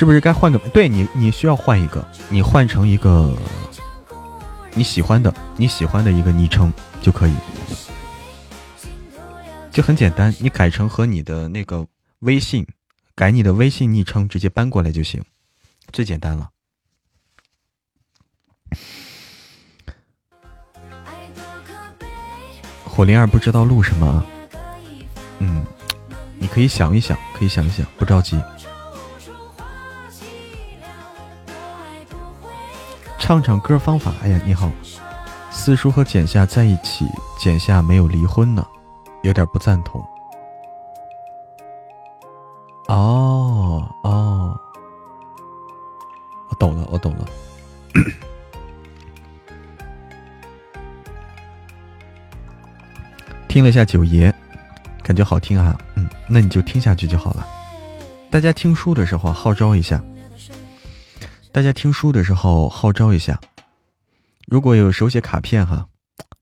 [0.03, 0.59] 是不是该换个？
[0.73, 3.33] 对你，你需要换一个，你换成一个
[4.73, 7.33] 你喜欢的、你喜欢的一个昵称就可以，
[9.71, 11.87] 就很简单，你改成和你的那个
[12.19, 12.67] 微信，
[13.15, 15.23] 改你的微信昵称，直接搬过来就行，
[15.93, 16.49] 最简单了。
[22.83, 24.25] 火灵儿不知道录什么，
[25.39, 25.65] 嗯，
[26.37, 28.37] 你可以想一想，可以想一想，不着急。
[33.23, 34.11] 唱唱歌方法。
[34.21, 34.69] 哎呀，你好，
[35.49, 37.07] 四叔和简夏在一起，
[37.39, 38.67] 简夏没有离婚呢，
[39.21, 40.05] 有点不赞同。
[42.89, 44.59] 哦哦，
[46.49, 47.25] 我懂了，我懂了。
[53.47, 54.33] 听了一下九爷，
[55.01, 57.47] 感觉好听啊，嗯，那你就听下去就好了。
[58.29, 60.03] 大家听书的时候号召一下，
[61.53, 63.39] 大家听书的时候号召一下。
[64.47, 65.87] 如果有手写卡片哈，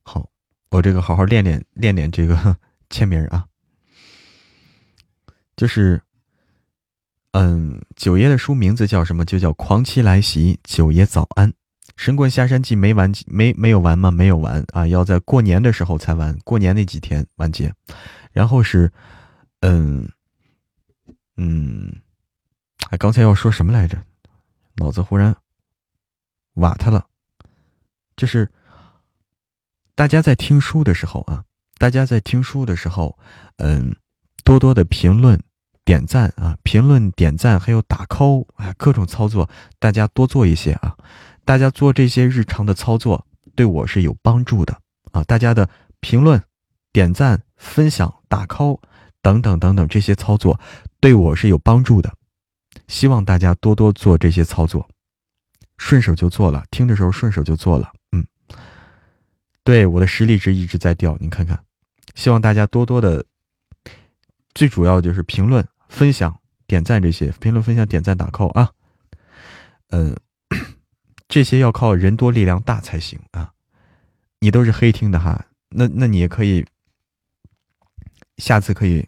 [0.04, 0.30] 好，
[0.70, 2.56] 我这个好好练练练练这个
[2.90, 3.46] 签名啊。
[5.58, 6.02] 就是，
[7.34, 9.26] 嗯，九爷的书名字叫什么？
[9.26, 11.52] 就叫《狂妻来袭》，九爷早安。
[11.98, 14.12] 神棍下山记没完没没有完吗？
[14.12, 14.88] 没有完啊！
[14.88, 17.74] 要在过年的时候才完，过年那几天完结。
[18.32, 18.90] 然后是，
[19.60, 20.10] 嗯
[21.36, 21.94] 嗯，
[22.92, 24.02] 哎，刚才要说什么来着？
[24.76, 25.36] 脑子忽然
[26.56, 27.06] 瓦特了。
[28.16, 28.52] 就是
[29.96, 31.44] 大家在听书的时候啊，
[31.78, 33.18] 大家在听书的时候，
[33.58, 33.96] 嗯，
[34.44, 35.42] 多多的评论、
[35.84, 39.50] 点赞啊，评论、点赞还有打 call，啊，各种操作，
[39.80, 40.96] 大家多做一些啊。
[41.44, 43.26] 大家做这些日常的操作，
[43.56, 44.80] 对我是有帮助的
[45.12, 45.24] 啊！
[45.24, 45.68] 大家的
[46.00, 46.42] 评论、
[46.94, 48.80] 点赞、分享、打 call
[49.24, 50.60] 等等等等这些操作，
[51.00, 52.14] 对我是有帮助的。
[52.92, 54.86] 希望大家多多做这些操作，
[55.78, 57.94] 顺手就做了，听的时候顺手就做了。
[58.12, 58.28] 嗯，
[59.64, 61.64] 对我的实力值一直在掉，你看看。
[62.16, 63.26] 希望大家多多的，
[64.54, 66.38] 最主要就是评论、分享、
[66.68, 68.72] 点赞这些，评论、分享、点赞、打 call 啊。
[69.92, 70.14] 嗯。
[71.30, 73.54] 这些要靠人多力量大才行啊！
[74.42, 76.66] 你都是黑听的哈，那那你也可以，
[78.36, 79.08] 下次可以，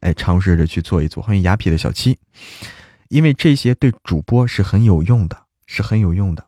[0.00, 1.22] 哎，尝试着去做一做。
[1.22, 2.18] 欢迎雅痞的小七，
[3.12, 6.46] 因为这些对主播是很有用的，是很有用的。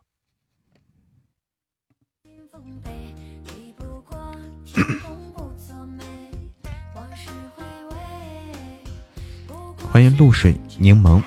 [9.91, 11.21] 欢迎露水柠檬。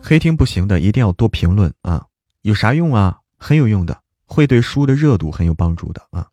[0.00, 2.06] 黑听不行的，一定要多评论啊！
[2.42, 3.18] 有啥用啊？
[3.38, 6.28] 很有用的，会对书的热度很有帮助的啊！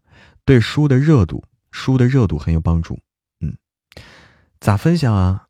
[0.45, 2.99] 对书的热度，书的热度很有帮助。
[3.39, 3.57] 嗯，
[4.59, 5.47] 咋分享啊？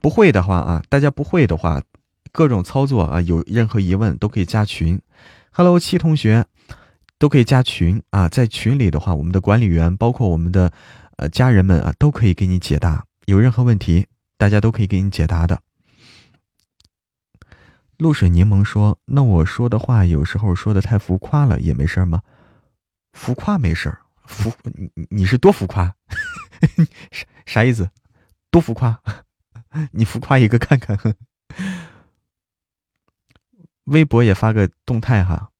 [0.00, 1.82] 不会的话啊，大家不会的话，
[2.32, 5.00] 各种操作啊，有任何疑问都可以加群。
[5.52, 6.46] Hello，七同学
[7.18, 10.72] 都可以加群啊，在群里的话，我们的管理员包括我们的
[11.16, 13.04] 呃家人们啊，都可以给你解答。
[13.26, 14.06] 有任何问题，
[14.36, 15.60] 大家都可以给你解答的。
[17.98, 22.20] 露水柠檬说：“那我说的话有时候说的太浮夸了，也没事儿吗？
[23.12, 25.94] 浮夸没事儿，浮你你是多浮夸？
[27.12, 27.88] 啥 啥意思？
[28.50, 29.00] 多浮夸？
[29.92, 30.98] 你浮夸一个看看。
[33.84, 35.50] 微博也发个动态哈。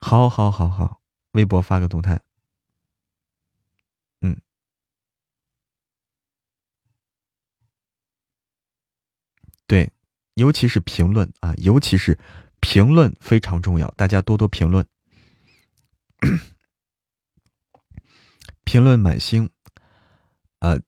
[0.00, 1.00] 好，好，好，好，
[1.32, 2.20] 微博发个动态。
[4.20, 4.40] 嗯，
[9.66, 9.90] 对。”
[10.34, 12.18] 尤其是评论啊，尤其是
[12.60, 14.86] 评论非常重要，大家多多评论，
[18.64, 19.50] 评论满星，
[20.60, 20.80] 呃，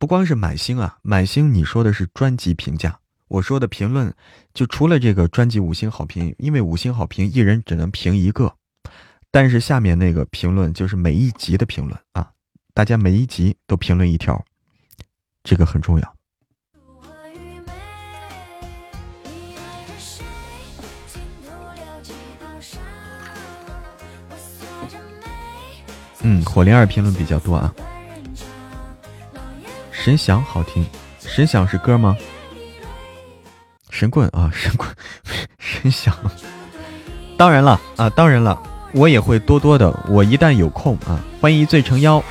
[0.00, 2.98] 不光是满星啊，满星你说的是专辑评价，
[3.28, 4.10] 我说的评论
[4.54, 8.54] 就除了这个专辑五星好评，因为五星好评一人只能评一个，
[9.30, 12.30] 但是下面那个评论就是每一集的评论啊，
[12.72, 14.42] 大家每一集都评论一条，
[15.44, 16.16] 这个很重要。
[26.22, 27.74] 嗯，火灵儿评论比较多啊。
[30.02, 30.82] 神响好听，
[31.18, 32.16] 神响是歌吗？
[33.90, 34.88] 神棍啊，神棍，
[35.58, 36.16] 神响。
[37.36, 38.58] 当然了啊，当然了，
[38.94, 39.90] 我也会多多的。
[40.08, 42.22] 我一旦有空啊，欢迎一醉成妖。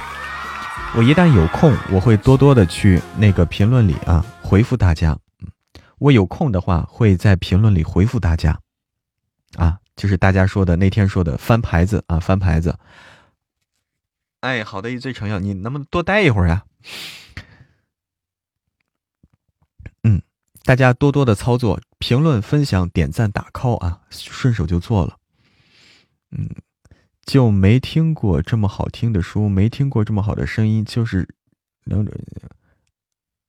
[0.95, 5.15] 我一旦有空，我会多多的去那个评论里啊回复大家。
[5.99, 8.59] 我有空的话，会在评论里回复大家。
[9.57, 12.75] 啊，就是大家说的那天说的翻牌子啊，翻牌子。
[14.39, 16.63] 哎，好的，一醉成妖，你能不能多待一会儿呀？
[20.69, 25.17] 大家多多的操作，评论、分享、点赞、打 call 啊，顺手就做了。
[26.29, 26.47] 嗯，
[27.25, 31.27] 就没听过这么好听的书，没听过这么好的声音，就是，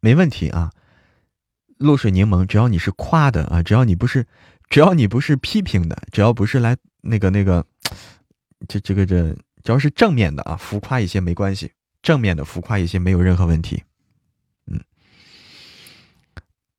[0.00, 0.72] 没问题啊。
[1.76, 4.26] 露水柠檬，只要你是夸的啊，只要你不是，
[4.70, 7.66] 只要你不是批评的，只要不是来那个那个，
[8.66, 9.36] 这这个这。
[9.62, 11.70] 只要是正面的啊，浮夸一些没关系，
[12.00, 13.82] 正面的浮夸一些没有任何问题。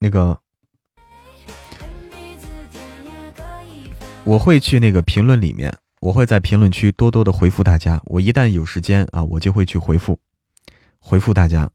[0.04, 0.36] 那个
[4.24, 8.02] 我会去那个评论里面，我会在评论区多多的回复大家。
[8.06, 10.18] 我一旦有时间啊，我就会去回复，
[10.98, 11.70] 回复大家。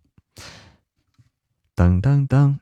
[1.77, 2.59] 当当当！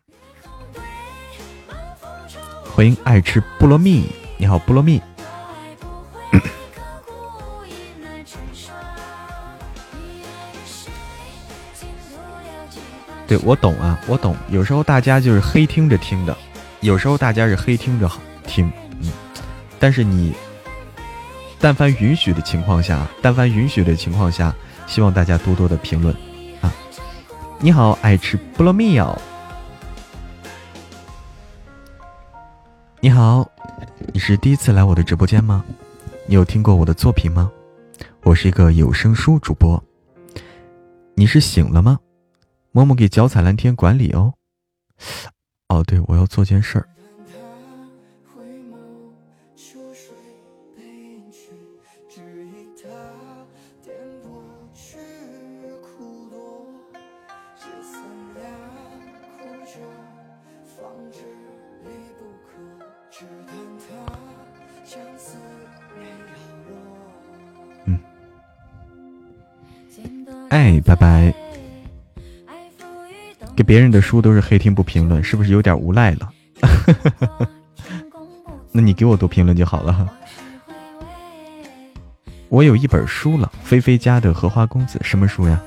[2.75, 4.05] 欢迎爱吃菠萝蜜，
[4.37, 5.01] 你好菠萝蜜。
[13.27, 14.37] 对我懂啊，我懂。
[14.51, 16.37] 有时候大家就是黑听着听的，
[16.81, 18.11] 有时候大家是黑听着
[18.47, 18.71] 听，
[19.01, 19.11] 嗯。
[19.79, 20.33] 但是你，
[21.59, 24.55] 但凡允许的情况下，但凡允许的情况下，
[24.87, 26.15] 希望大家多多的评论
[26.61, 26.73] 啊。
[27.59, 29.19] 你好，爱吃菠萝蜜哦。
[33.01, 33.47] 你好，
[34.13, 35.65] 你是第一次来我的直播间吗？
[36.27, 37.51] 你有听过我的作品吗？
[38.23, 39.83] 我是一个有声书主播。
[41.15, 41.99] 你是醒了吗？
[42.75, 44.35] 默默给脚踩蓝天管理哦。
[45.69, 46.89] 哦，对，我要做件事儿。
[73.75, 76.31] 别人的书都是黑听不评论，是不是有点无赖了？
[78.71, 80.09] 那你给我多评论就好了。
[82.51, 85.61] 我有一本书了，菲菲家的荷花公子，什么书呀？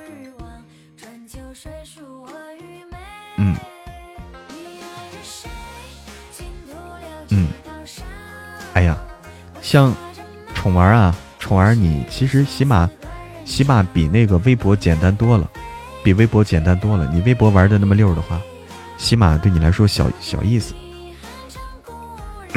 [3.35, 3.53] 嗯，
[7.27, 7.49] 嗯，
[8.73, 8.97] 哎呀，
[9.61, 9.93] 像
[10.53, 12.89] 宠儿啊，宠儿，你其实起码
[13.43, 15.51] 起码比那个微博简单多了。
[16.07, 17.05] 比微博简单多了。
[17.13, 18.39] 你微博玩的那么溜的话，
[18.97, 20.73] 起码对你来说小小意思。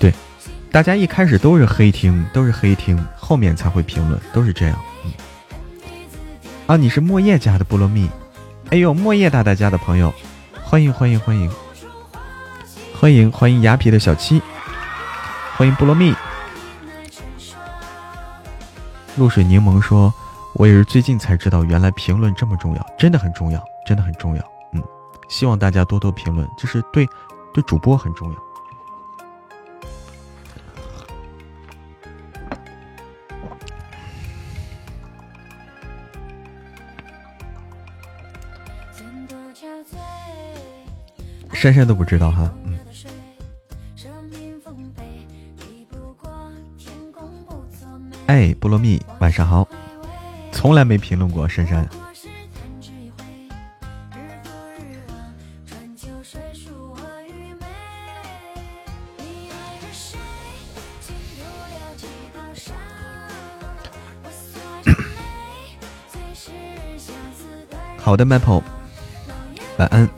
[0.00, 0.10] 对，
[0.70, 4.80] 大家一开始都是黑听，都是黑听，后面才会评论，都是这样。
[5.04, 5.12] 嗯。
[6.68, 8.08] 啊，你是莫叶家的菠萝蜜，
[8.70, 10.10] 哎呦，莫叶大大家的朋友，
[10.64, 11.50] 欢迎欢迎欢迎，
[12.98, 14.40] 欢迎欢迎牙皮的小七，
[15.54, 16.14] 欢迎菠萝蜜。
[19.16, 20.12] 露水柠檬说
[20.54, 24.42] ：“我也是最近才知道，原来评论这么重要，真的很重要，真的很重要。
[24.72, 24.82] 嗯，
[25.28, 27.06] 希望大家多多评论，就是对
[27.52, 28.38] 对主播很重要。”
[41.52, 42.50] 珊珊都不知道哈。
[48.26, 49.68] 哎，菠萝蜜，晚上好。
[50.50, 51.88] 从来没评论过珊珊。
[67.98, 68.62] 好的，Maple，
[69.78, 70.08] 晚安。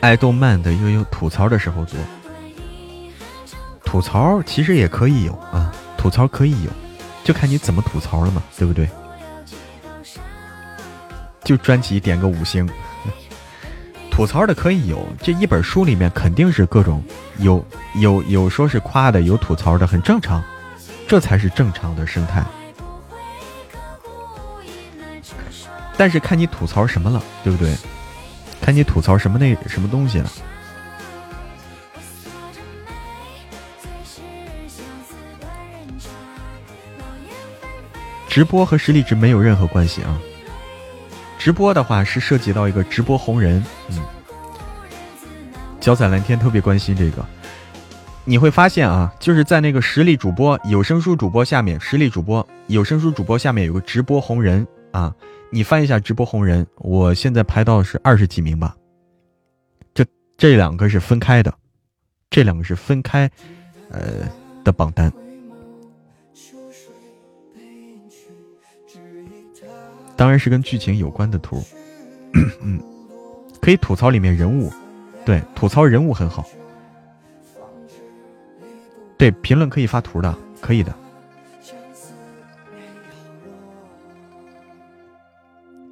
[0.00, 1.94] 爱动漫的悠悠吐槽的时候多。
[3.90, 6.70] 吐槽其实也可以有啊，吐槽可以有，
[7.24, 8.88] 就看你怎么吐槽了嘛，对不对？
[11.42, 12.70] 就专辑点个五星，
[14.08, 15.04] 吐槽的可以有。
[15.20, 17.02] 这一本书里面肯定是各种
[17.38, 17.64] 有
[17.98, 20.40] 有有说是夸的，有吐槽的，很正常，
[21.08, 22.44] 这才是正常的生态。
[25.96, 27.74] 但是看你吐槽什么了，对不对？
[28.60, 30.30] 看你吐槽什么那什么东西了。
[38.30, 40.16] 直播和实力值没有任何关系啊！
[41.36, 43.98] 直播的话是涉及到一个直播红人，嗯，
[45.80, 47.26] 脚踩蓝天特别关心这个。
[48.24, 55.12] 你会发现啊，就是在那个实力主播、有声书主播下面，实力主播、有声书主播下面有个直播红人啊，
[55.50, 58.76] 你翻一下直播红人，我现在排到是二十几名吧。
[59.92, 60.06] 这
[60.38, 61.52] 这两个是分开的，
[62.30, 63.28] 这两个是分开，
[63.90, 64.00] 呃
[64.62, 65.12] 的榜单。
[70.20, 71.64] 当然是跟剧情有关的图，
[72.60, 72.78] 嗯，
[73.58, 74.70] 可以吐槽里面人物，
[75.24, 76.46] 对，吐槽人物很好，
[79.16, 80.94] 对，评论可以发图的，可以的。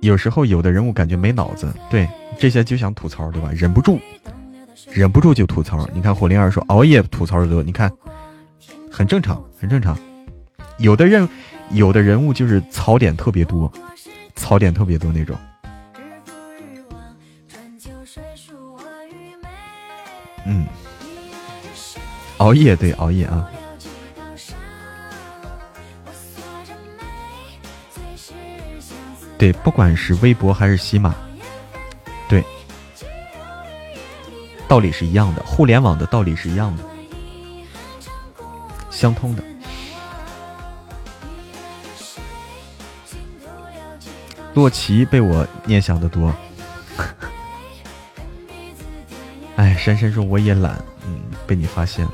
[0.03, 2.07] 有时候有的人物感觉没脑子，对，
[2.39, 3.51] 这些就想吐槽，对吧？
[3.55, 3.99] 忍不住，
[4.91, 5.89] 忍不住就吐槽。
[5.95, 7.91] 你看火灵儿说熬夜吐槽的多，你看，
[8.93, 9.99] 很正常，很正常。
[10.77, 11.27] 有的人，
[11.71, 13.73] 有的人物就是槽点特别多。
[14.39, 15.37] 槽点特别多那种。
[20.47, 20.67] 嗯，
[22.39, 23.51] 熬夜对熬夜啊。
[29.37, 31.15] 对，不管是微博还是喜马，
[32.29, 32.43] 对，
[34.67, 36.83] 道理是一样的，互联网的道理是一样的，
[38.91, 39.45] 相通的。
[44.59, 46.35] 洛奇被我念想的多，
[49.55, 52.13] 哎，珊珊说我也懒，嗯，被你发现了，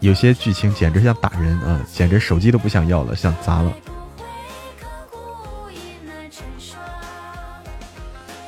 [0.00, 3.70] 有些剧情简直像打人啊，简直手机都不想要了，想砸了。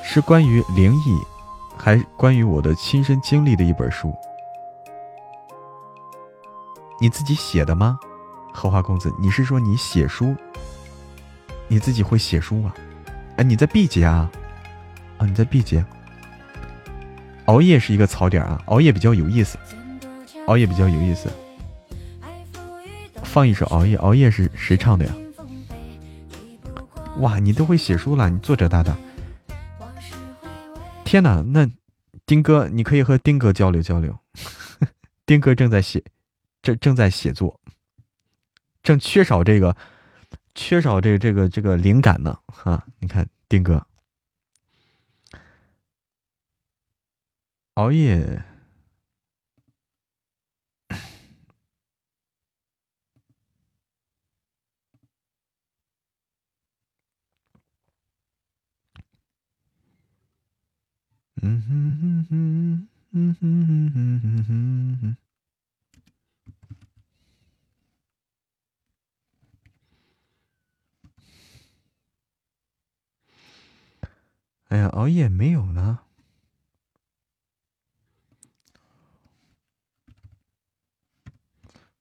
[0.02, 1.18] 是关于灵异，
[1.76, 4.14] 还关于我的亲身经历的一本书。
[6.98, 7.98] 你自己写的吗，
[8.54, 9.12] 荷花公子？
[9.20, 10.34] 你是说你写书？
[11.68, 12.74] 你自己会写书啊？
[13.36, 14.30] 哎，你在 B 节啊？
[15.18, 15.84] 啊，你在 B 节。
[17.46, 19.58] 熬夜是一个槽点啊，熬夜比较有意思，
[20.46, 21.28] 熬夜比较有意思。
[23.22, 25.12] 放一首《熬夜》，熬夜是谁唱的呀？
[27.18, 28.96] 哇，你都会写书了，你作者大大。
[31.04, 31.68] 天哪，那
[32.26, 34.16] 丁哥，你可以和丁哥交流交流。
[35.26, 36.02] 丁哥正在写，
[36.62, 37.60] 正正在写作，
[38.82, 39.76] 正缺少这个，
[40.54, 42.38] 缺少这个这个这个灵感呢。
[42.46, 43.86] 哈，你看丁哥，
[47.74, 48.44] 熬夜。
[61.42, 65.23] 嗯哼哼哼，嗯哼哼哼哼哼哼。
[74.74, 76.00] 哎呀，熬夜没有呢。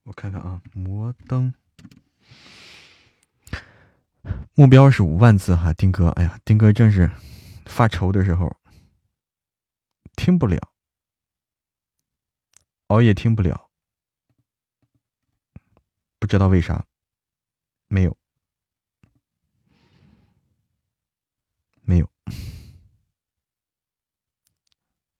[0.01, 1.53] 我看看啊，摩登
[4.55, 6.09] 目标是五万字哈，丁哥。
[6.09, 7.11] 哎呀，丁哥正是
[7.67, 8.57] 发愁的时候。
[10.15, 10.73] 听不了，
[12.87, 13.69] 熬夜听不了，
[16.17, 16.87] 不知道为啥，
[17.87, 18.17] 没有，
[21.81, 22.09] 没有，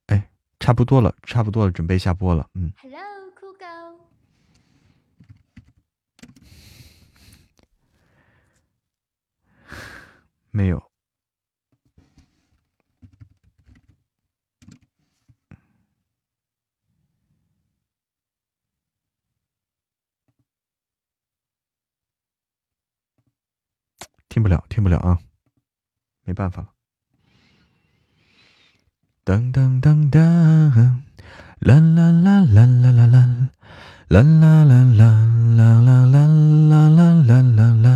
[0.06, 0.30] 哎，
[0.64, 2.72] 差不多了，差不多了，准备下播了，嗯。
[2.78, 2.98] Hello，
[3.36, 3.66] 酷狗。
[10.52, 10.82] 没有。
[24.30, 25.20] 听不了，听不了啊！
[26.24, 26.73] 没办法了。
[29.26, 30.20] 噔噔噔噔，
[31.60, 33.50] 啦啦啦啦啦啦啦，
[34.10, 35.16] 啦啦啦啦
[35.56, 37.96] 啦啦啦啦啦啦啦啦，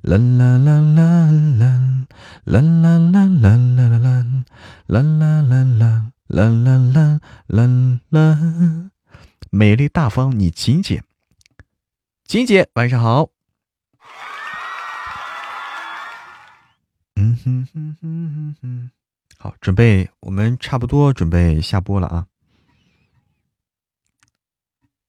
[0.00, 1.04] 啦啦啦啦
[1.60, 1.68] 啦，
[2.44, 4.32] 啦啦啦啦啦啦啦，
[4.86, 5.92] 啦啦啦啦
[6.28, 6.48] 啦
[7.48, 7.66] 啦
[8.08, 8.90] 啦啦。
[9.50, 11.02] 美丽大方，你锦姐，
[12.24, 13.28] 锦姐晚上好。
[17.16, 18.90] 嗯哼哼哼哼哼，
[19.42, 22.26] 好，准备，我们差不多准备下播了啊。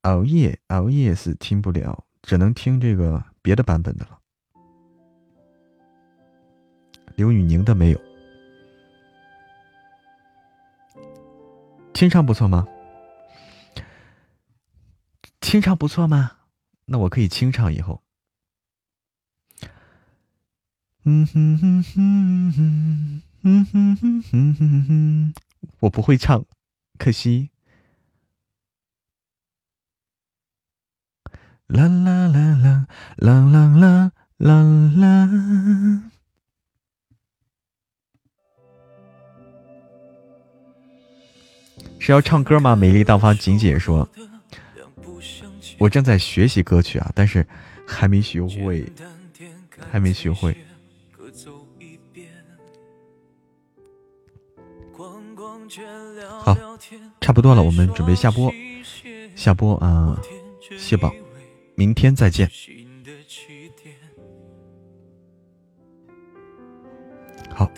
[0.04, 4.18] 熬夜，熬夜是听不了，只能听这个别的版本的了。
[7.18, 8.00] 刘宇宁的没有，
[11.94, 12.66] 清唱不错吗？
[15.42, 16.38] 清唱不错吗？
[16.86, 18.02] 那我可以清唱以后。
[21.04, 25.34] 嗯哼哼哼哼，嗯哼哼哼哼哼，
[25.80, 26.46] 我不会唱，
[27.00, 27.50] 可惜。
[31.66, 32.86] 啦啦啦啦
[33.18, 34.64] 啦啦啦啦
[34.96, 36.04] 啦。
[42.00, 42.76] 是要唱歌吗？
[42.76, 44.08] 美丽大方锦姐说
[45.80, 47.48] ：“我正在学习歌曲啊，但是
[47.88, 48.92] 还没学会，
[49.92, 50.56] 还没学会。”
[56.44, 56.58] 好，
[57.20, 58.52] 差不多了，我们准备下播，
[59.36, 60.20] 下播啊，
[60.78, 61.14] 谢宝，
[61.76, 62.50] 明天再见。
[67.54, 67.70] 好，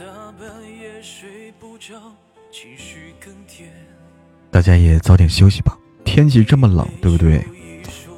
[4.49, 7.43] 大家也早点休息吧，天气这么冷，对不对？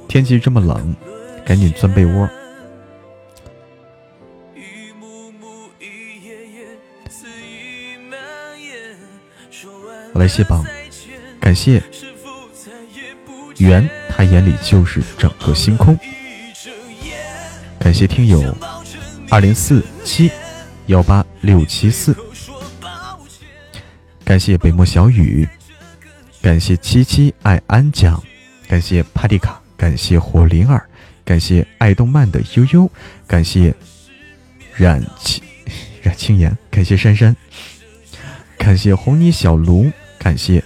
[0.07, 0.95] 天气这么冷，
[1.43, 2.29] 赶紧钻被窝。
[10.15, 10.65] 我来，谢榜，
[11.41, 11.83] 感谢。
[13.57, 15.99] 圆，他眼里就是整个星空。
[17.77, 18.55] 感谢听友
[19.29, 20.31] 二零四七
[20.85, 22.15] 幺八六七四，
[24.23, 25.45] 感谢北漠小雨，
[26.41, 28.23] 感谢七七爱安讲，
[28.69, 30.81] 感谢帕蒂卡，感谢火灵儿，
[31.25, 32.89] 感谢爱动漫的悠悠，
[33.27, 33.75] 感谢
[34.77, 35.43] 冉青
[36.01, 37.35] 冉青言，感谢珊珊，
[38.57, 39.91] 感谢红泥小卢，
[40.25, 40.63] 感谢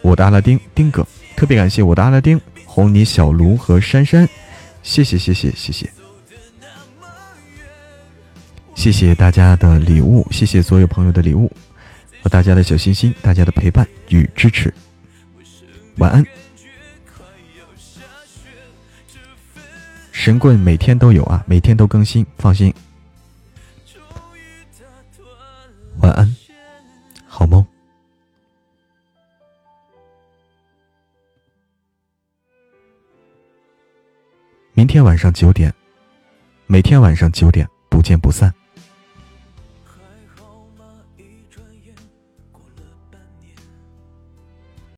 [0.00, 4.26] 我的阿拉丁丁哥，特别感谢我的阿拉丁红泥小卢和珊珊，
[4.82, 5.90] 谢谢谢谢谢谢。
[8.74, 11.52] 谢谢大家的礼物，谢谢所有朋友的礼物
[12.22, 14.72] 和大家的小心心，大家的陪伴与支持。
[15.98, 16.24] 晚安。
[20.10, 22.72] 神棍每天都有啊，每天都更新，放心。
[26.00, 26.34] 晚安，
[27.26, 27.62] 好梦。
[34.80, 35.70] 明天晚上九点，
[36.66, 38.50] 每天晚上九点不见不散。